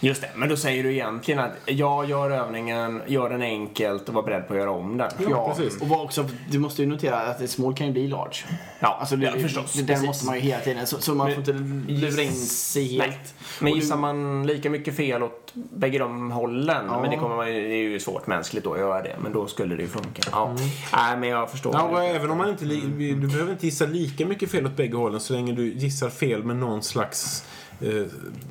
Just 0.01 0.21
det, 0.21 0.29
men 0.35 0.49
då 0.49 0.57
säger 0.57 0.83
du 0.83 0.91
egentligen 0.93 1.39
att 1.39 1.51
jag 1.65 2.09
gör 2.09 2.31
övningen, 2.31 3.01
gör 3.07 3.29
den 3.29 3.41
enkelt 3.41 4.07
och 4.09 4.13
var 4.15 4.23
beredd 4.23 4.47
på 4.47 4.53
att 4.53 4.59
göra 4.59 4.71
om 4.71 4.97
den. 4.97 5.12
Ja, 5.29 5.53
precis. 5.57 5.81
Och 5.81 5.88
vad 5.88 6.01
också, 6.01 6.25
du 6.51 6.59
måste 6.59 6.81
ju 6.81 6.88
notera 6.88 7.19
att 7.19 7.49
small 7.49 7.73
kan 7.75 7.88
ju 7.88 7.93
bli 7.93 8.07
large. 8.07 8.35
Ja, 8.79 8.97
Alltså 8.99 9.15
det, 9.15 9.25
ja, 9.25 9.31
förstås. 9.41 9.73
det, 9.73 9.81
den 9.83 10.05
måste 10.05 10.25
man 10.25 10.35
ju 10.35 10.41
hela 10.41 10.59
tiden, 10.62 10.88
så, 10.88 11.01
så 11.01 11.15
man 11.15 11.27
får 11.27 11.38
inte 11.38 11.53
lura 11.93 12.21
in 12.21 12.31
sig 12.33 12.88
helt. 12.88 13.07
Nej. 13.07 13.17
Men 13.59 13.71
Och 13.71 13.75
du- 13.77 13.81
gissar 13.83 13.97
man 13.97 14.47
lika 14.47 14.69
mycket 14.69 14.95
fel 14.95 15.23
åt 15.23 15.51
bägge 15.53 15.99
de 15.99 16.31
hållen, 16.31 16.85
Ja. 16.88 17.01
men 17.01 17.09
det, 17.12 17.17
kommer 17.17 17.35
man, 17.35 17.45
det 17.45 17.51
är 17.53 17.75
ju 17.89 17.99
svårt 17.99 18.27
mänskligt 18.27 18.63
då 18.63 18.73
att 18.73 18.79
göra 18.79 19.01
det, 19.01 19.15
men 19.23 19.33
då 19.33 19.47
skulle 19.47 19.75
det 19.75 19.81
ju 19.81 19.88
funka. 19.88 20.21
Ja. 20.31 20.55
Nej, 20.93 21.17
men 21.17 21.29
jag 21.29 21.51
förstår. 21.51 21.73
Ja, 21.75 21.81
och 21.83 22.03
även 22.03 22.31
om 22.31 22.38
man 22.38 22.49
inte... 22.49 22.65
li- 22.65 23.13
Du 23.13 23.27
behöver 23.27 23.51
inte 23.51 23.65
gissa 23.65 23.85
lika 23.85 24.25
mycket 24.25 24.51
fel 24.51 24.65
åt 24.65 24.75
bägge 24.77 24.97
hållen 24.97 25.19
så 25.19 25.33
länge 25.33 25.51
du 25.53 25.73
gissar 25.73 26.09
fel 26.09 26.43
med 26.43 26.55
någon 26.55 26.83
slags 26.83 27.45
eh, 27.82 28.04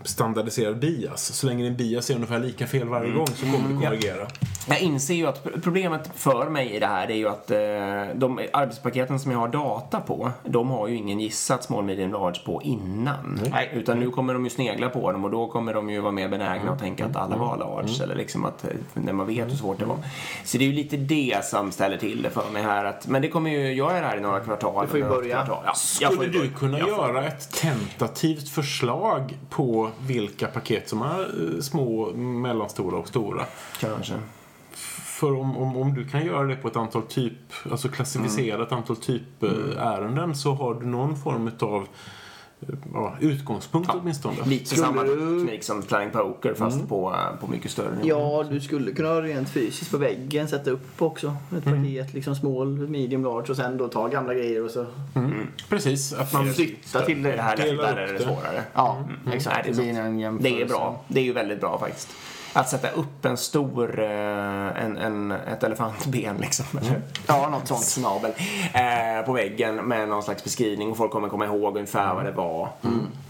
standardiserad 0.05 0.79
bias. 0.79 1.33
Så 1.33 1.47
länge 1.47 1.65
din 1.65 1.77
bias 1.77 2.11
är 2.11 2.15
ungefär 2.15 2.39
lika 2.39 2.67
fel 2.67 2.89
varje 2.89 3.11
gång 3.13 3.27
så 3.27 3.45
kommer 3.47 3.69
du 3.69 3.75
konvergera. 3.75 4.27
Jag 4.69 4.81
inser 4.81 5.15
ju 5.15 5.27
att 5.27 5.47
problemet 5.63 6.11
för 6.15 6.49
mig 6.51 6.71
i 6.71 6.79
det 6.79 6.87
här 6.87 7.11
är 7.11 7.15
ju 7.17 7.29
att 7.29 7.51
eh, 7.51 7.59
de 8.15 8.41
arbetspaketen 8.53 9.21
som 9.21 9.33
jag 9.33 9.39
har 9.39 9.49
data 9.49 10.01
på, 10.01 10.31
de 10.45 10.71
har 10.71 10.89
ju 10.89 10.97
ingen 10.97 11.21
gissat 11.21 11.65
small, 11.65 11.85
medium, 11.85 12.13
large 12.13 12.41
på 12.47 12.63
innan. 12.63 13.41
Nej. 13.53 13.71
Utan 13.75 14.01
nu 14.01 14.11
kommer 14.11 14.33
de 14.35 14.45
ju 14.45 14.51
snegla 14.51 14.89
på 14.89 15.13
dem 15.13 15.25
och 15.25 15.31
då 15.31 15.47
kommer 15.49 15.75
de 15.75 15.91
ju 15.91 16.01
vara 16.01 16.13
mer 16.13 16.29
benägna 16.29 16.71
att 16.73 16.79
tänka 16.79 17.07
att 17.07 17.17
alla 17.17 17.37
var 17.37 17.57
large. 17.57 18.03
Eller 18.05 18.15
liksom 18.15 18.45
att, 18.45 18.65
eh, 18.65 18.71
när 18.95 19.13
man 19.13 19.27
vet 19.27 19.51
hur 19.51 19.57
svårt 19.57 19.79
det 19.79 19.85
var. 19.85 19.97
Så 20.45 20.59
det 20.59 20.65
är 20.65 20.69
ju 20.69 20.73
lite 20.75 20.97
det 20.97 21.45
som 21.45 21.73
ställer 21.73 21.97
till 21.97 22.23
det 22.23 22.31
för 22.31 22.51
mig 22.53 22.63
här. 22.63 22.85
Att, 22.85 23.07
men 23.09 23.23
det 23.23 23.29
kommer 23.29 23.51
ju, 23.51 23.73
jag 23.73 23.97
är 23.97 24.03
här 24.03 24.17
i 24.17 24.21
några 24.21 24.41
kvartal. 24.41 24.85
Du 24.85 24.91
får 24.91 24.99
ju 24.99 25.09
börja. 25.09 25.37
kvartal. 25.37 25.63
Ja, 25.67 25.73
får 25.73 26.15
Skulle 26.15 26.29
du 26.33 26.51
kunna 26.51 26.79
Jag 26.79 26.89
får- 26.89 27.09
göra 27.09 27.27
ett 27.27 27.53
tentativt 27.53 28.49
förslag 28.49 29.18
på 29.51 29.91
vilka 30.07 30.47
paket 30.47 30.89
som 30.89 31.03
är 31.03 31.21
eh, 31.21 31.61
små, 31.61 32.13
mellanstora 32.17 32.97
och 32.97 33.09
stora? 33.09 33.45
Kanske. 33.81 34.15
För 35.05 35.35
om, 35.35 35.57
om, 35.57 35.77
om 35.77 35.95
du 35.95 36.09
kan 36.09 36.27
göra 36.27 36.47
det 36.47 36.57
på 36.57 36.69
ett 36.69 36.77
antal 36.77 37.03
typ, 37.03 37.53
alltså 37.71 37.89
klassificera 37.89 38.63
ett 38.63 38.73
antal 38.73 38.97
typärenden 38.97 40.35
så 40.35 40.55
har 40.55 40.75
du 40.75 40.87
någon 40.87 41.17
form 41.17 41.51
av 41.61 41.89
ja, 42.95 43.17
utgångspunkt 43.21 43.91
åtminstone. 43.95 44.37
Lite 44.47 44.67
Skulle 44.67 44.83
samma 44.83 45.03
du- 45.03 45.41
teknik 45.41 45.65
som 45.65 45.83
playing 45.83 46.11
poker 46.11 46.55
fast 46.55 46.89
på, 46.89 47.15
på 47.41 47.47
mycket 47.47 47.71
större 47.71 47.91
nivå. 47.97 48.03
Ja, 48.09 48.45
du 48.51 48.61
skulle 48.61 48.93
kunna 48.93 49.21
rent 49.21 49.49
fysiskt 49.49 49.91
på 49.91 49.99
väggen 49.99 50.49
sätta 50.49 50.71
upp 50.71 51.03
också 51.03 51.37
ett 51.59 51.65
paket, 51.65 52.15
liksom 52.15 52.35
small, 52.37 52.69
medium, 52.89 53.25
large 53.25 53.51
och 53.51 53.57
sen 53.57 53.77
då 53.77 53.89
ta 53.89 54.09
gamla 54.09 54.35
grejer 54.35 54.65
och 54.65 54.71
så 54.71 54.87
Precis, 55.69 56.13
att 56.13 56.33
man 56.33 56.53
flytta 56.55 57.01
till 57.01 57.23
Det 57.23 57.31
här 57.43 57.57
det 57.57 58.13
det. 58.13 58.19
svårare. 58.25 58.63
Ja, 58.75 59.05
Nej, 59.25 59.37
exakt. 59.37 59.65
det 59.65 59.71
är 59.71 59.75
Det 59.75 59.83
blir 59.83 59.95
sant. 59.95 60.07
en 60.07 60.19
jämförelse. 60.19 60.57
Det 60.57 60.63
är 60.63 60.67
bra. 60.69 61.05
Det 61.09 61.21
är 61.21 61.25
ju 61.25 61.33
väldigt 61.33 61.61
bra 61.61 61.79
faktiskt. 61.79 62.09
Att 62.53 62.69
sätta 62.69 62.91
upp 62.91 63.25
en 63.25 63.37
stor, 63.37 64.01
eh, 64.01 64.85
en, 64.85 64.97
en, 64.97 65.31
ett 65.31 65.63
elefantben 65.63 66.37
liksom, 66.41 66.67
eller 66.81 67.03
Ja, 67.27 67.49
något 67.49 67.69
sånt. 67.69 67.85
snabel, 67.85 68.31
eh, 68.75 69.27
på 69.27 69.33
väggen 69.33 69.77
med 69.77 70.09
någon 70.09 70.23
slags 70.23 70.45
beskrivning 70.45 70.91
och 70.91 70.97
folk 70.97 71.13
kommer 71.13 71.29
komma 71.29 71.45
ihåg 71.45 71.77
ungefär 71.77 72.15
vad 72.15 72.25
det 72.25 72.33
var. 72.33 72.69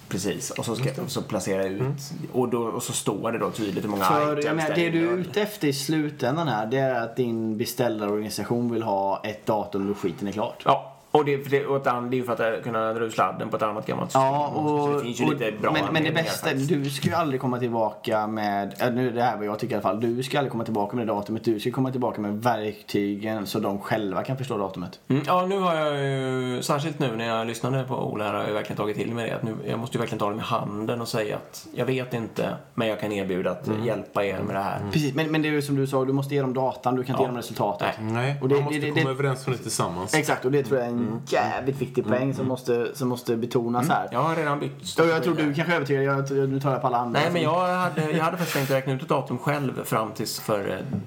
Precis, 0.08 0.50
och 0.50 0.64
så, 0.64 0.76
ska, 0.76 1.02
och 1.02 1.10
så 1.10 1.22
placera 1.22 1.64
ut. 1.66 2.12
Och, 2.32 2.48
då, 2.48 2.62
och 2.62 2.82
så 2.82 2.92
står 2.92 3.32
det 3.32 3.38
då 3.38 3.50
tydligt 3.50 3.84
hur 3.84 3.88
många 3.88 4.04
För 4.04 4.44
jag 4.44 4.56
menar, 4.56 4.74
det 4.74 4.90
du 4.90 5.08
är 5.08 5.12
ute 5.12 5.42
efter 5.42 5.68
i 5.68 5.72
slutändan 5.72 6.48
här, 6.48 6.66
det 6.66 6.78
är 6.78 6.94
att 6.94 7.16
din 7.16 7.58
beställarorganisation 7.58 8.72
vill 8.72 8.82
ha 8.82 9.20
ett 9.24 9.46
datum 9.46 9.88
då 9.88 9.94
skiten 9.94 10.28
är 10.28 10.32
klart. 10.32 10.62
Ja, 10.64 10.94
och 11.18 11.24
det, 11.24 11.38
för 11.42 11.50
det, 11.50 11.66
och 11.66 11.80
det 11.84 11.90
är 11.90 12.14
ju 12.14 12.24
för 12.24 12.32
att 12.56 12.64
kunna 12.64 12.92
dra 12.92 13.04
ur 13.04 13.10
sladden 13.10 13.48
på 13.48 13.56
ett 13.56 13.62
annat 13.62 13.86
gammalt 13.86 14.10
system. 14.10 14.22
Ja, 14.22 14.46
och, 14.48 14.94
det 14.94 15.00
finns 15.00 15.20
ju 15.20 15.24
och, 15.24 15.32
lite 15.32 15.52
bra 15.60 15.72
men, 15.72 15.84
men 15.92 16.04
det 16.04 16.10
bästa, 16.12 16.54
du 16.54 16.90
ska 16.90 17.08
ju 17.08 17.14
aldrig 17.14 17.40
komma 17.40 17.58
tillbaka 17.58 18.26
med, 18.26 18.74
äh, 18.80 18.90
nu 18.90 19.10
det 19.10 19.22
här 19.22 19.32
är 19.32 19.36
vad 19.36 19.46
jag 19.46 19.58
tycker 19.58 19.72
i 19.72 19.76
alla 19.76 19.82
fall, 19.82 20.00
du 20.00 20.22
ska 20.22 20.38
aldrig 20.38 20.52
komma 20.52 20.64
tillbaka 20.64 20.96
med 20.96 21.06
det 21.06 21.12
datumet, 21.12 21.44
du 21.44 21.60
ska 21.60 21.70
komma 21.70 21.90
tillbaka 21.90 22.20
med 22.20 22.42
verktygen 22.42 23.46
så 23.46 23.58
de 23.58 23.78
själva 23.80 24.22
kan 24.24 24.36
förstå 24.36 24.58
datumet. 24.58 25.00
Mm, 25.08 25.22
ja, 25.26 25.46
nu 25.46 25.58
har 25.60 25.74
jag 25.74 25.98
ju, 26.04 26.62
särskilt 26.62 26.98
nu 26.98 27.16
när 27.16 27.28
jag 27.28 27.46
lyssnade 27.46 27.84
på 27.84 27.94
Ola 28.12 28.24
här, 28.24 28.34
har 28.34 28.44
jag 28.44 28.52
verkligen 28.54 28.76
tagit 28.76 28.96
till 28.96 29.14
mig 29.14 29.28
det. 29.30 29.36
Att 29.36 29.42
nu, 29.42 29.56
jag 29.68 29.78
måste 29.78 29.96
ju 29.96 30.00
verkligen 30.00 30.18
ta 30.18 30.28
det 30.30 30.36
med 30.36 30.44
handen 30.44 31.00
och 31.00 31.08
säga 31.08 31.36
att 31.36 31.66
jag 31.74 31.86
vet 31.86 32.14
inte, 32.14 32.54
men 32.74 32.88
jag 32.88 33.00
kan 33.00 33.12
erbjuda 33.12 33.50
att 33.50 33.66
Mm. 33.68 33.84
hjälpa 33.84 34.24
er 34.24 34.38
med 34.46 34.54
det 34.56 34.60
här. 34.62 34.80
Precis, 34.92 35.14
men, 35.14 35.30
men 35.32 35.42
det 35.42 35.48
är 35.48 35.52
ju 35.52 35.62
som 35.62 35.76
du 35.76 35.86
sa, 35.86 36.04
du 36.04 36.12
måste 36.12 36.34
ge 36.34 36.40
dem 36.40 36.54
datan, 36.54 36.94
du 36.96 37.04
kan 37.04 37.12
inte 37.14 37.22
Ja. 37.22 37.26
ge 37.26 37.28
dem 37.28 37.36
resultatet. 37.36 37.88
Nej. 38.00 38.12
Nej, 38.12 38.36
Och 38.42 38.48
det- 38.48 38.54
man 38.54 38.64
måste 38.64 38.78
det- 38.78 38.90
komma 38.90 39.04
det- 39.04 39.10
överens 39.10 39.46
om 39.46 39.52
det 39.52 39.58
tillsammans. 39.58 40.14
Exakt, 40.14 40.44
och 40.44 40.52
det 40.52 40.62
tror 40.62 40.78
jag 40.78 40.86
är 40.86 40.90
en 40.92 41.07
jävligt 41.26 41.80
viktig 41.80 42.06
poäng 42.06 42.34
som, 42.34 42.48
måste, 42.48 42.96
som 42.96 43.08
måste 43.08 43.36
betonas 43.36 43.88
här. 43.88 44.08
Jag 44.12 44.22
har 44.22 44.36
redan 44.36 44.60
bytt 44.60 44.98
Och 45.00 45.06
jag 45.06 45.22
tror 45.22 45.34
du 45.34 45.54
kanske 45.54 45.74
övertygar, 45.74 46.02
jag, 46.02 46.48
nu 46.48 46.60
tar 46.60 46.72
jag 46.72 46.80
på 46.80 46.86
alla 46.86 46.98
andra. 46.98 47.20
Nej, 47.20 47.30
men 47.32 47.42
jag 47.42 47.66
hade, 47.66 48.10
jag 48.10 48.24
hade 48.24 48.36
faktiskt 48.36 48.58
inte 48.58 48.74
räknat 48.74 48.96
ut 48.96 49.02
ett 49.02 49.08
datum 49.08 49.38
själv 49.38 49.84
fram 49.84 50.12
tills 50.12 50.40
för 50.40 50.68
eh, 50.68 50.98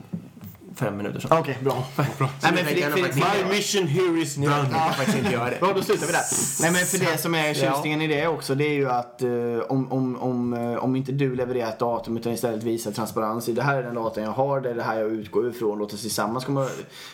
fem 0.76 0.98
minuter 0.98 1.20
sedan. 1.20 1.38
Okej, 1.40 1.58
bra. 1.64 1.84
Nej, 1.98 2.08
men 2.42 2.66
för 2.66 2.76
det, 2.76 2.82
för, 2.82 2.98
för, 2.98 3.50
My 3.50 3.56
mission 3.56 3.88
here 3.88 4.22
is 4.22 4.36
done. 4.36 4.48
Jag 4.48 4.70
kan 4.70 4.94
faktiskt 4.94 5.18
inte 5.18 5.32
göra 5.32 5.50
det. 5.50 5.60
Bra, 5.60 5.74
då 5.74 5.82
slutar 5.82 6.08
vi 6.08 6.12
där. 6.12 6.24
Nej, 6.62 6.72
men 6.72 6.86
för 6.86 6.98
det 6.98 7.18
som 7.18 7.36
är 7.36 7.54
tjusningen 7.54 8.02
i 8.02 8.08
det 8.08 8.28
också, 8.28 8.56
det 8.56 8.66
är 8.66 8.74
ju 8.74 8.90
att 8.90 9.22
eh, 9.22 9.30
om, 9.70 9.92
om, 9.92 10.18
om, 10.18 10.54
eh, 10.54 10.84
om 10.84 10.96
inte 10.96 11.12
du 11.12 11.36
levererar 11.36 11.70
ett 11.70 11.80
datum 11.80 12.18
utan 12.18 12.34
istället 12.34 12.64
visar 12.64 12.92
transparens 12.92 13.50
i 13.50 13.54
det 13.54 13.64
här 13.64 13.78
är 13.78 13.84
den 13.84 13.96
datan 13.96 14.24
jag 14.24 14.32
har, 14.32 14.62
det 14.62 14.70
är 14.70 14.76
det 14.76 14.84
här 14.84 15.00
jag 15.00 15.12
utgår 15.12 15.50
ifrån, 15.50 15.80
låt 15.80 15.94
oss 15.94 16.02
tillsammans 16.02 16.46
komma, 16.46 16.68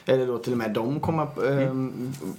eller 0.06 0.28
då 0.28 0.38
till 0.38 0.52
och 0.52 0.58
med 0.58 0.74
de 0.74 1.00
komma, 1.00 1.24
eh, 1.24 1.74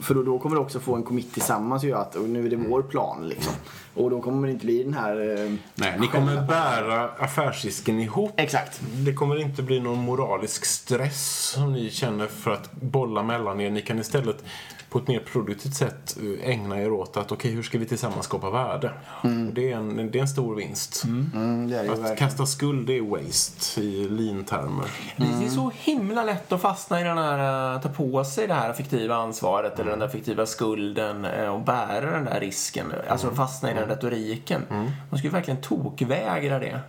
för 0.03 0.15
då, 0.15 0.23
då 0.23 0.39
kommer 0.39 0.57
du 0.57 0.63
också 0.63 0.81
få 0.81 0.95
en 0.95 1.03
commit 1.03 1.35
tillsammans 1.35 1.85
göra 1.85 2.01
att 2.01 2.15
och 2.15 2.29
nu 2.29 2.47
är 2.47 2.51
det 2.51 2.57
vår 2.57 2.83
plan 2.83 3.29
liksom. 3.29 3.53
Och 3.99 4.11
då 4.11 4.23
kommer 4.23 4.47
det 4.47 4.53
inte 4.53 4.67
bli 4.67 4.83
den 4.83 4.95
här... 4.95 5.45
Eh, 5.45 5.53
Nej, 5.75 5.97
ni 6.01 6.07
kommer 6.07 6.47
bära 6.47 7.09
affärsrisken 7.19 8.01
ihop. 8.01 8.33
Exakt. 8.37 8.81
Det 8.95 9.13
kommer 9.13 9.41
inte 9.41 9.63
bli 9.63 9.81
någon 9.81 9.99
moralisk 9.99 10.65
stress 10.65 11.51
som 11.55 11.73
ni 11.73 11.91
känner 11.91 12.27
för 12.27 12.51
att 12.51 12.73
bolla 12.73 13.23
mellan 13.23 13.61
er. 13.61 13.71
Ni 13.71 13.83
kan 13.83 13.99
istället 13.99 14.45
på 14.91 14.99
ett 14.99 15.09
mer 15.09 15.21
produktivt 15.21 15.75
sätt 15.75 16.17
eh, 16.23 16.51
ägna 16.51 16.81
er 16.83 16.93
åt 16.93 17.17
att 17.17 17.33
okej, 17.33 17.51
hur 17.51 17.63
ska 17.63 17.79
vi 17.79 17.87
tillsammans 17.87 18.25
skapa 18.25 18.51
värde? 18.51 18.91
Och 19.23 19.29
det, 19.55 19.73
är 19.73 19.77
en, 19.77 20.11
det 20.11 20.19
är 20.19 20.23
en 20.23 20.29
stor 20.29 20.55
vinst. 20.55 21.05
Mm, 21.05 21.69
det 21.71 21.77
är 21.77 21.79
det 21.79 21.85
ju 21.87 21.93
Att 21.93 21.99
verkligen. 21.99 22.17
kasta 22.17 22.47
skuld 22.47 22.87
det 22.87 22.99
är 22.99 23.03
waste 23.03 23.81
i 23.81 24.09
lean-termer. 24.09 24.87
Det 25.17 25.47
är 25.47 25.49
så 25.49 25.73
himla 25.75 26.25
lätt 26.25 26.53
att 26.53 26.61
fastna 26.61 27.01
i 27.01 27.05
den 27.05 27.19
här, 27.19 27.75
eh, 27.75 27.81
ta 27.81 27.89
på 27.89 28.25
sig 28.25 28.47
det 28.47 28.55
här 28.55 28.73
fiktiva 28.73 29.17
ansvaret 29.17 29.79
eller 29.79 29.91
den 29.91 29.99
där 29.99 30.09
fiktiva 30.09 30.47
skulden 30.47 31.25
eh, 31.25 31.49
och 31.49 31.61
bära 31.61 32.11
den 32.11 32.25
där 32.25 32.41
risken. 32.41 32.93
Alltså 33.09 33.31
fastna 33.31 33.71
i 33.71 33.75
den 33.75 33.88
retoriken. 33.89 34.63
Man 35.11 35.19
ska 35.19 35.27
ju 35.27 35.33
verkligen 35.33 35.61
tokvägra 35.61 36.59
det. 36.59 36.81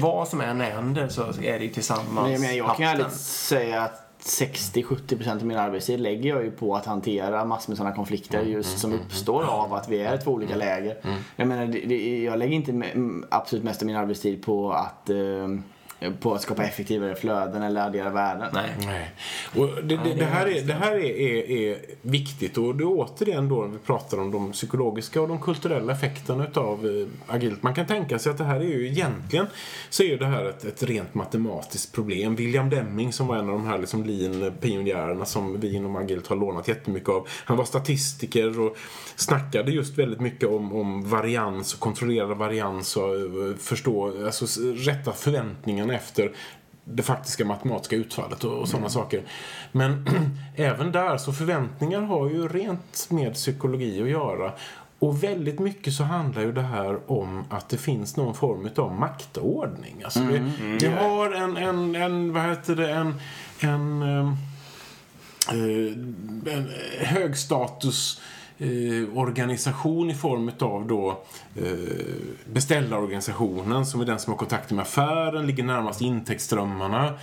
Vad 0.00 0.28
som 0.28 0.40
än 0.40 0.60
händer 0.60 1.08
så 1.08 1.22
är 1.22 1.58
det 1.58 1.64
ju 1.64 1.68
tillsammans 1.68 2.40
Men 2.40 2.56
jag, 2.56 2.76
kan 2.76 2.86
ju 2.86 2.92
ärligt 2.92 3.12
säga 3.12 3.82
att 3.82 4.06
60-70% 4.24 5.30
av 5.30 5.46
min 5.46 5.58
arbetstid 5.58 6.00
lägger 6.00 6.30
jag 6.30 6.44
ju 6.44 6.50
på 6.50 6.76
att 6.76 6.86
hantera 6.86 7.44
massor 7.44 7.70
med 7.70 7.78
sådana 7.78 7.96
konflikter 7.96 8.42
just 8.42 8.78
som 8.78 8.92
uppstår 8.92 9.44
av 9.44 9.74
att 9.74 9.88
vi 9.88 10.00
är 10.00 10.16
två 10.16 10.30
olika 10.30 10.56
läger. 10.56 10.96
Jag 11.36 11.48
menar, 11.48 11.66
det, 11.66 11.80
det, 11.86 12.22
jag 12.22 12.38
lägger 12.38 12.54
inte 12.54 12.82
absolut 13.30 13.64
mest 13.64 13.82
av 13.82 13.86
min 13.86 13.96
arbetstid 13.96 14.42
på 14.42 14.72
att, 14.72 15.10
eh, 15.10 15.16
på 16.20 16.34
att 16.34 16.42
skapa 16.42 16.64
effektivare 16.64 17.14
flöden 17.14 17.62
eller 17.62 17.80
addera 17.86 18.10
värden. 18.10 18.48
Nej. 18.52 18.70
Nej. 18.86 19.10
Och 19.56 19.84
det, 19.84 19.96
det, 19.96 20.14
det 20.14 20.24
här, 20.24 20.46
är, 20.46 20.62
det 20.62 20.72
här 20.72 20.92
är, 20.92 21.20
är, 21.20 21.50
är 21.50 21.78
viktigt 22.02 22.58
och 22.58 22.74
det 22.74 22.84
är 22.84 22.88
återigen 22.88 23.48
då 23.48 23.62
när 23.62 23.68
vi 23.68 23.78
pratar 23.78 24.20
om 24.20 24.30
de 24.30 24.52
psykologiska 24.52 25.20
och 25.20 25.28
de 25.28 25.40
kulturella 25.40 25.92
effekterna 25.92 26.44
utav 26.44 26.86
eh, 26.86 27.34
agilt. 27.34 27.62
Man 27.62 27.74
kan 27.74 27.86
tänka 27.86 28.18
sig 28.18 28.30
att 28.30 28.38
det 28.38 28.44
här 28.44 28.60
är 28.60 28.64
ju 28.64 28.88
egentligen 28.88 29.46
så 29.90 30.02
är 30.02 30.06
ju 30.06 30.16
det 30.16 30.26
här 30.26 30.44
ett, 30.44 30.64
ett 30.64 30.82
rent 30.82 31.14
matematiskt 31.14 31.94
problem. 31.94 32.36
William 32.36 32.70
Deming 32.70 33.12
som 33.12 33.26
var 33.26 33.36
en 33.36 33.48
av 33.48 33.52
de 33.58 33.66
här 33.66 33.78
liksom 33.78 34.04
lean-pionjärerna 34.04 35.24
som 35.24 35.60
vi 35.60 35.74
inom 35.74 35.96
agilt 35.96 36.26
har 36.26 36.36
lånat 36.36 36.68
jättemycket 36.68 37.08
av. 37.08 37.28
Han 37.44 37.56
var 37.56 37.64
statistiker 37.64 38.60
och 38.60 38.76
snackade 39.16 39.72
just 39.72 39.98
väldigt 39.98 40.20
mycket 40.20 40.48
om, 40.48 40.72
om 40.72 41.08
varians 41.08 41.74
och 41.74 41.80
kontrollerad 41.80 42.38
varians 42.38 42.96
och 42.96 43.16
eh, 43.16 43.56
förstå, 43.58 44.24
alltså 44.24 44.46
rätta 44.62 45.12
förväntningarna 45.12 45.89
efter 45.92 46.32
det 46.84 47.02
faktiska 47.02 47.44
matematiska 47.44 47.96
utfallet 47.96 48.44
och, 48.44 48.58
och 48.58 48.68
sådana 48.68 48.88
saker. 48.88 49.22
Men 49.72 50.06
även 50.56 50.92
där 50.92 51.16
så 51.16 51.32
förväntningar 51.32 52.00
har 52.00 52.30
ju 52.30 52.48
rent 52.48 53.06
med 53.10 53.34
psykologi 53.34 54.02
att 54.02 54.08
göra. 54.08 54.52
Och 54.98 55.24
väldigt 55.24 55.58
mycket 55.58 55.92
så 55.92 56.02
handlar 56.02 56.42
ju 56.42 56.52
det 56.52 56.62
här 56.62 57.10
om 57.10 57.44
att 57.50 57.68
det 57.68 57.76
finns 57.76 58.16
någon 58.16 58.34
form 58.34 58.68
av 58.76 58.94
maktordning. 58.94 60.02
Alltså 60.04 60.20
vi, 60.20 60.38
vi 60.80 60.86
har 60.86 61.32
en, 61.32 61.56
en, 61.56 61.96
en, 61.96 62.32
vad 62.32 62.42
heter 62.42 62.76
det, 62.76 62.90
en, 62.90 63.14
en, 63.60 64.02
ehm, 64.02 64.36
eh, 65.48 66.54
en 66.54 66.70
högstatus 66.98 68.20
eh, 68.60 69.18
organisation 69.18 70.10
i 70.10 70.14
form 70.14 70.50
av 70.60 70.86
då 70.86 71.22
eh, 71.56 71.64
beställarorganisationen 72.52 73.86
som 73.86 74.00
är 74.00 74.04
den 74.04 74.18
som 74.18 74.32
har 74.32 74.38
kontakter 74.38 74.74
med 74.74 74.82
affären, 74.82 75.46
ligger 75.46 75.62
närmast 75.62 76.00
intäktsströmmarna. 76.00 77.14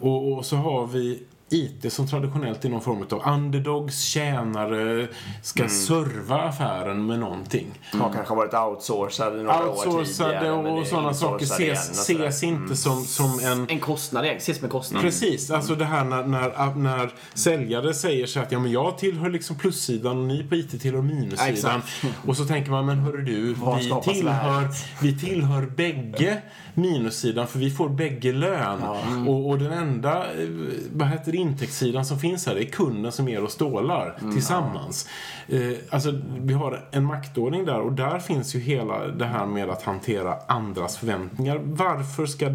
Och, 0.00 0.32
och 0.32 0.44
så 0.44 0.56
har 0.56 0.86
vi 0.86 1.22
IT 1.50 1.92
som 1.92 2.06
traditionellt 2.08 2.64
är 2.64 2.68
någon 2.68 2.80
form 2.80 3.06
av 3.10 3.32
underdogs, 3.34 4.00
tjänare, 4.00 5.08
ska 5.42 5.68
serva 5.68 6.40
affären 6.42 7.06
med 7.06 7.18
någonting. 7.18 7.66
Har 7.92 8.12
kanske 8.12 8.34
varit 8.34 8.54
outsourcad 8.54 9.40
i 9.40 9.42
några 9.42 9.66
år 9.66 9.68
Outsourcade 9.68 10.04
tidigare. 10.38 10.62
men 10.62 10.72
och 10.72 10.80
är 10.80 10.84
sådana 10.84 11.14
saker 11.14 11.44
ses, 11.44 11.90
och 11.90 12.20
ses 12.20 12.42
inte 12.42 12.76
som, 12.76 13.04
som 13.04 13.40
en 13.42 13.66
En 13.70 13.80
kostnad, 13.80 14.24
ses 14.26 14.60
med 14.60 14.70
kostnad. 14.70 15.02
Precis, 15.02 15.50
alltså 15.50 15.74
det 15.74 15.84
här 15.84 16.04
när, 16.04 16.26
när, 16.26 16.74
när 16.74 17.10
säljare 17.34 17.94
säger 17.94 18.26
så 18.26 18.40
att 18.40 18.52
ja, 18.52 18.58
men 18.58 18.72
jag 18.72 18.98
tillhör 18.98 19.30
liksom 19.30 19.56
plussidan 19.56 20.18
och 20.18 20.24
ni 20.24 20.44
på 20.44 20.54
IT 20.56 20.80
tillhör 20.80 20.98
Ja, 20.98 21.02
minussidan. 21.02 21.52
exakt. 21.52 21.86
och 22.26 22.36
så 22.36 22.44
tänker 22.44 22.70
man, 22.70 22.86
men 22.86 22.98
hörru 22.98 23.22
du, 23.22 23.54
Var 23.54 23.76
vi 23.76 24.12
tillhör, 24.14 24.68
vi 25.02 25.18
tillhör 25.18 25.66
bägge 25.66 26.42
minussidan 26.74 27.46
för 27.46 27.58
vi 27.58 27.70
får 27.70 27.88
bägge 27.88 28.32
lön. 28.32 28.82
Och, 29.28 29.48
och 29.50 29.58
den 29.58 29.72
enda 29.72 30.32
eh, 30.32 30.48
vad 30.92 31.08
heter 31.08 31.32
det, 31.32 31.35
intäktssidan 31.36 32.04
som 32.04 32.18
finns 32.18 32.46
här 32.46 32.56
är 32.56 32.64
kunden 32.64 33.12
som 33.12 33.28
ger 33.28 33.44
oss 33.44 33.52
stålar 33.52 34.18
tillsammans. 34.32 35.08
Eh, 35.48 35.60
alltså, 35.90 36.20
vi 36.38 36.54
har 36.54 36.88
en 36.90 37.04
maktordning 37.04 37.64
där 37.64 37.80
och 37.80 37.92
där 37.92 38.18
finns 38.18 38.54
ju 38.54 38.58
hela 38.58 39.06
det 39.06 39.24
här 39.24 39.46
med 39.46 39.70
att 39.70 39.82
hantera 39.82 40.36
andras 40.46 40.98
förväntningar. 40.98 41.60
Varför 41.62 42.26
ska 42.26 42.50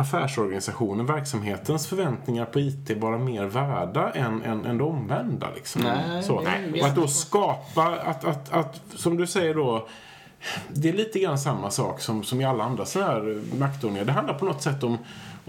affärsorganisationen, 0.00 1.06
verksamhetens 1.06 1.86
förväntningar 1.86 2.44
på 2.44 2.60
IT 2.60 2.90
vara 2.96 3.18
mer 3.18 3.44
värda 3.44 4.10
än, 4.10 4.42
än, 4.42 4.64
än 4.64 4.78
det 4.78 4.84
omvända. 4.84 5.46
Liksom. 5.54 5.82
Nej, 5.82 6.22
så. 6.22 6.40
nej, 6.40 6.80
Och 6.80 6.86
att 6.86 6.96
då 6.96 7.08
skapa, 7.08 7.96
att, 8.04 8.24
att, 8.24 8.52
att, 8.52 8.82
som 8.96 9.16
du 9.16 9.26
säger 9.26 9.54
då, 9.54 9.88
det 10.68 10.88
är 10.88 10.92
lite 10.92 11.18
grann 11.18 11.38
samma 11.38 11.70
sak 11.70 12.00
som, 12.00 12.22
som 12.24 12.40
i 12.40 12.44
alla 12.44 12.64
andra 12.64 12.84
sådana 12.84 13.12
här 13.12 13.40
maktordningar. 13.58 14.04
Det 14.04 14.12
handlar 14.12 14.34
på 14.34 14.44
något 14.44 14.62
sätt 14.62 14.82
om, 14.82 14.98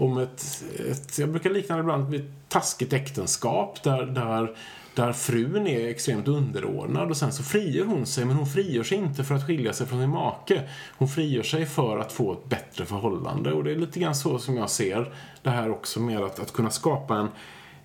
om 0.02 0.18
ett, 0.18 0.64
ett, 0.90 1.18
jag 1.18 1.28
brukar 1.28 1.50
likna 1.50 1.76
det 1.76 1.80
ibland 1.80 2.10
vid 2.10 2.20
ett 2.20 2.30
taskigt 2.48 2.92
äktenskap 2.92 3.82
där, 3.82 4.06
där 4.06 4.56
där 4.94 5.12
frun 5.12 5.66
är 5.66 5.88
extremt 5.88 6.28
underordnad 6.28 7.10
och 7.10 7.16
sen 7.16 7.32
så 7.32 7.42
frigör 7.42 7.84
hon 7.84 8.06
sig 8.06 8.24
men 8.24 8.36
hon 8.36 8.46
frigör 8.46 8.82
sig 8.82 8.98
inte 8.98 9.24
för 9.24 9.34
att 9.34 9.46
skilja 9.46 9.72
sig 9.72 9.86
från 9.86 10.00
sin 10.00 10.10
make. 10.10 10.62
Hon 10.98 11.08
frigör 11.08 11.42
sig 11.42 11.66
för 11.66 11.98
att 11.98 12.12
få 12.12 12.32
ett 12.32 12.48
bättre 12.48 12.84
förhållande 12.84 13.52
och 13.52 13.64
det 13.64 13.72
är 13.72 13.76
lite 13.76 14.00
grann 14.00 14.14
så 14.14 14.38
som 14.38 14.56
jag 14.56 14.70
ser 14.70 15.14
det 15.42 15.50
här 15.50 15.70
också 15.70 16.00
med 16.00 16.20
att, 16.20 16.40
att 16.40 16.52
kunna 16.52 16.70
skapa 16.70 17.16
en, 17.16 17.28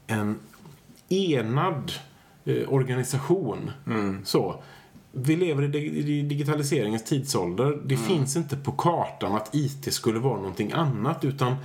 en 0.08 0.40
enad 1.10 1.92
eh, 2.46 2.74
organisation. 2.74 3.72
Så. 4.24 4.64
Vi 5.12 5.36
lever 5.36 5.76
i 5.76 5.80
i 6.18 6.22
digitaliseringens 6.22 7.04
tidsålder. 7.04 7.78
Det 7.86 7.98
finns 7.98 8.36
inte 8.36 8.58
på 8.58 8.72
kartan 8.72 9.36
att 9.36 9.56
IT 9.56 9.94
skulle 9.94 10.20
vara 10.20 10.38
någonting 10.38 10.72
annat 10.72 11.26
utan 11.26 11.56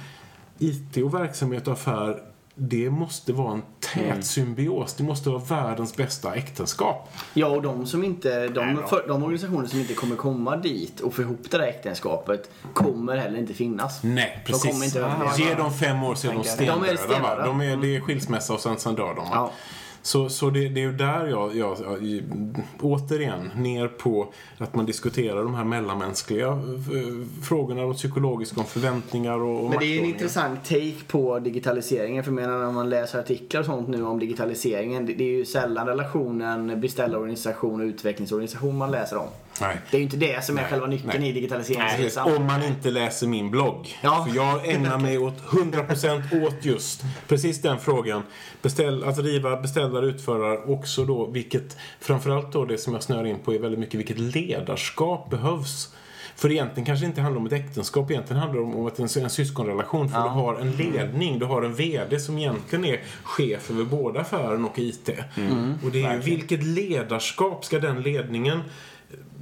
IT 0.63 0.97
och 1.05 1.15
verksamhet 1.15 1.67
och 1.67 1.73
affär 1.73 2.23
det 2.55 2.91
måste 2.91 3.33
vara 3.33 3.53
en 3.53 3.63
tät 3.81 4.25
symbios. 4.25 4.95
Det 4.95 5.05
måste 5.05 5.31
vara 5.31 5.43
världens 5.49 5.97
bästa 5.97 6.35
äktenskap. 6.35 7.13
Ja, 7.35 7.47
och 7.47 7.63
de, 7.63 7.87
som 7.87 8.05
inte, 8.05 8.49
de, 8.49 8.83
för, 8.89 9.05
de 9.09 9.23
organisationer 9.23 9.67
som 9.67 9.81
inte 9.81 9.95
kommer 9.95 10.17
komma 10.17 10.57
dit 10.57 11.01
och 11.01 11.15
få 11.15 11.23
ihop 11.23 11.41
det 11.51 11.59
där 11.59 11.65
äktenskapet 11.65 12.51
kommer 12.73 13.17
heller 13.17 13.39
inte 13.39 13.55
finnas. 13.55 14.03
Nej, 14.03 14.43
De 14.47 14.53
precis. 14.53 14.71
kommer 14.71 14.85
inte. 14.85 15.43
Ge 15.43 15.55
dem 15.55 15.73
fem 15.73 16.03
år 16.03 16.15
så 16.15 16.29
är 16.29 16.33
de 16.33 16.37
jag. 16.37 16.45
De 16.45 16.85
är 16.85 16.97
stendöda. 16.97 16.97
stendöda. 16.97 17.47
De 17.47 17.61
är, 17.61 17.77
det 17.77 17.97
är 17.97 18.01
skilsmässa 18.01 18.53
och 18.55 18.61
sen, 18.61 18.79
sen 18.79 18.95
dör 18.95 19.15
de. 19.15 19.27
Ja. 19.31 19.53
Så, 20.03 20.29
så 20.29 20.51
det, 20.51 20.69
det 20.69 20.81
är 20.81 20.85
ju 20.85 20.93
där 20.93 21.27
jag, 21.27 21.57
jag, 21.57 21.77
jag, 21.81 22.23
återigen, 22.81 23.51
ner 23.57 23.89
på 23.89 24.33
att 24.59 24.75
man 24.75 24.87
diskuterar 24.87 25.43
de 25.43 25.55
här 25.55 25.65
mellanmänskliga 25.65 26.47
eh, 26.47 27.43
frågorna, 27.43 27.83
de 27.83 27.95
psykologiska, 27.95 28.61
om 28.61 28.67
förväntningar 28.67 29.39
och, 29.39 29.65
och 29.65 29.71
Men 29.71 29.79
det 29.79 29.85
är 29.85 29.89
en 29.89 29.95
maktordningar. 29.95 30.15
intressant 30.15 30.65
take 30.65 31.05
på 31.09 31.39
digitaliseringen. 31.39 32.25
För 32.25 32.31
jag 32.31 32.35
menar 32.35 32.59
när 32.59 32.73
man 32.73 32.91
läser 32.91 33.19
artiklar 33.19 33.61
och 33.61 33.67
sånt 33.67 33.89
nu 33.89 34.05
om 34.05 34.19
digitaliseringen. 34.19 35.07
Det 35.07 35.23
det 35.23 35.25
är 35.25 35.37
ju 35.37 35.45
sällan 35.45 35.87
relationen 35.87 36.81
beställarorganisation 36.81 37.81
och 37.81 37.87
utvecklingsorganisation 37.87 38.77
man 38.79 38.91
läser 38.91 39.17
om. 39.17 39.29
Nej. 39.61 39.79
Det 39.91 39.97
är 39.97 39.99
ju 39.99 40.05
inte 40.05 40.17
det 40.17 40.45
som 40.45 40.59
är 40.59 40.65
själva 40.65 40.87
nyckeln 40.87 41.21
Nej. 41.21 41.29
i 41.29 41.33
digitaliseringen. 41.33 41.97
Precis, 41.97 42.17
Om 42.17 42.47
man 42.47 42.63
inte 42.63 42.91
läser 42.91 43.27
min 43.27 43.51
blogg. 43.51 43.99
Ja. 44.01 44.27
För 44.29 44.37
jag 44.37 44.69
ägnar 44.69 44.99
mig 44.99 45.19
åt 45.19 45.43
100% 45.43 46.47
åt 46.47 46.65
just 46.65 47.03
precis 47.29 47.63
den 47.63 47.79
frågan. 47.79 48.23
Beställ, 48.63 49.05
att 49.05 49.19
riva 49.19 49.57
beställare 49.57 50.07
utförare 50.07 50.59
också 50.59 51.05
då 51.05 51.27
vilket, 51.27 51.77
framförallt 52.01 52.53
då 52.53 52.65
det 52.65 52.79
som 52.79 52.93
jag 52.93 53.03
snör 53.03 53.27
in 53.27 53.39
på 53.39 53.55
är 53.55 53.59
väldigt 53.59 53.81
mycket 53.81 54.01
vilket 54.01 54.19
ledarskap 54.19 55.31
behövs. 55.31 55.95
För 56.37 56.53
egentligen 56.53 56.87
kanske 56.87 57.05
det 57.05 57.09
inte 57.09 57.21
handlar 57.21 57.41
om 57.41 57.47
ett 57.47 57.53
äktenskap, 57.53 58.11
egentligen 58.11 58.43
handlar 58.43 58.61
det 58.61 58.67
om 58.67 58.87
att 58.87 58.99
en, 58.99 59.23
en 59.23 59.31
syskonrelation. 59.31 60.09
För 60.09 60.23
du 60.23 60.29
har 60.29 60.55
en 60.55 60.71
ledning, 60.71 61.39
du 61.39 61.47
har 61.47 61.63
en 61.63 61.75
VD 61.75 62.21
som 62.21 62.39
egentligen 62.39 62.85
är 62.85 63.01
chef 63.23 63.71
över 63.71 63.85
både 63.85 64.21
affären 64.21 64.65
och 64.65 64.79
IT. 64.79 65.11
Och 65.85 65.91
det 65.91 66.03
är 66.03 66.15
ju 66.15 66.21
vilket 66.21 66.63
ledarskap 66.63 67.65
ska 67.65 67.79
den 67.79 68.03
ledningen 68.03 68.61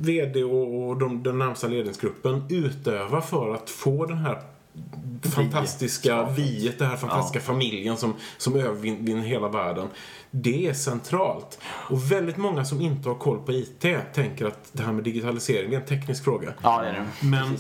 VD 0.01 0.45
och, 0.45 0.89
och 0.89 0.99
de, 0.99 1.23
den 1.23 1.39
närmsta 1.39 1.69
ledningsgruppen 1.69 2.43
utöva 2.49 3.21
för 3.21 3.55
att 3.55 3.71
få 3.71 4.07
den 4.07 4.19
här 4.19 4.43
fantastiska 5.23 6.29
viet, 6.31 6.79
det 6.79 6.85
här 6.85 6.97
fantastiska 6.97 7.41
familjen 7.41 7.97
som, 7.97 8.15
som 8.39 8.57
övervinner 8.57 9.23
hela 9.23 9.49
världen. 9.49 9.89
Det 10.31 10.67
är 10.67 10.73
centralt. 10.73 11.59
Och 11.91 12.13
väldigt 12.13 12.37
många 12.37 12.65
som 12.65 12.81
inte 12.81 13.09
har 13.09 13.17
koll 13.17 13.39
på 13.39 13.53
IT 13.53 13.87
tänker 14.15 14.47
att 14.47 14.71
det 14.73 14.83
här 14.83 14.93
med 14.93 15.05
digitalisering 15.05 15.75
är 15.75 15.81
en 15.81 15.87
teknisk 15.87 16.25
fråga. 16.25 16.53
Ja, 16.63 16.83
det 16.83 16.89
är 16.89 16.93
det. 16.93 17.27
Men 17.27 17.57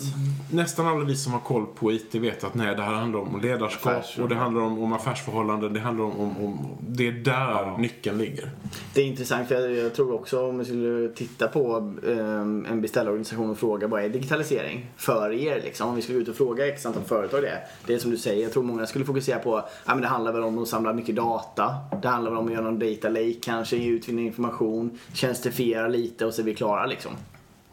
nästan 0.50 0.86
alla 0.86 1.04
vi 1.04 1.16
som 1.16 1.32
har 1.32 1.40
koll 1.40 1.66
på 1.66 1.92
IT 1.92 2.14
vet 2.14 2.44
att 2.44 2.54
nej, 2.54 2.76
det 2.76 2.82
här 2.82 2.92
handlar 2.92 3.20
om 3.20 3.40
ledarskap 3.40 3.92
Affärs- 3.92 4.22
och 4.22 4.28
det 4.28 4.34
handlar 4.34 4.62
om, 4.62 4.82
om 4.82 4.92
affärsförhållanden. 4.92 5.72
Det 5.72 5.80
handlar 5.80 6.04
om, 6.04 6.20
om, 6.20 6.44
om 6.44 6.68
det 6.80 7.08
är 7.08 7.12
där 7.12 7.78
nyckeln 7.78 8.18
ligger. 8.18 8.50
Det 8.94 9.00
är 9.00 9.06
intressant 9.06 9.48
för 9.48 9.54
jag, 9.54 9.84
jag 9.84 9.94
tror 9.94 10.14
också 10.14 10.48
om 10.48 10.58
vi 10.58 10.64
skulle 10.64 11.08
titta 11.08 11.48
på 11.48 11.94
eh, 12.08 12.70
en 12.70 12.80
beställarorganisation 12.80 13.50
och 13.50 13.58
fråga 13.58 13.86
vad 13.86 14.04
är 14.04 14.08
digitalisering 14.08 14.90
för 14.96 15.32
er 15.32 15.60
liksom. 15.64 15.88
Om 15.88 15.96
vi 15.96 16.02
skulle 16.02 16.18
ut 16.18 16.28
och 16.28 16.36
fråga 16.36 16.66
x 16.66 16.86
antal 16.86 17.02
företag 17.02 17.42
det. 17.42 17.58
Det 17.86 17.94
är 17.94 17.98
som 17.98 18.10
du 18.10 18.16
säger, 18.16 18.42
jag 18.42 18.52
tror 18.52 18.62
många 18.62 18.86
skulle 18.86 19.04
fokusera 19.04 19.38
på, 19.38 19.62
ja 19.86 19.94
men 19.94 20.00
det 20.00 20.08
handlar 20.08 20.32
väl 20.32 20.42
om 20.42 20.58
att 20.58 20.68
samla 20.68 20.92
mycket 20.92 21.16
data. 21.16 21.74
Det 22.02 22.08
handlar 22.08 22.30
väl 22.30 22.40
om 22.40 22.46
att 22.46 22.52
någon 22.60 22.78
data 22.78 23.08
lake 23.08 23.34
kanske, 23.42 23.76
ge 23.76 23.88
utvinna 23.90 24.20
information, 24.20 24.98
tjänstifiera 25.14 25.88
lite 25.88 26.26
och 26.26 26.34
så 26.34 26.42
är 26.42 26.46
vi 26.46 26.54
klara 26.54 26.86
liksom. 26.86 27.12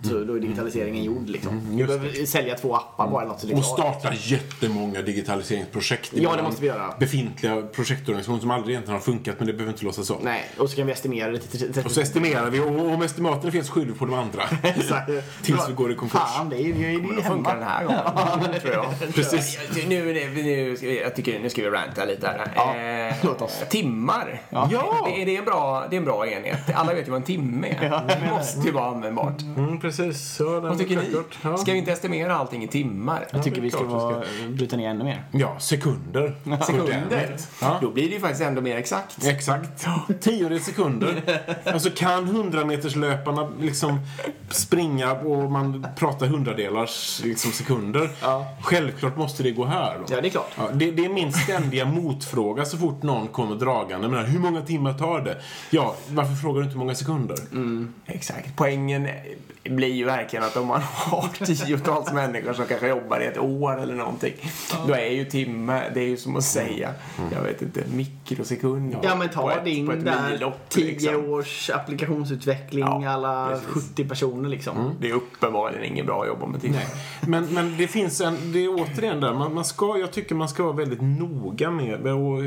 Så 0.02 0.24
då 0.24 0.34
är 0.36 0.40
digitaliseringen 0.40 1.04
gjord 1.04 1.30
liksom. 1.30 1.62
Vi 1.70 1.76
just 1.78 1.88
behöver 2.00 2.26
sälja 2.26 2.56
två 2.58 2.76
appar 2.76 3.08
bara 3.08 3.22
eller 3.22 3.32
något 3.32 3.42
så 3.42 3.58
Och 3.58 3.66
starta 3.66 4.14
jättemånga 4.14 5.02
digitaliseringsprojekt 5.02 6.12
Ja, 6.14 6.36
det 6.36 6.44
måste 6.44 6.62
vi 6.62 6.68
göra. 6.68 6.94
befintliga 7.00 7.62
projektorganisationer 7.62 8.40
som 8.40 8.52
aldrig 8.52 8.74
egentligen 8.74 8.94
har 9.00 9.06
funkat 9.06 9.36
men 9.38 9.48
det 9.48 9.54
behöver 9.54 9.74
inte 9.74 9.86
låtsas 9.86 10.10
om. 10.10 10.18
Nej, 10.24 10.46
och 10.58 10.70
så 10.70 10.76
kan 10.76 10.86
vi 10.88 10.92
estimera 10.94 11.32
det 11.32 11.40
till 11.40 11.60
30 11.74 11.82
Och 11.86 11.92
så 11.92 12.02
estimerar 12.02 12.50
vi 12.50 12.60
och 12.60 12.68
om 12.94 13.02
estimaten 13.02 13.52
finns 13.52 13.70
skyller 13.70 13.92
vi 13.92 14.00
på 14.00 14.06
de 14.06 14.14
andra. 14.14 14.44
Tills 15.44 15.70
vi 15.70 15.74
går 15.74 15.92
i 15.92 15.96
konkurs. 15.96 16.22
Fan, 16.22 16.50
det 16.50 16.56
är 16.56 16.60
ju 16.64 17.00
det 17.16 17.24
funkar 17.24 17.56
den 17.56 17.64
här 17.68 17.84
gången, 17.84 18.60
tror 18.62 18.74
jag. 18.74 19.14
Precis. 19.14 19.60
Nu, 19.88 20.06
nu, 20.14 20.44
nu, 20.44 20.78
ska 20.78 20.88
vi- 20.88 21.02
jag 21.02 21.16
tycker 21.16 21.40
nu 21.40 21.50
ska 21.50 21.62
vi 21.62 21.70
ranta 21.70 22.06
lite 22.06 22.28
här. 22.28 22.52
Ja, 22.56 22.76
Eh, 22.78 23.16
låt 23.24 23.42
oss. 23.42 23.64
Timmar. 23.70 24.42
Ja. 24.50 24.68
Det, 24.70 25.22
är, 25.22 25.26
det, 25.26 25.36
är 25.36 25.40
en 25.40 25.46
bra, 25.46 25.88
det 25.90 25.96
är 25.96 25.98
en 25.98 26.06
bra 26.06 26.28
enhet. 26.28 26.60
Alla 26.76 26.94
vet 26.94 27.08
ju 27.08 27.12
vad 27.12 27.18
en 27.20 27.26
timme 27.26 27.68
är. 27.68 27.90
Det 28.08 28.30
måste 28.32 28.66
ju 28.68 28.72
vara 28.72 28.86
användbart. 28.86 29.42
Mm, 29.42 29.80
precis. 29.88 30.38
Ja, 30.40 30.60
Vad 30.60 30.78
tycker 30.78 30.96
ni? 30.96 31.16
Ja. 31.44 31.58
Ska 31.58 31.72
vi 31.72 31.78
inte 31.78 31.92
estimera 31.92 32.36
allting 32.36 32.64
i 32.64 32.68
timmar? 32.68 33.28
Jag 33.32 33.44
tycker 33.44 33.62
vi 33.62 33.72
ska, 33.72 33.84
vara, 33.84 34.24
bryta 34.50 34.78
ner 34.78 34.90
ännu 34.90 35.04
mer. 35.04 35.24
Ja, 35.32 35.60
sekunder. 35.60 36.36
Sekunder? 36.66 37.38
Ja. 37.62 37.78
Då 37.82 37.90
blir 37.90 38.08
det 38.08 38.14
ju 38.14 38.20
faktiskt 38.20 38.42
ändå 38.42 38.62
mer 38.62 38.78
exakt. 38.78 39.26
Exakt. 39.26 39.88
Tiondels 40.20 40.66
sekunder. 40.66 41.22
Alltså 41.64 41.90
kan 41.90 42.30
100-meterslöparna 42.30 43.62
liksom 43.62 44.00
springa 44.50 45.12
och 45.12 45.52
man 45.52 45.88
pratar 45.96 46.28
hundradelars 46.28 47.22
liksom, 47.24 47.52
sekunder. 47.52 48.10
Ja. 48.22 48.46
Självklart 48.62 49.18
måste 49.18 49.44
det 49.44 49.52
gå 49.52 49.66
här. 49.66 49.96
Då. 49.98 50.16
Ja, 50.16 50.22
det 50.22 50.28
är 50.28 50.30
klart. 50.30 50.52
Ja, 50.58 50.70
det, 50.74 50.92
det 50.92 51.06
är 51.06 51.10
min 51.10 51.34
ständiga 51.34 51.86
motfråga 51.86 52.66
så 52.66 52.78
fort 52.78 53.04
någon 53.04 53.28
kommer 53.28 53.56
dragande. 53.56 54.08
Men 54.08 54.26
hur 54.26 54.40
många 54.40 54.62
timmar 54.62 54.94
tar 54.94 55.22
det? 55.22 55.38
Ja, 55.70 55.96
varför 56.10 56.36
frågar 56.36 56.60
du 56.60 56.64
inte 56.64 56.74
hur 56.74 56.80
många 56.80 56.96
sekunder? 56.96 57.38
Exakt. 58.06 58.56
Poängen 58.56 59.08
blir 59.78 59.94
ju 59.94 60.06
verkligen 60.06 60.46
att 60.46 60.58
om 60.58 60.68
man 60.68 60.82
har 60.82 61.46
tiotals 61.66 62.14
människor 62.14 62.54
som 62.54 62.66
kanske 62.66 62.88
jobbar 62.88 63.20
i 63.20 63.26
ett 63.26 63.38
år 63.38 63.82
eller 63.82 63.96
någonting. 63.96 64.34
Då 64.88 64.94
är 64.94 65.10
ju 65.10 65.26
timme, 65.26 65.84
det 65.94 66.00
är 66.00 66.08
ju 66.08 66.18
som 66.18 66.36
att 66.36 66.44
säga, 66.44 66.94
jag 67.32 67.42
vet 67.42 67.62
inte, 67.62 67.84
mikrosekund. 67.94 68.96
Ja 69.04 69.16
men 69.16 69.30
ta 69.30 69.64
din 69.64 69.86
där 69.86 70.32
millopp, 70.32 70.70
10 70.70 70.86
liksom. 70.86 71.30
års 71.30 71.70
applikationsutveckling, 71.70 72.86
Ja, 72.86 73.10
alla 73.10 73.50
precis. 73.50 73.90
70 73.90 74.08
personer 74.08 74.50
liksom. 74.50 74.96
Det 75.02 75.10
är 75.10 75.14
uppenbarligen 75.14 75.84
inget 75.84 76.06
bra 76.06 76.28
jobb 76.28 76.50
med 76.50 76.62
timmar. 76.62 76.82
Men, 77.22 77.46
men 77.46 77.78
det 77.78 77.88
finns 77.88 78.22
en, 78.22 78.52
det 78.54 78.66
är 78.66 78.70
återigen 78.70 79.22
där, 79.22 79.34
man, 79.34 79.54
man 79.54 79.66
ska, 79.66 79.98
jag 79.98 80.12
tycker 80.12 80.36
man 80.36 80.50
ska 80.50 80.64
vara 80.64 80.76
väldigt 80.76 81.02
noga 81.02 81.72
med 81.72 82.08
och, 82.08 82.38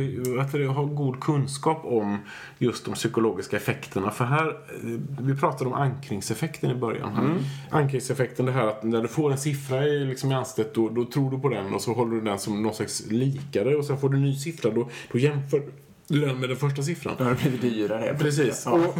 att 0.41 0.77
ha 0.77 0.85
god 0.85 1.21
kunskap 1.21 1.81
om 1.85 2.19
just 2.63 2.85
de 2.85 2.95
psykologiska 2.95 3.57
effekterna. 3.57 4.11
För 4.11 4.25
här, 4.25 4.49
eh, 4.49 5.01
vi 5.21 5.37
pratade 5.37 5.71
om 5.71 5.77
ankringseffekten 5.77 6.71
i 6.71 6.75
början. 6.75 7.17
Här. 7.17 7.39
Ankringseffekten, 7.71 8.47
det 8.47 8.53
här 8.53 8.67
att 8.67 8.83
när 8.83 9.03
du 9.03 9.09
får 9.09 9.33
en 9.33 9.39
siffra 9.39 9.87
i, 9.87 10.05
liksom 10.05 10.33
i 10.33 10.35
ansiktet, 10.35 10.75
då, 10.75 10.89
då 10.89 11.05
tror 11.05 11.31
du 11.31 11.39
på 11.39 11.49
den 11.49 11.75
och 11.75 11.83
så 11.83 11.93
håller 11.93 12.15
du 12.15 12.21
den 12.21 12.39
som 12.39 12.63
någon 12.63 12.75
slags 12.75 13.07
likare 13.11 13.77
och 13.77 13.85
sen 13.85 13.99
får 13.99 14.09
du 14.09 14.17
en 14.17 14.23
ny 14.23 14.37
siffra, 14.37 14.71
då, 14.71 14.91
då 15.13 15.19
jämför 15.19 15.63
du 16.09 16.21
den 16.21 16.39
med 16.39 16.49
den 16.49 16.57
första 16.57 16.83
siffran. 16.83 17.15
Då 17.19 17.25
har 17.25 17.31
det 17.31 17.37
blivit 17.37 17.61
dyrare. 17.61 18.17
Precis. 18.19 18.67
Och 18.67 18.95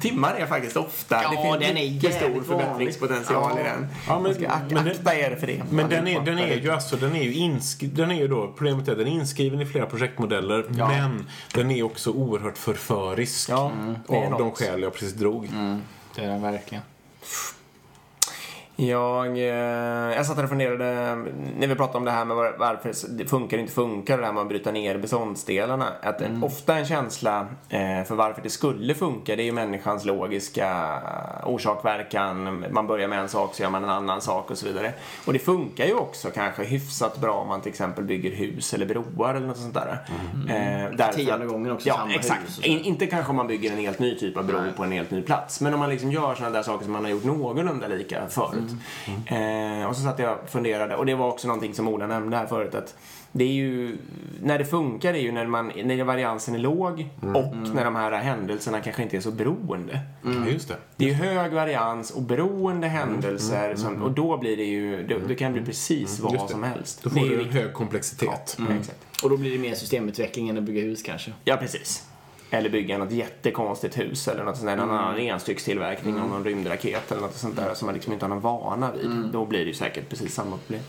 Timmar 0.00 0.34
är 0.34 0.46
faktiskt 0.46 0.76
ofta, 0.76 1.22
Ja, 1.22 1.30
det 1.30 1.42
finns 1.42 1.68
den 1.68 1.76
är 1.76 2.10
stor 2.10 2.42
förbättringspotential 2.42 3.42
vanlig. 3.42 3.60
i 3.60 3.64
den. 3.64 3.86
Ja, 4.08 4.20
men- 4.20 4.34
ska 4.34 4.46
ak- 4.46 4.70
men 4.74 4.88
akta 4.88 5.14
er 5.16 5.36
för 5.36 5.46
det. 5.46 5.62
Men 5.70 5.88
den 5.90 6.08
är, 6.08 6.20
den 6.20 6.38
är 6.38 6.56
ju 6.56 6.70
alltså, 6.70 6.96
den 6.96 7.16
är 7.16 7.22
ju 7.22 7.58
den 7.80 8.10
är 8.10 8.14
ju 8.14 8.28
då, 8.28 8.52
problemet 8.56 8.88
är 8.88 8.92
att 8.92 8.98
den 8.98 9.06
är 9.06 9.10
inskriven 9.10 9.60
i 9.60 9.66
flera 9.66 9.86
projektmodeller, 9.86 10.64
men 10.68 11.26
den 11.54 11.70
är 11.70 11.82
också 11.82 12.10
oerhört 12.10 12.58
förförisk. 12.58 13.35
Ja, 13.48 13.72
det 14.08 14.16
är 14.16 14.32
av 14.32 14.38
de 14.38 14.52
skäl 14.52 14.82
jag 14.82 14.92
precis 14.92 15.12
drog. 15.12 15.50
Det 16.14 16.24
är 16.24 16.28
den 16.28 16.42
verkligen. 16.42 16.82
Jag, 18.78 19.38
eh, 19.38 19.44
jag 20.16 20.26
satt 20.26 20.38
och 20.38 20.48
funderade, 20.48 21.16
när 21.58 21.66
vi 21.66 21.74
pratade 21.74 21.98
om 21.98 22.04
det 22.04 22.10
här 22.10 22.24
med 22.24 22.36
var- 22.36 22.54
varför 22.58 22.92
det 23.08 23.24
funkar 23.26 23.56
och 23.56 23.60
inte 23.60 23.72
funkar, 23.72 24.18
det 24.18 24.24
här 24.26 24.32
med 24.32 24.42
att 24.42 24.48
bryta 24.48 24.72
ner 24.72 24.98
beståndsdelarna. 24.98 25.86
Att 26.02 26.20
en, 26.20 26.42
ofta 26.44 26.76
en 26.78 26.84
känsla 26.86 27.46
eh, 27.68 28.04
för 28.04 28.14
varför 28.14 28.42
det 28.42 28.50
skulle 28.50 28.94
funka, 28.94 29.36
det 29.36 29.42
är 29.42 29.44
ju 29.44 29.52
människans 29.52 30.04
logiska 30.04 30.98
orsak-verkan. 31.44 32.64
Man 32.70 32.86
börjar 32.86 33.08
med 33.08 33.18
en 33.20 33.28
sak 33.28 33.54
så 33.54 33.62
gör 33.62 33.70
man 33.70 33.84
en 33.84 33.90
annan 33.90 34.20
sak 34.20 34.50
och 34.50 34.58
så 34.58 34.66
vidare. 34.66 34.92
Och 35.26 35.32
det 35.32 35.38
funkar 35.38 35.84
ju 35.86 35.94
också 35.94 36.30
kanske 36.30 36.64
hyfsat 36.64 37.18
bra 37.20 37.32
om 37.34 37.48
man 37.48 37.60
till 37.60 37.70
exempel 37.70 38.04
bygger 38.04 38.30
hus 38.30 38.74
eller 38.74 38.86
broar 38.86 39.34
eller 39.34 39.46
något 39.46 39.56
sånt 39.56 39.74
där. 39.74 39.98
Eh, 40.48 40.96
därför 40.96 41.12
Tionde 41.20 41.46
gången 41.46 41.72
också 41.72 41.88
Ja, 41.88 41.94
samma 41.96 42.14
exakt. 42.14 42.42
hus 42.42 42.58
och. 42.58 42.64
In, 42.64 42.78
inte 42.84 43.06
kanske 43.06 43.30
om 43.30 43.36
man 43.36 43.46
bygger 43.46 43.72
en 43.72 43.78
helt 43.78 43.98
ny 43.98 44.18
typ 44.18 44.36
av 44.36 44.44
bro 44.46 44.60
Nej. 44.60 44.72
på 44.76 44.84
en 44.84 44.92
helt 44.92 45.10
ny 45.10 45.22
plats. 45.22 45.60
Men 45.60 45.74
om 45.74 45.80
man 45.80 45.90
liksom 45.90 46.12
gör 46.12 46.34
sådana 46.34 46.54
där 46.56 46.62
saker 46.62 46.84
som 46.84 46.92
man 46.92 47.04
har 47.04 47.10
gjort 47.10 47.24
någorlunda 47.24 47.88
lika 47.88 48.28
förut. 48.28 48.65
Eh, 49.26 49.88
och 49.88 49.96
så 49.96 50.02
satt 50.02 50.18
jag 50.18 50.38
och 50.42 50.48
funderade. 50.48 50.96
Och 50.96 51.06
det 51.06 51.14
var 51.14 51.28
också 51.28 51.48
någonting 51.48 51.74
som 51.74 51.88
Ola 51.88 52.06
nämnde 52.06 52.36
här 52.36 52.46
förut. 52.46 52.74
Att 52.74 52.94
det 53.32 53.44
är 53.44 53.52
ju, 53.52 53.98
när 54.42 54.58
det 54.58 54.64
funkar 54.64 55.14
är 55.14 55.18
ju 55.18 55.32
när, 55.32 55.46
man, 55.46 55.72
när 55.84 56.04
variansen 56.04 56.54
är 56.54 56.58
låg 56.58 57.08
och 57.34 57.56
när 57.74 57.84
de 57.84 57.96
här 57.96 58.12
händelserna 58.12 58.80
kanske 58.80 59.02
inte 59.02 59.16
är 59.16 59.20
så 59.20 59.30
beroende. 59.30 60.00
Ja, 60.22 60.50
just 60.52 60.68
det. 60.68 60.76
Det 60.96 61.04
är 61.04 61.08
ju 61.08 61.14
hög 61.14 61.52
varians 61.52 62.10
och 62.10 62.22
beroende 62.22 62.86
händelser. 62.86 63.76
Som, 63.76 64.02
och 64.02 64.10
då 64.10 64.36
blir 64.36 64.56
det 64.56 64.64
ju, 64.64 65.06
det, 65.06 65.18
det 65.28 65.34
kan 65.34 65.52
bli 65.52 65.62
precis 65.62 66.20
vad 66.20 66.32
det. 66.32 66.48
som 66.48 66.62
helst. 66.62 67.02
Då 67.02 67.10
det 67.10 67.20
får 67.20 67.28
ju 67.28 67.36
du 67.36 67.42
en 67.42 67.50
hög 67.50 67.72
komplexitet. 67.72 68.58
Exakt. 68.80 68.98
Och 69.22 69.30
då 69.30 69.36
blir 69.36 69.52
det 69.52 69.58
mer 69.58 69.74
systemutveckling 69.74 70.48
än 70.48 70.58
att 70.58 70.64
bygga 70.64 70.82
hus 70.82 71.02
kanske. 71.02 71.32
Ja, 71.44 71.56
precis. 71.56 72.04
Eller 72.50 72.70
bygga 72.70 72.98
något 72.98 73.10
jättekonstigt 73.10 73.98
hus 73.98 74.28
eller 74.28 74.44
något 74.44 74.56
sånt 74.56 74.68
där, 74.68 74.76
någon 74.76 74.90
annan 74.90 75.18
enstyckstillverkning 75.18 76.20
av 76.20 76.28
någon 76.28 76.44
rymdraket 76.44 77.12
eller 77.12 77.22
något 77.22 77.34
sånt 77.34 77.56
där 77.56 77.74
som 77.74 77.86
man 77.86 77.94
liksom 77.94 78.12
inte 78.12 78.24
har 78.24 78.30
någon 78.30 78.40
vana 78.40 78.92
vid. 78.92 79.10
Då 79.32 79.44
blir 79.44 79.58
det 79.58 79.64
ju 79.66 79.74
säkert 79.74 80.08
precis 80.08 80.34
samma 80.34 80.56
problem. 80.56 80.82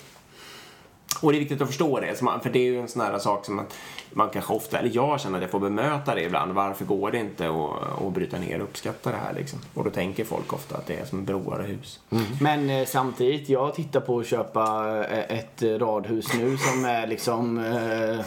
Och 1.21 1.31
det 1.31 1.37
är 1.37 1.39
viktigt 1.39 1.61
att 1.61 1.67
förstå 1.67 1.99
det, 1.99 2.15
för 2.15 2.49
det 2.49 2.59
är 2.59 2.63
ju 2.63 2.81
en 2.81 2.87
sån 2.87 3.01
här 3.01 3.19
sak 3.19 3.45
som 3.45 3.55
man, 3.55 3.65
man 4.13 4.29
kanske 4.29 4.53
ofta, 4.53 4.79
eller 4.79 4.91
jag 4.95 5.21
känner 5.21 5.37
att 5.37 5.41
jag 5.41 5.51
får 5.51 5.59
bemöta 5.59 6.15
det 6.15 6.21
ibland. 6.23 6.51
Varför 6.51 6.85
går 6.85 7.11
det 7.11 7.17
inte 7.17 7.49
att, 7.49 8.01
att 8.01 8.13
bryta 8.13 8.37
ner 8.37 8.61
och 8.61 8.63
uppskatta 8.63 9.11
det 9.11 9.17
här 9.17 9.33
liksom? 9.33 9.59
Och 9.73 9.83
då 9.83 9.89
tänker 9.89 10.23
folk 10.23 10.53
ofta 10.53 10.77
att 10.77 10.87
det 10.87 10.95
är 10.95 11.05
som 11.05 11.25
broar 11.25 11.59
och 11.59 11.65
hus. 11.65 11.99
Men 12.41 12.69
eh, 12.69 12.85
samtidigt, 12.85 13.49
jag 13.49 13.73
tittar 13.73 13.99
på 13.99 14.19
att 14.19 14.27
köpa 14.27 14.95
eh, 15.09 15.37
ett 15.37 15.61
eh, 15.63 15.69
radhus 15.69 16.33
nu 16.33 16.57
som 16.57 16.85
är 16.85 17.07
liksom 17.07 17.57
eh, 17.57 18.25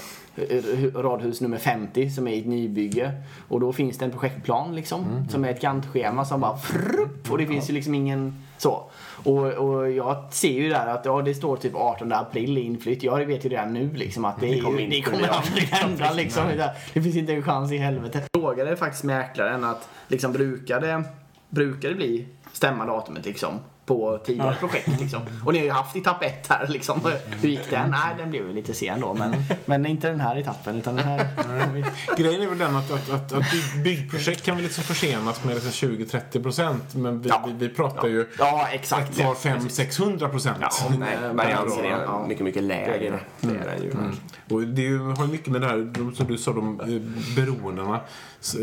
radhus 0.94 1.40
nummer 1.40 1.58
50 1.58 2.10
som 2.10 2.28
är 2.28 2.32
i 2.32 2.38
ett 2.38 2.46
nybygge. 2.46 3.12
Och 3.48 3.60
då 3.60 3.72
finns 3.72 3.98
det 3.98 4.04
en 4.04 4.10
projektplan 4.10 4.74
liksom 4.74 5.26
som 5.28 5.44
är 5.44 5.50
ett 5.50 5.60
Gantt-schema 5.60 6.24
som 6.24 6.40
bara 6.40 6.56
frupp, 6.56 7.30
och 7.30 7.38
det 7.38 7.46
finns 7.46 7.70
ju 7.70 7.74
liksom 7.74 7.94
ingen 7.94 8.42
så. 8.58 8.90
Och, 9.24 9.46
och 9.46 9.90
jag 9.90 10.24
ser 10.30 10.52
ju 10.52 10.68
där 10.68 10.86
att 10.86 11.04
ja, 11.04 11.22
det 11.22 11.34
står 11.34 11.56
typ 11.56 11.74
18 11.74 12.12
april 12.12 12.58
i 12.58 12.60
inflytt. 12.60 13.02
Jag 13.02 13.26
vet 13.26 13.44
ju 13.44 13.48
redan 13.48 13.74
nu 13.74 13.90
liksom 13.94 14.24
att 14.24 14.40
det, 14.40 14.58
är 14.58 14.62
kommer 14.62 14.78
ju, 14.78 14.84
inte 14.84 14.96
det 14.96 15.02
kommer 15.02 15.28
aldrig 15.28 15.64
hända 15.70 16.12
liksom. 16.12 16.42
Det 16.94 17.02
finns 17.02 17.16
inte 17.16 17.32
en 17.32 17.42
chans 17.42 17.72
i 17.72 17.76
helvete. 17.76 18.22
Jag 18.32 18.42
frågade 18.42 18.76
faktiskt 18.76 19.04
mäklaren 19.04 19.64
att 19.64 19.88
liksom 20.08 20.32
brukar 20.32 20.80
det, 20.80 21.04
brukar 21.48 21.88
det 21.88 21.94
bli 21.94 22.26
stämma 22.52 22.86
datumet 22.86 23.26
liksom 23.26 23.58
på 23.90 24.18
tidigare 24.24 24.56
projekt 24.60 25.00
liksom. 25.00 25.20
Och 25.44 25.52
ni 25.52 25.58
har 25.58 25.64
ju 25.66 25.70
haft 25.72 25.96
etapp 25.96 26.22
ett 26.22 26.46
här 26.48 26.66
liksom. 26.68 27.00
Hur 27.40 27.48
gick 27.48 27.70
den? 27.70 27.90
Nej, 27.90 28.14
den 28.18 28.30
blev 28.30 28.46
ju 28.46 28.52
lite 28.52 28.74
sen 28.74 29.00
då 29.00 29.14
men, 29.14 29.34
men 29.64 29.86
inte 29.86 30.08
den 30.08 30.20
här 30.20 30.36
etappen 30.36 30.76
utan 30.76 30.96
den 30.96 31.04
här. 31.04 31.26
Grejen 32.16 32.42
är 32.42 32.46
väl 32.46 32.58
den 32.58 32.76
att, 32.76 32.90
att, 32.90 33.10
att, 33.10 33.32
att 33.32 33.42
bygg- 33.52 33.82
byggprojekt 33.84 34.42
kan 34.44 34.54
väl 34.56 34.64
liksom 34.64 34.84
försenas 34.84 35.44
med 35.44 35.54
liksom 35.54 35.70
20-30 35.90 36.42
procent. 36.42 36.94
Men 36.94 37.22
vi, 37.22 37.28
Ja. 37.28 37.44
vi, 37.46 37.52
vi 37.68 37.74
pratar 37.74 38.08
ju 38.08 38.26
Ja, 38.38 38.68
exakt. 38.72 39.10
ett 39.18 39.24
par 39.24 39.34
500-600 39.34 40.28
procent. 40.28 40.56
Ja, 40.60 40.70
nej, 40.98 41.08
Eh, 41.24 41.32
variansen 41.32 41.84
är 41.84 41.90
ja. 41.90 42.24
mycket, 42.28 42.44
mycket 42.44 42.62
lägre. 42.62 43.18
Det 43.40 43.48
är 43.48 43.76
den 43.76 43.82
ju. 43.82 43.92
Och 44.54 44.62
det 44.62 44.82
ju, 44.82 44.98
har 44.98 45.24
ju 45.26 45.32
mycket 45.32 45.48
med 45.48 45.60
det 45.60 45.66
här, 45.66 46.14
som 46.14 46.26
du 46.26 46.38
sa, 46.38 46.52
de 46.52 46.80
eh, 46.80 46.86
beroendena. 47.36 48.00
S- 48.40 48.54
eh, 48.54 48.62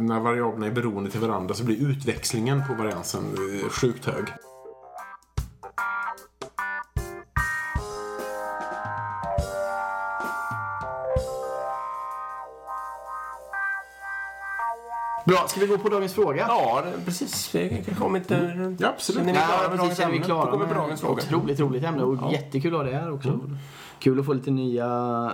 När 0.00 0.20
variablerna 0.20 0.66
är 0.66 0.70
beroende 0.70 1.10
till 1.10 1.20
varandra 1.20 1.54
så 1.54 1.64
blir 1.64 1.90
utväxlingen 1.90 2.62
på 2.68 2.74
variansen 2.74 3.22
eh, 3.64 3.68
sjukt 3.70 4.04
hög. 4.06 4.24
Bra, 15.24 15.44
ska 15.48 15.60
vi 15.60 15.66
gå 15.66 15.78
på 15.78 15.88
dagens 15.88 16.14
fråga? 16.14 16.44
Ja, 16.48 16.82
det- 16.84 17.04
precis. 17.04 17.54
Vi 17.54 17.84
kommer 17.98 18.18
inte... 18.18 18.74
Ja, 18.80 18.88
absolut. 18.88 19.20
Känner 19.20 19.32
ni 19.32 19.38
Ja, 19.38 19.44
klara 19.46 19.60
precis, 19.68 19.78
dagens 19.80 20.00
är 20.00 20.06
vi 20.06 20.12
ämne? 20.14 20.24
klara 20.26 20.50
Då 20.50 20.58
med 20.58 20.68
dagens 20.76 21.00
fråga. 21.00 21.22
Otroligt 21.22 21.60
roligt 21.60 21.84
ämne 21.84 22.02
och 22.02 22.32
jättekul 22.32 22.74
att 22.74 22.78
ha 22.80 22.84
det 22.90 22.96
här 22.96 23.12
också. 23.12 23.40
Kul 23.98 24.20
att 24.20 24.26
få 24.26 24.32
lite 24.32 24.50
nya, 24.50 24.86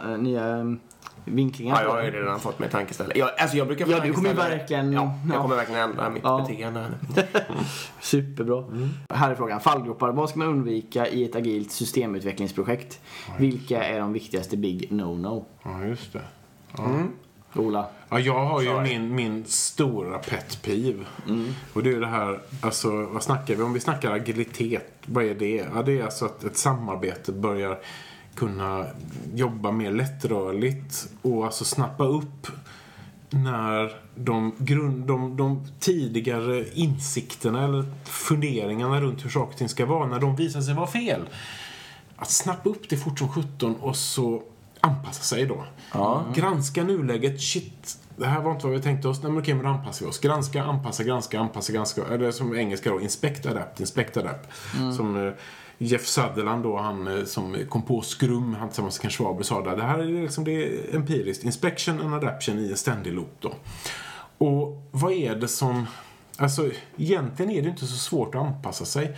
eh, 0.04 0.18
nya 0.18 0.76
vinklingar. 1.24 1.76
Ja, 1.76 1.82
jag 1.82 1.90
har 1.90 2.02
ju 2.02 2.10
redan 2.10 2.40
fått 2.40 2.58
mig 2.58 2.70
tankeställare. 2.70 3.18
Jag, 3.18 3.30
alltså 3.38 3.56
jag 3.56 3.66
brukar 3.66 3.84
få 3.86 3.90
Ja, 3.92 4.00
du 4.00 4.12
kommer 4.12 4.34
verkligen- 4.34 4.92
Ja, 4.92 5.14
jag 5.28 5.36
ja. 5.36 5.42
kommer 5.42 5.56
verkligen 5.56 5.80
ändra 5.90 6.10
mitt 6.10 6.22
Ja. 6.24 6.46
beteende. 6.48 6.80
här. 6.80 6.94
Superbra. 8.00 8.64
Här 9.10 9.30
är 9.30 9.34
frågan. 9.34 9.60
Fallgropar. 9.60 10.12
Vad 10.12 10.28
ska 10.30 10.38
man 10.38 10.48
undvika 10.48 11.08
i 11.08 11.24
ett 11.24 11.36
agilt 11.36 11.70
systemutvecklingsprojekt? 11.72 13.00
Vilka 13.38 13.84
är 13.84 14.00
de 14.00 14.12
viktigaste 14.12 14.56
big 14.56 14.88
no-no? 14.90 15.44
Ja, 15.62 15.84
just 15.84 16.12
det. 16.12 16.20
Ola? 17.54 17.86
Ja, 18.08 18.18
jag 18.20 18.44
har 18.44 18.60
ju 18.62 18.68
Sorry. 18.68 18.88
min, 18.98 19.14
min 19.14 19.44
stora 19.44 20.18
pet 20.18 20.62
peeve. 20.62 21.04
Och 21.72 21.82
det 21.82 21.90
är 21.92 22.00
det 22.00 22.06
här, 22.06 22.40
alltså 22.60 22.90
vad 23.06 23.22
snackar 23.22 23.54
vi 23.54 23.62
om? 23.62 23.72
Vi 23.72 23.80
snackar 23.80 24.12
agilitet. 24.12 24.92
Vad 25.06 25.24
är 25.24 25.34
det? 25.34 25.66
Ja, 25.74 25.82
det 25.82 25.98
är 26.00 26.04
alltså 26.04 26.24
att 26.24 26.44
ett 26.44 26.56
samarbete 26.56 27.32
börjar 27.32 27.78
kunna 28.34 28.86
jobba 29.34 29.72
mer 29.72 29.92
lättrörligt 29.92 31.08
och 31.22 31.44
alltså 31.44 31.64
snappa 31.64 32.04
upp 32.04 32.46
när 33.30 33.92
de, 34.14 34.52
grund, 34.58 35.06
de, 35.06 35.36
de 35.36 35.66
tidigare 35.80 36.64
insikterna 36.74 37.64
eller 37.64 37.84
funderingarna 38.04 39.00
runt 39.00 39.24
hur 39.24 39.30
saker 39.30 39.52
och 39.52 39.58
ting 39.58 39.68
ska 39.68 39.86
vara, 39.86 40.06
när 40.06 40.20
de 40.20 40.36
visar 40.36 40.60
sig 40.60 40.74
vara 40.74 40.86
fel. 40.86 41.20
Att 42.16 42.30
snappa 42.30 42.68
upp 42.68 42.88
det 42.88 42.96
fort 42.96 43.18
som 43.18 43.28
17 43.28 43.76
och 43.76 43.96
så 43.96 44.42
anpassa 44.80 45.22
sig 45.22 45.46
då. 45.46 45.64
Granska 46.34 46.84
nuläget. 46.84 47.40
Shit, 47.42 47.98
det 48.16 48.26
här 48.26 48.40
var 48.40 48.52
inte 48.52 48.66
vad 48.66 48.76
vi 48.76 48.82
tänkte 48.82 49.08
oss. 49.08 49.22
Nej 49.22 49.32
men 49.32 49.42
okej, 49.42 49.54
men 49.54 49.64
då 49.64 49.70
anpassar 49.70 50.06
vi 50.06 50.10
oss. 50.10 50.18
Granska, 50.18 50.62
anpassa, 50.62 51.04
granska, 51.04 51.40
anpassa, 51.40 51.72
granska. 51.72 52.02
Eller 52.10 52.30
som 52.30 52.56
engelska 52.56 52.90
då, 52.90 53.00
inspect, 53.00 53.46
adapt, 53.46 53.80
inspect, 53.80 54.16
adapt. 54.16 54.48
Som 54.96 55.26
eh, 55.26 55.32
Jeff 55.82 56.06
Sutherland 56.06 56.62
då, 56.62 56.76
han 56.78 57.18
eh, 57.18 57.24
som 57.24 57.56
kom 57.68 57.82
på 57.82 58.02
Scrum, 58.02 58.54
han 58.54 58.68
tillsammans 58.68 59.02
med 59.02 59.02
Ken 59.02 59.10
Schwaber 59.10 59.42
sa 59.42 59.62
där. 59.64 59.76
Det 59.76 59.82
här 59.82 59.98
är 59.98 60.22
liksom 60.22 60.44
det 60.44 60.52
är 60.52 60.96
empiriskt. 60.96 61.44
Inspection 61.44 62.00
and 62.00 62.14
adaption 62.14 62.58
i 62.58 62.70
en 62.70 62.76
ständig 62.76 63.12
loop 63.12 63.36
då. 63.40 63.52
Och 64.38 64.82
vad 64.90 65.12
är 65.12 65.34
det 65.36 65.48
som... 65.48 65.86
Alltså, 66.36 66.70
egentligen 66.96 67.50
är 67.50 67.62
det 67.62 67.68
inte 67.68 67.86
så 67.86 67.96
svårt 67.96 68.34
att 68.34 68.42
anpassa 68.42 68.84
sig. 68.84 69.16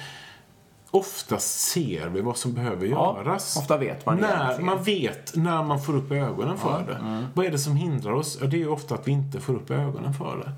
Oftast 0.91 1.61
ser 1.61 2.09
vi 2.09 2.21
vad 2.21 2.37
som 2.37 2.53
behöver 2.53 2.87
Ja, 2.87 3.17
göras. 3.25 3.57
ofta 3.57 3.77
vet 3.77 4.07
man 4.07 4.17
när. 4.17 4.59
Man 4.61 4.83
vet 4.83 5.37
när 5.37 5.63
man 5.63 5.83
får 5.83 5.97
upp 5.97 6.13
ögonen 6.13 6.59
för 6.59 6.85
det. 6.87 7.27
Vad 7.35 7.47
är 7.47 7.51
det 7.51 7.59
som 7.59 7.77
hindrar 7.77 8.13
oss? 8.13 8.39
Ja, 8.41 8.47
det 8.47 8.57
är 8.57 8.59
ju 8.59 8.69
ofta 8.69 8.95
att 8.95 9.09
vi 9.09 9.13
inte 9.13 9.41
får 9.41 9.55
upp 9.55 9.71
ögonen 9.71 10.15
för 10.15 10.37
det. 10.37 10.53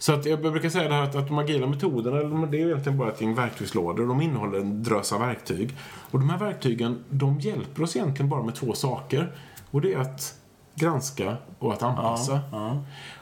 Så 0.00 0.12
att 0.12 0.26
jag 0.26 0.40
brukar 0.40 0.68
säga 0.68 0.88
det 0.88 0.94
här 0.94 1.02
att, 1.02 1.14
att 1.14 1.28
de 1.28 1.38
agila 1.38 1.66
metoderna, 1.66 2.46
det 2.46 2.60
är 2.62 2.66
egentligen 2.66 2.98
bara 2.98 3.08
ett 3.12 3.20
gäng 3.20 3.34
verktygslådor. 3.34 4.06
De 4.06 4.20
innehåller 4.20 4.58
en 4.58 4.82
drös 4.82 5.12
av 5.12 5.20
verktyg. 5.20 5.76
Och 6.10 6.18
de 6.18 6.30
här 6.30 6.38
verktygen, 6.38 7.04
de 7.10 7.40
hjälper 7.40 7.82
oss 7.82 7.96
egentligen 7.96 8.28
bara 8.28 8.42
med 8.42 8.54
två 8.54 8.72
saker. 8.72 9.32
Och 9.70 9.80
det 9.80 9.94
är 9.94 9.98
att 9.98 10.34
granska 10.74 11.36
och 11.58 11.72
att 11.72 11.82
anpassa. 11.82 12.40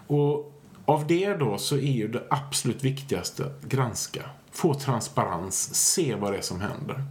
Och 0.07 0.53
av 0.85 1.07
det 1.07 1.35
då 1.35 1.59
så 1.59 1.77
är 1.77 1.93
ju 1.93 2.09
det 2.09 2.23
absolut 2.31 2.85
viktigaste 2.85 3.53
granska. 3.69 4.23
Få 4.51 4.75
transparens, 4.75 5.75
se 5.75 6.15
vad 6.15 6.33
det 6.33 6.39
är 6.39 6.43
som 6.43 6.61
händer. 6.61 7.05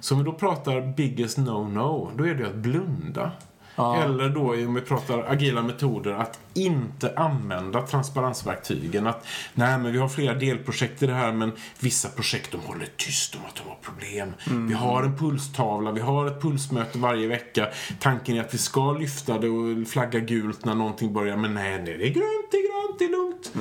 Så 0.00 0.14
om 0.14 0.20
vi 0.20 0.24
då 0.24 0.32
pratar 0.32 0.94
biggest 0.96 1.38
no-no, 1.38 2.08
då 2.16 2.26
är 2.26 2.34
det 2.34 2.46
att 2.46 2.54
blunda. 2.54 3.30
Eller 3.76 4.28
då 4.28 4.40
om 4.40 4.74
vi 4.74 4.80
pratar 4.80 5.24
agila 5.28 5.62
metoder, 5.62 6.12
att 6.12 6.38
inte 6.54 7.12
använda 7.16 7.82
transparensverktygen. 7.82 9.06
Att 9.06 9.26
nej 9.54 9.78
men 9.78 9.92
vi 9.92 9.98
har 9.98 10.08
flera 10.08 10.34
delprojekt 10.34 11.02
i 11.02 11.06
det 11.06 11.14
här 11.14 11.32
men 11.32 11.52
vissa 11.80 12.08
projekt 12.08 12.52
de 12.52 12.60
håller 12.60 12.88
tyst 12.96 13.34
om 13.34 13.40
att 13.48 13.56
de 13.56 13.68
har 13.68 13.76
problem. 13.82 14.32
Vi 14.68 14.74
har 14.74 15.02
en 15.02 15.16
pulstavla, 15.16 15.92
vi 15.92 16.00
har 16.00 16.26
ett 16.26 16.42
pulsmöte 16.42 16.98
varje 16.98 17.28
vecka. 17.28 17.68
Tanken 18.00 18.36
är 18.36 18.40
att 18.40 18.54
vi 18.54 18.58
ska 18.58 18.92
lyfta 18.92 19.38
det 19.38 19.48
och 19.48 19.88
flagga 19.88 20.18
gult 20.18 20.64
när 20.64 20.74
någonting 20.74 21.12
börjar 21.12 21.36
men 21.36 21.54
nej, 21.54 21.82
nej 21.82 21.98
det 21.98 22.04
är 22.04 22.14
grönt, 22.14 22.50
det 22.50 22.56
är 22.56 22.62
grönt, 22.62 22.98
det 22.98 23.04
är 23.04 23.10
lugnt. 23.10 23.52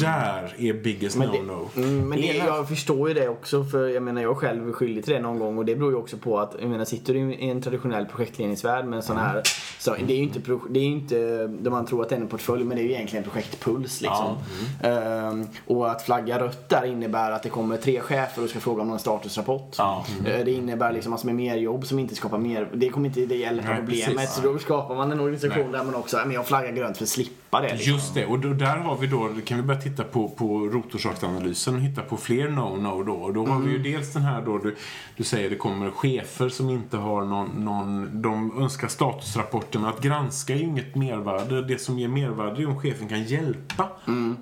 Där 0.00 0.54
är 0.58 0.72
biggest 0.72 1.16
no-no. 1.16 1.68
Mm, 1.76 2.08
men 2.08 2.20
det, 2.20 2.26
jag 2.36 2.68
förstår 2.68 3.08
ju 3.08 3.14
det 3.14 3.28
också 3.28 3.64
för 3.64 3.88
jag 3.88 4.02
menar 4.02 4.22
jag 4.22 4.36
själv 4.36 4.68
är 4.68 4.72
skyldig 4.72 5.04
till 5.04 5.14
det 5.14 5.20
någon 5.20 5.38
gång 5.38 5.58
och 5.58 5.64
det 5.64 5.76
beror 5.76 5.90
ju 5.90 5.96
också 5.96 6.16
på 6.16 6.38
att 6.38 6.56
jag 6.60 6.70
menar 6.70 6.84
sitter 6.84 7.14
du 7.14 7.20
i 7.20 7.50
en 7.50 7.62
traditionell 7.62 8.06
projektledningsvärld 8.06 8.84
med 8.84 8.96
en 8.96 9.02
sån 9.02 9.16
här 9.16 9.42
så 9.78 9.96
det 10.06 10.12
är 10.12 10.16
ju 10.16 10.22
inte, 10.22 10.40
det 10.70 10.80
är 10.80 10.84
inte 10.84 11.46
där 11.46 11.70
man 11.70 11.86
tror 11.86 12.02
att 12.02 12.08
det 12.08 12.14
är 12.16 12.20
en 12.20 12.28
portfölj 12.28 12.64
men 12.64 12.76
det 12.76 12.82
är 12.82 12.84
ju 12.84 12.92
egentligen 12.92 13.24
projektpuls 13.24 14.00
liksom. 14.00 14.36
Ehm, 14.82 15.46
och 15.66 15.90
att 15.90 16.02
flagga 16.02 16.38
rött 16.40 16.68
där 16.68 16.84
innebär 16.84 17.30
att 17.30 17.42
det 17.42 17.48
kommer 17.48 17.76
tre 17.76 18.00
chefer 18.00 18.44
och 18.44 18.50
ska 18.50 18.60
fråga 18.60 18.82
om 18.82 18.88
någon 18.88 18.98
statusrapport. 18.98 19.74
Ja. 19.78 20.04
Eh, 20.26 20.44
Det 20.44 20.52
innebär 20.52 20.92
liksom 20.92 21.10
massor 21.10 21.26
med 21.26 21.34
mer 21.34 21.56
jobb 21.56 21.86
som 21.86 21.98
inte 21.98 22.14
skapar 22.14 22.38
mer, 22.38 22.68
det 22.74 22.88
kommer 22.88 23.06
inte 23.08 23.20
det 23.20 23.36
hjälpa 23.36 23.76
problemet 23.76 24.30
så 24.30 24.40
då 24.42 24.58
skapar 24.58 24.94
man 24.94 25.12
en 25.12 25.20
organisation 25.20 25.72
där 25.72 25.84
man 25.84 25.94
också, 25.94 26.16
men 26.16 26.32
jag 26.32 26.46
flaggar 26.46 26.72
grönt 26.72 26.96
för 26.96 27.04
att 27.04 27.08
slippa 27.08 27.49
det. 27.50 27.72
Liksom. 27.72 27.92
Just 27.92 28.14
det, 28.14 28.26
och 28.26 28.38
då, 28.38 28.48
där 28.48 28.76
har 28.76 28.96
vi 28.96 29.06
då, 29.06 29.30
kan 29.44 29.56
vi 29.56 29.62
börja 29.62 29.80
titta 29.80 30.04
på, 30.04 30.28
på 30.28 30.58
rotorsaksanalysen 30.58 31.74
och 31.74 31.80
hitta 31.80 32.02
på 32.02 32.16
fler 32.16 32.48
no-no 32.48 33.04
då. 33.04 33.12
Och 33.12 33.32
då 33.32 33.46
har 33.46 33.60
vi 33.60 33.70
ju 33.70 33.78
dels 33.78 34.12
den 34.12 34.22
här 34.22 34.42
då, 34.42 34.58
du, 34.58 34.76
du 35.16 35.24
säger 35.24 35.50
det 35.50 35.56
kommer 35.56 35.90
chefer 35.90 36.48
som 36.48 36.70
inte 36.70 36.96
har 36.96 37.24
någon, 37.24 37.64
någon 37.64 38.22
de 38.22 38.62
önskar 38.62 38.88
statusrapporter 38.88 39.78
men 39.78 39.88
att 39.88 40.02
granska 40.02 40.54
är 40.54 40.58
ju 40.58 40.64
inget 40.64 40.94
mervärde. 40.94 41.62
Det 41.62 41.78
som 41.78 41.98
ger 41.98 42.08
mervärde 42.08 42.62
är 42.62 42.66
om 42.66 42.80
chefen 42.80 43.08
kan 43.08 43.24
hjälpa. 43.24 43.88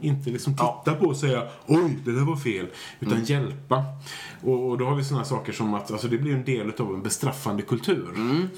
Inte 0.01 0.31
liksom 0.31 0.53
titta 0.53 0.95
på 1.01 1.07
och 1.07 1.17
säga 1.17 1.43
oj, 1.67 1.99
det 2.05 2.13
där 2.13 2.25
var 2.25 2.37
fel. 2.37 2.67
Utan 3.01 3.25
hjälpa. 3.25 3.85
Och, 4.43 4.71
och 4.71 4.79
då 4.79 4.85
har 4.85 4.95
vi 4.95 5.05
sådana 5.05 5.25
saker 5.25 5.53
som 5.53 5.75
att 5.75 5.91
alltså, 5.91 6.09
det 6.09 6.19
blir 6.19 6.35
en 6.35 6.45
del 6.45 6.73
av 6.79 6.95
en 6.95 7.03
bestraffande 7.03 7.63
kultur. 7.63 8.09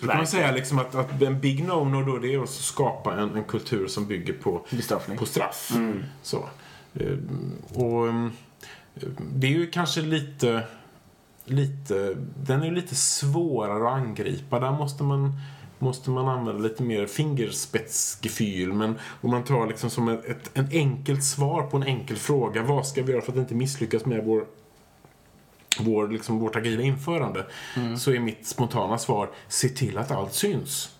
Så 0.01 0.07
då 0.07 0.09
kan 0.09 0.17
man 0.17 0.27
säga 0.27 0.53
liksom 0.53 0.79
att, 0.79 0.95
att 0.95 1.23
en 1.23 1.41
big 1.41 1.65
no-no 1.65 2.07
då 2.07 2.19
det 2.19 2.35
är 2.35 2.43
att 2.43 2.51
skapa 2.51 3.15
en, 3.15 3.37
en 3.37 3.45
kultur 3.45 3.87
som 3.87 4.07
bygger 4.07 4.33
på 4.43 4.67
Bestraffning. 4.71 5.19
på 5.19 5.27
straff. 5.27 5.73
Så. 6.23 6.49
Ehm, 6.95 7.53
Och 7.75 8.09
ehm, 8.09 8.33
det 9.35 9.47
är 9.47 9.51
ju 9.51 9.67
kanske 9.71 10.01
lite, 10.01 10.63
lite, 11.45 12.17
den 12.37 12.63
är 12.63 12.67
ju 12.67 12.75
lite 12.75 12.95
svårare 12.95 13.89
att 13.89 13.95
angripa. 13.95 14.61
Där 14.61 14.73
måste 14.73 15.03
man, 15.03 15.33
måste 15.79 16.11
man 16.11 16.29
använda 16.29 16.63
lite 16.63 16.83
mer 16.83 17.07
fingerspetsgefühl. 17.07 18.73
Men 18.73 18.99
om 19.21 19.31
man 19.31 19.45
tar 19.45 19.67
liksom 19.67 19.91
som 19.91 20.09
ett, 20.09 20.25
ett, 20.25 20.51
en 20.55 20.69
enkelt 20.73 21.25
svar 21.25 21.63
på 21.63 21.77
en 21.77 21.83
enkel 21.83 22.17
fråga. 22.17 22.63
Vad 22.63 22.87
ska 22.87 23.03
vi 23.03 23.13
göra 23.13 23.23
för 23.23 23.33
att 23.33 23.39
inte 23.39 23.55
misslyckas 23.55 24.07
med 24.07 24.25
vår 24.25 24.45
vår, 25.81 26.09
liksom, 26.09 26.39
vårt 26.39 26.57
agila 26.57 26.83
införande 26.83 27.47
så 27.99 28.13
är 28.13 28.19
mitt 28.19 28.47
spontana 28.47 28.99
svar 28.99 29.31
se 29.49 29.69
till 29.69 29.99
att 29.99 30.11
allt 30.11 30.35
syns. 30.35 30.97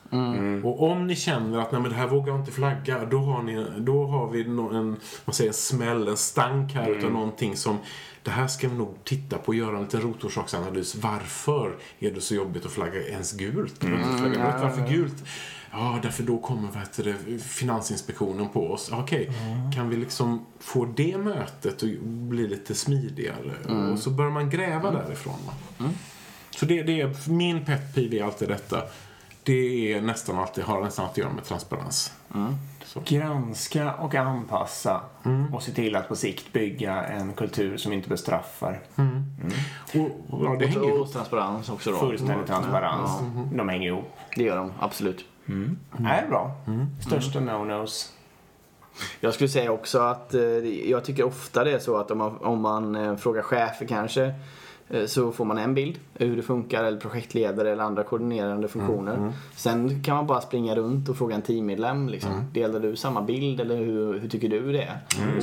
Och 0.65 0.91
om 0.91 1.07
ni 1.07 1.17
känner 1.17 1.59
att 1.59 1.73
nej, 1.73 1.81
men 1.81 1.91
det 1.91 1.97
här 1.97 2.07
vågar 2.07 2.37
inte 2.37 2.53
flagga, 2.53 3.05
då 3.05 3.19
har, 3.19 3.43
ni, 3.43 3.67
då 3.79 4.07
har 4.07 4.31
vi 4.31 4.45
no- 4.45 4.77
en, 4.77 4.97
man 5.25 5.35
säger, 5.35 5.51
en 5.51 5.55
smäll, 5.55 6.09
en 6.09 6.17
stank 6.17 6.73
här 6.73 6.91
utav 6.91 7.13
någonting 7.13 7.57
som 7.57 7.79
det 8.23 8.31
här 8.31 8.47
ska 8.47 8.69
vi 8.69 8.75
nog 8.75 9.05
titta 9.05 9.39
på 9.39 9.47
och 9.49 9.55
göra 9.55 9.77
en 9.77 9.83
liten 9.83 10.01
rotorsaksanalys. 10.01 10.95
Varför 10.95 11.77
är 11.99 12.11
det 12.11 12.21
så 12.21 12.35
jobbigt 12.35 12.67
att 12.67 12.73
flagga 12.73 13.09
ens 13.09 13.33
gult? 13.33 13.79
Flagga 14.19 14.49
rött, 14.49 14.63
Varför 14.63 14.89
gult? 14.89 15.25
Ja, 15.73 15.99
därför 16.03 16.23
då 16.23 16.39
kommer 16.39 16.69
vad 16.69 16.79
heter 16.79 17.05
det, 17.05 17.39
Finansinspektionen 17.39 18.49
på 18.49 18.71
oss. 18.71 18.91
Okej, 18.93 19.31
kan 19.75 19.89
vi 19.89 19.97
liksom 19.97 20.47
få 20.59 20.85
det 20.85 21.19
mötet 21.19 21.83
att 21.83 22.01
bli 22.03 22.47
lite 22.49 22.75
smidigare? 22.75 23.53
Och 23.93 23.99
så 23.99 24.11
börjar 24.11 24.31
man 24.31 24.51
gräva 24.51 24.91
därifrån. 24.91 25.39
Va? 25.47 25.53
Så 26.51 26.67
det, 26.67 26.83
det 26.83 27.01
är, 27.01 27.31
min 27.31 27.65
pet 27.65 27.95
peeve 27.95 28.19
är 28.19 28.25
alltid 28.25 28.49
detta. 28.49 28.83
Det 29.45 29.93
är 29.93 30.01
nästan 30.01 30.39
alltid, 30.39 30.65
har 30.65 30.83
nästan 30.83 31.05
alltid 31.07 31.25
att 31.25 31.27
göra 31.29 31.35
med 31.37 31.45
transparens. 31.45 32.13
Så. 32.85 33.01
Granska 33.05 33.95
och 33.95 34.15
anpassa 34.15 35.01
Mm. 35.25 35.55
och 35.55 35.63
se 35.63 35.73
till 35.73 35.97
att 35.97 36.09
på 36.09 36.17
sikt 36.17 36.53
bygga 36.53 37.05
en 37.05 37.33
kultur 37.33 37.77
som 37.77 37.93
inte 37.93 38.09
bestraffar. 38.09 38.81
Och, 39.95 40.45
ja, 40.45 40.57
det 40.59 40.67
hänger 40.67 40.83
Och, 40.83 40.89
ihop. 40.89 41.01
och 41.07 41.13
transparens 41.13 41.69
också 41.69 41.91
då. 41.91 41.97
Fullständig 41.99 42.47
transparens. 42.47 43.21
Mm. 43.21 43.57
De 43.57 43.69
hänger 43.69 43.87
ihop. 43.89 44.11
Det 44.37 44.43
gör 44.43 44.57
de, 44.57 44.73
absolut. 44.81 45.25
Bra. 46.29 46.53
Mm. 46.67 46.87
Största 47.07 47.41
no-nos. 47.41 48.13
Jag 49.21 49.35
skulle 49.35 49.49
säga 49.49 49.73
också 49.73 49.99
att 50.01 50.35
eh, 50.35 50.43
jag 50.91 51.05
tycker 51.05 51.25
ofta 51.25 51.65
det 51.65 51.73
är 51.73 51.79
så 51.79 51.97
att 51.97 52.11
om 52.11 52.19
man, 52.19 52.37
om 52.39 52.61
man 52.61 52.95
eh, 52.95 53.17
frågar 53.17 53.43
chefer 53.43 53.87
kanske 53.87 54.35
så 55.07 55.33
får 55.33 55.45
man 55.45 55.59
en 55.59 55.75
bild 55.75 55.99
hur 56.15 56.37
det 56.37 56.43
funkar 56.43 56.85
eller 56.85 57.01
projektledare 57.01 57.71
eller 57.73 57.83
andra 57.85 58.03
koordinerande 58.03 58.69
funktioner. 58.69 59.33
Sen 59.57 60.03
kan 60.03 60.17
man 60.17 60.27
bara 60.27 60.41
springa 60.41 60.77
runt 60.77 61.09
och 61.09 61.17
fråga 61.17 61.35
en 61.35 61.43
teammedlem 61.43 62.09
liksom, 62.09 62.31
delar 62.53 62.81
du 62.81 62.97
samma 62.97 63.23
bild 63.23 63.61
eller 63.61 63.77
hur, 63.77 64.19
hur 64.19 64.29
tycker 64.29 64.49
du 64.49 64.73
det 64.73 64.83
är? 64.83 64.99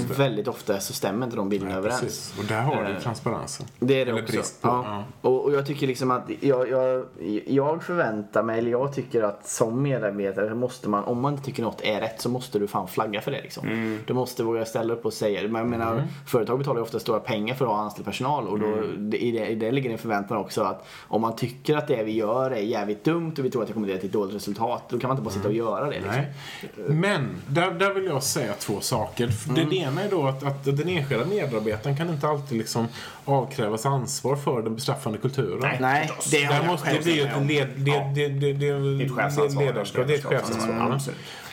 och 0.10 0.20
väldigt 0.20 0.48
ofta 0.48 0.80
så 0.80 0.94
stämmer 0.94 1.26
inte 1.26 1.38
de 1.38 1.50
bilderna 1.50 1.76
överens. 1.76 2.00
Precis. 2.02 2.40
Och 2.40 2.46
där 2.46 2.62
har 2.62 2.84
du 2.84 2.88
Eh, 2.92 3.00
transparensen. 3.00 3.66
Det 3.80 4.02
är 4.02 4.06
det 4.06 4.12
Eller 4.12 4.22
också. 4.24 4.34
brist 4.34 4.62
på. 4.62 4.68
ja. 4.68 5.04
Och, 5.22 5.46
och 5.46 5.54
jag 5.54 5.66
tycker 5.66 5.88
liksom 5.88 6.12
att 6.12 6.30
jag, 6.40 6.70
jag, 6.70 7.06
jag 7.46 7.84
förväntar 7.84 8.44
mig, 8.44 8.60
eller 8.60 8.72
jag 8.72 8.94
tycker 8.94 9.24
att 9.24 9.48
som 9.48 9.82
medarbetare 9.82 10.56
måste 10.56 10.90
man, 10.90 11.04
om 11.04 11.22
man 11.22 11.34
inte 11.34 11.46
tycker 11.46 11.64
något 11.64 11.82
är 11.82 12.02
rätt 12.02 12.22
så 12.22 12.30
måste 12.30 12.60
du 12.60 12.68
fan 12.68 12.88
flagga 12.88 13.22
för 13.22 13.32
det 13.32 13.42
liksom. 13.42 13.68
Mm. 13.68 14.00
Du 14.08 14.14
måste 14.14 14.44
våga 14.44 14.66
ställa 14.66 14.94
upp 14.94 15.06
och 15.06 15.14
säga 15.14 15.42
det. 15.42 15.48
Men 15.48 15.62
jag 15.62 15.70
menar, 15.70 16.04
företag 16.28 16.58
betalar 16.58 16.78
ju 16.80 16.84
ofta 16.84 17.00
stora 17.00 17.20
pengar 17.20 17.56
för 17.56 17.66
att 17.66 17.72
ha 17.72 17.78
anställd 17.78 18.06
personal 18.06 18.48
och 18.48 18.60
då, 18.60 18.68
Mm. 18.68 19.14
i, 19.14 19.37
det, 19.40 19.48
i 19.48 19.56
det 19.56 19.72
ligger 19.72 19.90
en 19.90 19.98
förväntan 19.98 20.38
också 20.38 20.62
att 20.62 20.88
om 21.08 21.22
man 21.22 21.36
tycker 21.36 21.78
att 21.78 21.88
det 21.88 22.04
vi 22.04 22.12
gör 22.12 22.52
är 22.52 22.62
jävligt 22.62 23.04
dumt 23.04 23.34
och 23.38 23.46
vi 23.46 23.50
tror 23.50 23.62
att 23.62 23.68
det 23.68 23.74
kommer 23.74 23.88
leda 23.88 24.00
till 24.00 24.08
ett 24.08 24.14
dåligt 24.14 24.36
resultat, 24.36 24.84
då 24.90 25.00
kan 25.00 25.08
man 25.08 25.18
inte 25.18 25.24
bara 25.24 25.34
sitta 25.34 25.48
och 25.48 25.54
göra 25.54 25.86
det 25.86 26.00
liksom. 26.00 26.12
Nej. 26.12 26.34
Men 26.88 27.30
där, 27.48 27.72
där 27.72 27.94
vill 27.94 28.06
jag 28.06 28.24
säga 28.24 28.54
två 28.54 28.80
saker. 28.82 29.30
Det, 29.56 29.64
det 29.64 29.76
ena 29.76 30.04
är 30.04 30.10
då 30.10 30.28
att, 30.28 30.44
att 30.44 30.64
den 30.64 30.88
enskilda 30.88 31.26
medarbetaren 31.26 31.98
kan 31.98 32.10
inte 32.10 32.28
alltid 32.28 32.58
liksom 32.58 32.88
avkrävas 33.26 33.86
ansvar 33.86 34.36
för 34.36 34.62
den 34.62 34.76
bestraffande 34.76 35.18
kulturen. 35.18 35.78
Nej, 35.80 36.12
det 36.32 36.44
har 36.44 36.54
Där 36.54 36.60
jag 36.60 36.66
måste 36.66 36.94
det 36.94 37.04
bli 37.04 37.22
ett 37.22 37.42
led, 37.42 37.68
det, 37.78 37.94
det, 38.16 38.28
det, 38.28 38.54
det, 38.54 38.80
ledarskap. 39.60 40.08
Det 40.08 40.14
är 40.14 40.18
ett 40.18 40.26
chefsansvar. 40.26 40.76
Mm. 40.76 41.00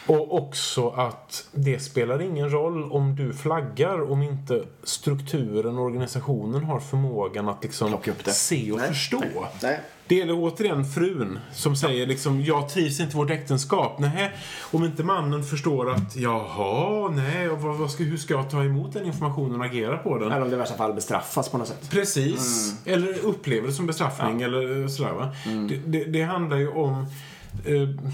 Och 0.07 0.35
också 0.35 0.89
att 0.89 1.49
det 1.53 1.79
spelar 1.79 2.23
ingen 2.23 2.51
roll 2.51 2.93
om 2.93 3.17
du 3.17 3.33
flaggar 3.33 4.11
om 4.13 4.23
inte 4.23 4.63
strukturen 4.83 5.79
och 5.79 5.85
organisationen 5.85 6.65
har 6.65 6.81
förmågan 6.81 7.49
att 7.49 7.63
liksom 7.63 7.99
se 8.25 8.73
och 8.73 8.79
Nej. 8.79 8.89
förstå. 8.89 9.23
Nej. 9.63 9.81
Det 10.07 10.15
gäller 10.15 10.35
återigen 10.37 10.85
frun 10.85 11.39
som 11.53 11.77
säger 11.77 12.07
liksom 12.07 12.43
jag 12.43 12.69
trivs 12.69 13.01
inte 13.01 13.13
i 13.13 13.17
vårt 13.17 13.31
äktenskap. 13.31 13.99
Nej, 13.99 14.33
om 14.73 14.85
inte 14.85 15.03
mannen 15.03 15.45
förstår 15.45 15.91
att 15.91 16.17
jaha, 16.17 17.11
nej, 17.11 17.49
och 17.49 17.61
vad, 17.61 17.77
vad 17.77 17.91
ska, 17.91 18.05
hur 18.05 18.17
ska 18.17 18.35
jag 18.35 18.51
ta 18.51 18.65
emot 18.65 18.93
den 18.93 19.07
informationen 19.07 19.61
och 19.61 19.67
agera 19.67 19.97
på 19.97 20.19
den? 20.19 20.33
Eller 20.33 20.43
om 20.43 20.51
det 20.51 20.57
i 20.57 20.59
värsta 20.59 20.77
fall 20.77 20.95
bestraffas 20.95 21.49
på 21.49 21.59
något 21.59 21.69
sätt. 21.69 21.91
Precis. 21.91 22.75
Eller 22.85 23.25
upplever 23.25 23.67
det 23.67 23.73
som 23.73 23.87
bestraffning 23.87 24.43
eller 24.43 24.89
sådär 24.89 25.13
va. 25.13 25.33
Det, 25.69 25.77
det, 25.77 26.05
det 26.05 26.23
handlar 26.23 26.57
ju 26.57 26.69
om 26.69 27.07
Eh, 27.07 27.09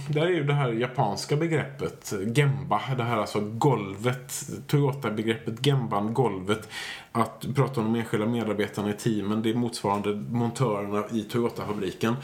där 0.09 0.22
är 0.22 0.30
ju 0.30 0.45
det 0.45 0.55
här 0.55 0.72
japanska 0.72 1.36
begreppet 1.36 2.12
Gemba, 2.34 2.80
det 2.97 3.03
här 3.03 3.16
alltså 3.16 3.41
golvet, 3.41 4.51
Toyota-begreppet 4.66 5.66
Gemban, 5.66 6.14
golvet. 6.14 6.68
Att 7.12 7.47
prata 7.55 7.80
om 7.80 7.93
de 7.93 7.99
enskilda 7.99 8.26
medarbetarna 8.26 8.91
i 8.91 8.93
teamen, 8.93 9.43
det 9.43 9.51
är 9.51 9.55
motsvarande 9.55 10.14
montörerna 10.30 11.05
i 11.12 11.22
Toyota-fabriken. 11.22 12.16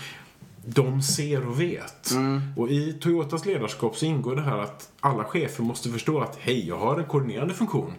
De 0.65 1.03
ser 1.03 1.49
och 1.49 1.61
vet. 1.61 2.11
Och 2.57 2.69
i 2.69 2.93
Toyotas 2.93 3.47
ledarskap 3.47 3.97
så 3.97 4.07
ingår 4.07 4.37
det 4.37 4.43
här 4.43 4.59
att 4.59 4.91
alla 5.01 5.25
chefer 5.25 5.63
måste 5.63 5.89
förstå 5.89 6.21
att 6.21 6.39
hej, 6.41 6.69
jag 6.69 6.79
har 6.79 6.99
en 6.99 7.05
koordinerande 7.05 7.55
funktion. 7.55 7.93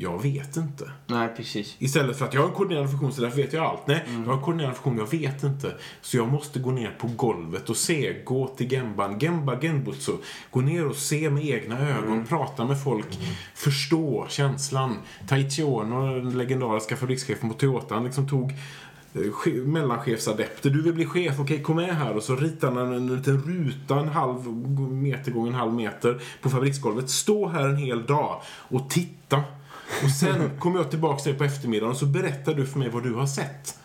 Jag 0.00 0.22
vet 0.22 0.56
inte. 0.56 0.90
Nej, 1.06 1.28
precis. 1.36 1.76
Istället 1.78 2.18
för 2.18 2.24
att 2.24 2.34
jag 2.34 2.40
har 2.40 2.48
en 2.48 2.54
koordinerande 2.54 2.90
funktion 2.90 3.12
så 3.12 3.22
därför 3.22 3.36
vet 3.36 3.52
jag 3.52 3.64
allt. 3.64 3.86
Nej, 3.86 4.04
jag 4.08 4.26
har 4.26 4.32
en 4.34 4.40
koordinerande 4.42 4.78
funktion, 4.78 4.98
jag 4.98 5.18
vet 5.20 5.42
inte. 5.42 5.74
Så 6.00 6.16
jag 6.16 6.28
måste 6.32 6.58
gå 6.58 6.70
ner 6.70 6.90
på 6.98 7.06
golvet 7.16 7.70
och 7.70 7.76
se, 7.76 8.22
gå 8.24 8.46
till 8.48 8.72
Gemban, 8.72 9.18
Gemba 9.18 9.60
Genbutsu. 9.60 10.12
Gå 10.50 10.60
ner 10.60 10.86
och 10.86 10.96
se 10.96 11.30
med 11.30 11.44
egna 11.46 11.78
ögon, 11.88 12.26
prata 12.26 12.64
med 12.64 12.82
folk, 12.84 13.18
förstå 13.54 14.26
känslan. 14.28 14.94
Taichi 15.28 15.62
Ono, 15.62 16.14
den 16.14 16.38
legendariska 16.38 16.96
fabrikschefen 16.96 17.48
på 17.50 17.54
Toyota, 17.56 17.94
han 17.94 18.04
liksom 18.04 18.28
tog 18.28 18.50
eh, 19.14 19.20
che- 19.44 19.66
mellanchefsadepter. 19.66 20.70
Du 20.70 20.82
vill 20.82 20.94
bli 20.94 21.06
chef, 21.06 21.40
okej 21.40 21.62
kom 21.62 21.76
med 21.76 21.96
här. 21.96 22.16
Och 22.16 22.22
så 22.22 22.36
ritar 22.36 22.72
han 22.72 22.92
en 22.92 23.16
liten 23.16 23.42
ruta 23.42 24.00
en 24.00 24.08
halv 24.08 24.46
meter 24.92 25.30
gånger 25.32 25.48
en 25.48 25.54
halv 25.58 25.72
meter 25.74 26.20
på 26.42 26.50
fabriksgolvet. 26.50 27.10
Stå 27.10 27.48
här 27.48 27.68
en 27.68 27.76
hel 27.76 28.06
dag 28.06 28.42
och 28.68 28.90
titta. 28.90 29.42
Och 30.04 30.10
sen 30.10 30.58
kommer 30.58 30.78
jag 30.78 30.90
tillbaka 30.90 31.22
till 31.22 31.32
dig 31.32 31.38
på 31.38 31.44
eftermiddagen 31.44 31.90
och 31.90 31.98
så 31.98 32.06
berättar 32.06 32.54
du 32.54 32.66
för 32.66 32.78
mig 32.78 32.88
vad 32.88 33.02
du 33.02 33.14
har 33.14 33.26
sett. 33.26 33.78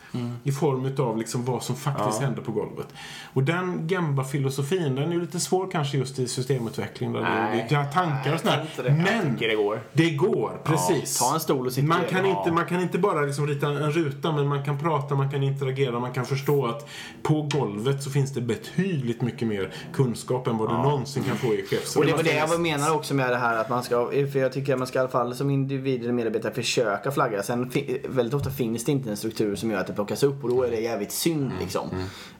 I 0.44 0.52
form 0.52 1.06
av 1.08 1.18
liksom 1.18 1.46
vad 1.46 1.64
som 1.64 1.76
faktiskt 1.76 2.22
händer 2.22 2.42
på 2.42 2.52
golvet. 2.52 2.88
Och 3.34 3.44
den 3.44 3.88
Gemba-filosofin, 3.88 4.96
den 4.96 5.10
är 5.10 5.14
ju 5.14 5.22
lite 5.22 5.40
svår 5.40 5.72
kanske 5.72 5.98
just 5.98 6.20
i 6.20 6.28
systemutveckling. 6.28 7.14
Där 7.14 7.22
Nej. 7.22 7.66
det 7.70 7.76
är 7.76 7.92
tankar 7.92 8.34
och 8.34 8.40
sådär. 8.40 8.66
det. 8.76 8.84
Men 8.90 9.38
det 9.40 9.56
går. 9.56 9.82
det 9.94 10.10
går, 10.10 10.62
precis. 10.64 11.20
ta 11.20 11.34
en 11.34 11.40
stol 11.40 11.68
och 11.68 11.74
sitta 11.74 11.88
man 11.88 12.00
kan, 12.10 12.26
Ja. 12.26 12.40
inte, 12.40 12.52
man 12.52 12.66
kan 12.66 12.82
inte 12.82 12.98
bara 12.98 13.22
liksom 13.22 13.48
rita 13.48 13.68
en 13.68 13.92
ruta, 13.92 14.32
men 14.32 14.48
man 14.48 14.66
kan 14.66 14.80
prata, 14.80 15.16
man 15.16 15.32
kan 15.32 15.44
interagera, 15.44 16.00
man 16.00 16.14
kan 16.14 16.26
förstå 16.26 16.66
att 16.66 16.90
på 17.24 17.50
golvet 17.54 18.04
så 18.04 18.10
finns 18.10 18.34
det 18.34 18.42
betydligt 18.42 19.22
mycket 19.22 19.48
mer 19.48 19.74
kunskap 19.94 20.48
än 20.48 20.58
vad 20.58 20.70
du 20.70 20.74
någonsin 20.74 21.24
kan 21.24 21.38
få 21.38 21.48
i 21.54 21.66
chefs... 21.70 21.96
Och 21.96 22.06
det 22.06 22.14
var 22.14 22.24
det 22.24 22.36
jag 22.36 22.62
menar 22.62 22.96
också 22.96 23.14
med 23.14 23.30
det 23.30 23.38
här 23.38 23.58
att 23.58 23.70
man 23.70 23.84
ska, 23.84 24.10
för 24.32 24.40
jag 24.40 24.54
tycker 24.54 24.74
att 24.74 24.80
man 24.80 24.88
ska 24.88 25.00
i 25.00 25.02
alla 25.02 25.10
fall 25.10 25.36
som 25.36 25.50
individ 25.50 26.02
eller 26.04 26.14
medarbetare 26.14 26.54
försöka 26.54 27.12
flagga. 27.12 27.44
Sen 27.44 27.72
väldigt 28.08 28.34
ofta 28.34 28.50
finns 28.50 28.86
det 28.86 28.92
inte 28.92 29.10
en 29.10 29.18
struktur 29.18 29.56
som 29.56 29.72
gör 29.72 29.80
att 29.80 29.88
det 29.88 29.94
plockas 30.06 30.24
upp 30.24 30.44
och 30.44 30.50
då 30.50 30.64
är 30.64 30.72
det 30.72 30.80
jävligt 30.80 31.12
synd 31.12 31.52
liksom. 31.60 31.90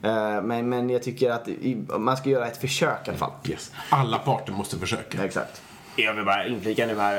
Eh, 0.02 0.42
Men, 0.42 0.68
men 0.68 0.90
jag 0.90 1.02
tycker 1.02 1.30
att 1.30 1.48
man 1.98 2.16
ska 2.16 2.30
göra 2.30 2.46
ett 2.46 2.56
försök 2.56 2.98
i 3.06 3.08
alla 3.10 3.18
fall. 3.18 3.30
Yes. 3.48 3.72
Alla 3.88 4.18
parter 4.18 4.52
måste 4.52 4.78
försöka. 4.78 5.24
Exakt. 5.24 5.62
Jag 5.96 6.14
vill 6.14 6.24
bara 6.24 6.46
inflika 6.46 6.86
nu 6.86 6.98
här. 6.98 7.16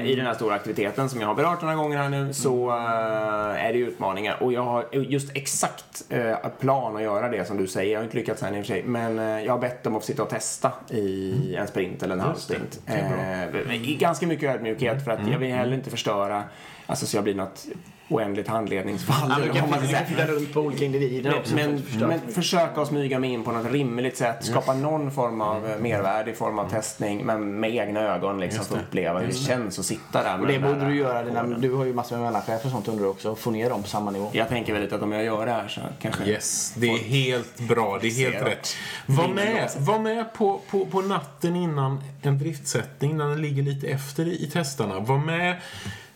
Eh, 0.00 0.10
I 0.10 0.14
den 0.14 0.26
här 0.26 0.34
stora 0.34 0.54
aktiviteten 0.54 1.08
som 1.08 1.20
jag 1.20 1.28
har 1.28 1.34
berört 1.34 1.62
några 1.62 1.74
gånger 1.74 1.98
här 1.98 2.08
nu 2.08 2.32
så 2.32 2.68
eh, 2.70 3.64
är 3.66 3.72
det 3.72 3.78
ju 3.78 3.88
utmaningar. 3.88 4.42
Och 4.42 4.52
jag 4.52 4.62
har 4.64 4.86
just 4.92 5.36
exakt 5.36 6.04
eh, 6.08 6.36
plan 6.60 6.96
att 6.96 7.02
göra 7.02 7.28
det 7.28 7.44
som 7.44 7.56
du 7.56 7.66
säger. 7.66 7.92
Jag 7.92 7.98
har 7.98 8.04
inte 8.04 8.16
lyckats 8.16 8.42
än 8.42 8.54
i 8.54 8.60
och 8.60 8.66
för 8.66 8.72
sig. 8.72 8.82
Men 8.82 9.16
jag 9.44 9.52
har 9.52 9.58
bett 9.58 9.82
dem 9.82 9.96
att 9.96 10.04
sitta 10.04 10.22
och 10.22 10.28
testa 10.28 10.72
i 10.90 11.54
en 11.58 11.66
sprint 11.68 12.02
eller 12.02 12.14
en 12.14 12.20
halv 12.20 12.34
Just 12.34 12.48
det. 12.48 12.54
sprint. 12.54 12.80
Det 12.86 12.92
är 12.92 13.50
bra. 13.64 13.72
I 13.74 13.94
ganska 14.00 14.26
mycket 14.26 14.54
ödmjukhet 14.54 15.04
för 15.04 15.10
att 15.10 15.28
jag 15.32 15.38
vill 15.38 15.52
heller 15.52 15.74
inte 15.74 15.90
förstöra 15.90 16.44
Alltså 16.86 17.06
så 17.06 17.16
jag 17.16 17.24
blir 17.24 17.34
något 17.34 17.66
oändligt 18.08 18.48
handledningsfall. 18.48 19.34
Ja, 19.54 19.66
man 19.70 19.78
kan 19.78 19.88
säga. 19.88 20.04
flytta 20.04 20.26
runt 20.26 20.52
på 20.52 20.60
olika 20.60 20.84
individer 20.84 21.38
också. 21.38 21.54
Men, 21.54 21.82
för 21.82 21.98
men, 21.98 22.08
men 22.08 22.32
försöka 22.32 22.80
att 22.80 22.88
smyga 22.88 23.18
mig 23.18 23.30
in 23.30 23.44
på 23.44 23.52
något 23.52 23.72
rimligt 23.72 24.16
sätt. 24.16 24.44
Skapa 24.44 24.74
någon 24.74 25.10
form 25.10 25.40
av 25.40 25.70
eh, 25.70 25.78
mervärde 25.78 26.30
i 26.30 26.34
form 26.34 26.58
av 26.58 26.70
testning. 26.70 27.26
Men 27.26 27.60
med 27.60 27.74
egna 27.74 28.00
ögon 28.00 28.40
liksom 28.40 28.64
få 28.64 28.74
uppleva 28.74 29.18
hur 29.18 29.26
det 29.26 29.34
känns 29.34 29.78
att 29.78 29.84
sitta 29.84 30.22
där. 30.22 30.40
och 30.40 30.46
det 30.46 30.58
borde 30.58 30.86
du 30.86 30.96
göra. 30.96 31.22
Dina, 31.22 31.42
du 31.42 31.72
har 31.72 31.84
ju 31.84 31.94
massor 31.94 32.16
med 32.16 32.24
mellanchefer 32.24 32.66
och 32.66 32.72
sånt 32.72 32.88
under 32.88 33.06
också. 33.06 33.34
Få 33.34 33.50
ner 33.50 33.70
dem 33.70 33.82
på 33.82 33.88
samma 33.88 34.10
nivå. 34.10 34.30
Jag 34.32 34.48
tänker 34.48 34.72
väl 34.72 34.82
lite 34.82 34.94
att 34.94 35.02
om 35.02 35.12
jag 35.12 35.24
gör 35.24 35.46
det 35.46 35.52
här 35.52 35.68
så 35.68 35.80
kanske... 36.00 36.24
Yes, 36.24 36.74
det 36.76 36.86
är 36.86 36.98
helt 36.98 37.60
bra. 37.60 37.98
Det 38.00 38.06
är 38.06 38.30
helt 38.30 38.46
rätt. 38.46 38.76
Var 39.06 39.28
med, 39.28 39.70
var 39.78 39.98
med 39.98 40.32
på, 40.32 40.60
på, 40.70 40.86
på 40.86 41.00
natten 41.00 41.56
innan 41.56 42.00
en 42.22 42.38
driftsättning, 42.38 43.16
när 43.16 43.28
den 43.28 43.42
ligger 43.42 43.62
lite 43.62 43.86
efter 43.86 44.26
i, 44.26 44.44
i 44.44 44.50
testarna. 44.50 45.00
Var 45.00 45.18
med, 45.18 45.56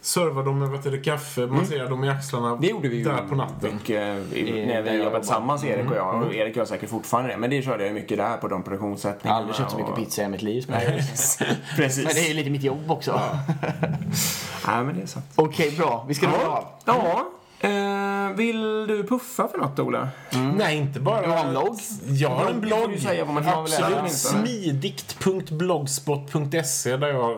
serva 0.03 0.43
dem 0.43 0.59
med 0.59 0.69
vad 0.69 0.77
heter 0.79 0.91
det, 0.91 0.99
kaffe, 0.99 1.47
massera 1.47 1.89
dem 1.89 2.05
i 2.05 2.09
axlarna 2.09 2.57
Det 2.57 2.67
gjorde 2.67 2.89
vi 2.89 2.97
ju 2.97 3.05
där 3.05 3.23
på 3.29 3.35
natten. 3.35 3.73
mycket 3.75 4.33
i, 4.33 4.39
I- 4.41 4.67
när 4.67 4.83
vi 4.83 4.91
jobbade 4.91 4.97
jobbar. 5.05 5.19
tillsammans, 5.19 5.65
Erik 5.65 5.91
och 5.91 5.97
jag. 5.97 6.23
Och 6.23 6.35
Erik 6.35 6.57
gör 6.57 6.65
säkert 6.65 6.91
fortfarande 6.91 7.31
det. 7.33 7.37
Men 7.37 7.51
det 7.51 7.63
körde 7.63 7.83
jag 7.83 7.89
ju 7.89 7.95
mycket 7.95 8.19
där 8.19 8.37
på 8.37 8.49
de 8.49 8.53
Jag 8.53 8.59
har 8.59 8.63
produktionssättningarna. 8.65 9.39
aldrig 9.41 9.57
köpt 9.57 9.71
så 9.71 9.77
mycket 9.77 9.93
och- 9.93 9.99
pizza 9.99 10.23
i 10.23 10.29
mitt 10.29 10.43
liv 10.43 10.63
som 10.63 10.75
jag. 10.75 10.83
Precis. 11.77 12.05
Men 12.05 12.15
det 12.15 12.21
är 12.21 12.29
ju 12.29 12.35
lite 12.35 12.51
mitt 12.51 12.63
jobb 12.63 12.91
också. 12.91 13.21
Nej, 14.67 14.85
men 14.85 14.97
det 14.97 15.03
är 15.03 15.07
sant. 15.07 15.25
Okej, 15.35 15.75
bra. 15.79 16.05
Vi 16.09 16.15
ska 16.15 16.27
runda 16.27 16.47
av. 16.47 16.65
Ja, 16.85 17.27
eh, 17.63 18.37
vill 18.37 18.87
du 18.87 19.07
puffa 19.09 19.49
för 19.49 19.59
något, 19.59 19.79
Ola? 19.79 20.09
Nej, 20.57 20.77
inte 20.77 21.01
bara... 21.01 21.23
Du 21.23 21.29
har 21.29 21.45
en 21.45 21.51
blogg? 21.51 21.79
Jag 22.09 22.31
har 22.31 22.51
en 22.51 22.61
Blogg 22.61 22.91
du 22.91 22.99
säga 22.99 23.25
vad 23.25 23.35
man 23.35 23.49
Absolut. 23.49 24.13
Smidigt.blogspot.se 24.13 26.97
där 26.97 27.09
jag 27.09 27.37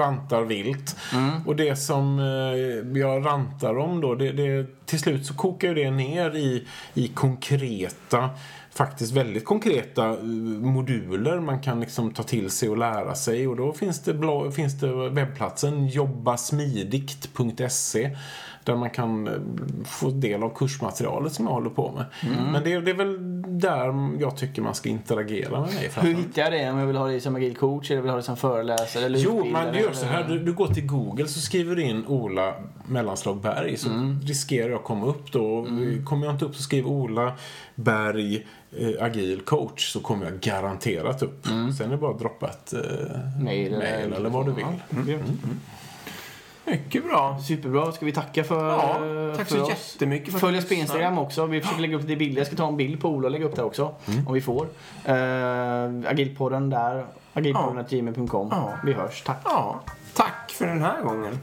rantar 0.00 0.42
vilt. 0.42 0.96
Mm. 1.12 1.46
Och 1.46 1.56
det 1.56 1.76
som 1.76 2.18
eh, 2.18 2.24
jag 3.00 3.26
rantar 3.26 3.78
om 3.78 4.00
då, 4.00 4.14
det, 4.14 4.32
det, 4.32 4.66
till 4.86 4.98
slut 4.98 5.26
så 5.26 5.34
kokar 5.34 5.68
ju 5.68 5.74
det 5.74 5.90
ner 5.90 6.36
i, 6.36 6.66
i 6.94 7.08
konkreta 7.08 8.30
faktiskt 8.78 9.12
väldigt 9.12 9.44
konkreta 9.44 10.08
eh, 10.08 10.22
moduler 10.22 11.40
man 11.40 11.60
kan 11.60 11.80
liksom 11.80 12.12
ta 12.12 12.22
till 12.22 12.50
sig 12.50 12.68
och 12.68 12.78
lära 12.78 13.14
sig. 13.14 13.48
Och 13.48 13.56
då 13.56 13.72
finns 13.72 14.02
det, 14.02 14.20
finns 14.52 14.80
det 14.80 15.10
webbplatsen 15.10 15.88
jobbasmidigt.se 15.88 18.16
där 18.72 18.76
man 18.76 18.90
kan 18.90 19.26
eh, 19.28 19.32
få 19.86 20.10
del 20.10 20.42
av 20.42 20.54
kursmaterialet 20.56 21.32
som 21.32 21.44
jag 21.46 21.52
håller 21.52 21.70
på 21.70 21.92
med. 21.92 22.04
Men 22.52 22.64
det, 22.64 22.80
det 22.80 22.90
är 22.90 22.94
väl 22.94 23.16
där 23.60 24.10
jag 24.20 24.36
tycker 24.36 24.62
man 24.62 24.74
ska 24.74 24.88
interagera 24.88 25.50
med 25.60 25.74
mig. 25.74 25.90
Hur 25.96 26.14
hittar 26.14 26.42
jag 26.42 26.52
det? 26.52 26.70
Om 26.70 26.78
jag 26.78 26.86
vill 26.86 26.96
ha 26.96 27.06
dig 27.06 27.20
som 27.20 27.36
agil 27.36 27.56
coach 27.56 27.90
eller 27.90 28.00
vill 28.00 28.10
ha 28.10 28.16
dig 28.16 28.24
som 28.24 28.36
föreläsare 28.36 29.04
eller 29.04 29.18
Jo, 29.18 29.44
man 29.44 29.64
gör 29.66 29.72
eller- 29.72 29.92
så 29.92 30.06
här. 30.06 30.24
Du, 30.28 30.38
du 30.38 30.52
går 30.52 30.66
till 30.66 30.86
Google 30.86 31.28
så 31.28 31.40
skriver 31.40 31.76
du 31.76 31.82
in 31.82 32.06
Ola 32.06 32.54
mellanslag 32.88 33.40
Berg 33.40 33.76
så 33.76 33.88
riskerar 34.24 34.68
jag 34.70 34.78
att 34.78 34.84
komma 34.84 35.06
upp 35.06 35.32
då. 35.32 35.66
Kommer 36.04 36.26
jag 36.26 36.34
inte 36.34 36.44
upp 36.44 36.54
så 36.54 36.62
skriv 36.62 36.86
Ola 36.86 37.32
Berg 37.74 38.46
eh, 38.78 39.04
agil 39.04 39.40
coach 39.40 39.92
så 39.92 40.00
kommer 40.00 40.24
jag 40.24 40.40
garanterat 40.40 41.22
upp. 41.22 41.46
Sen 41.46 41.86
är 41.86 41.88
det 41.90 41.96
bara 41.96 42.10
att 42.10 42.18
droppa 42.18 42.48
ett 42.48 42.72
eh, 42.72 42.80
Mail 43.44 43.66
eller- 43.74 43.78
mail 43.78 44.12
eller 44.12 44.30
vad 44.30 44.46
du 44.46 44.52
vill. 44.52 44.64
Mycket 46.70 47.04
bra. 47.04 47.38
Superbra. 47.38 47.92
Ska 47.92 48.06
vi 48.06 48.12
tacka 48.12 48.44
för, 48.44 48.68
Ja, 48.68 49.36
tack 49.36 49.48
för 49.48 49.56
så 49.56 49.62
oss? 49.62 49.68
jättemycket 49.68 50.32
för 50.32 50.40
Följ 50.40 50.58
oss 50.58 50.68
på. 50.68 50.74
Instagram 50.74 51.18
också. 51.18 51.46
Vi 51.46 51.60
försöker 51.60 51.80
lägga 51.82 51.96
upp 51.96 52.02
lite 52.02 52.16
bilder. 52.16 52.40
Jag 52.40 52.46
ska 52.46 52.56
ta 52.56 52.68
en 52.68 52.76
bild 52.76 53.00
på 53.00 53.08
Ola 53.08 53.26
och 53.26 53.32
lägga 53.32 53.44
upp 53.46 53.56
där 53.56 53.64
också. 53.64 53.94
Om 54.26 54.34
vi 54.34 54.40
får. 54.40 54.64
Uh, 55.08 56.10
agilpodden 56.10 56.70
där. 56.70 57.06
Agilpodden.gmail.com. 57.32 58.48
Ja. 58.50 58.72
Vi 58.84 58.92
hörs. 58.92 59.22
Tack. 59.22 59.40
Ja, 59.44 59.80
tack 60.14 60.50
för 60.50 60.66
den 60.66 60.82
här 60.82 61.02
gången. 61.02 61.38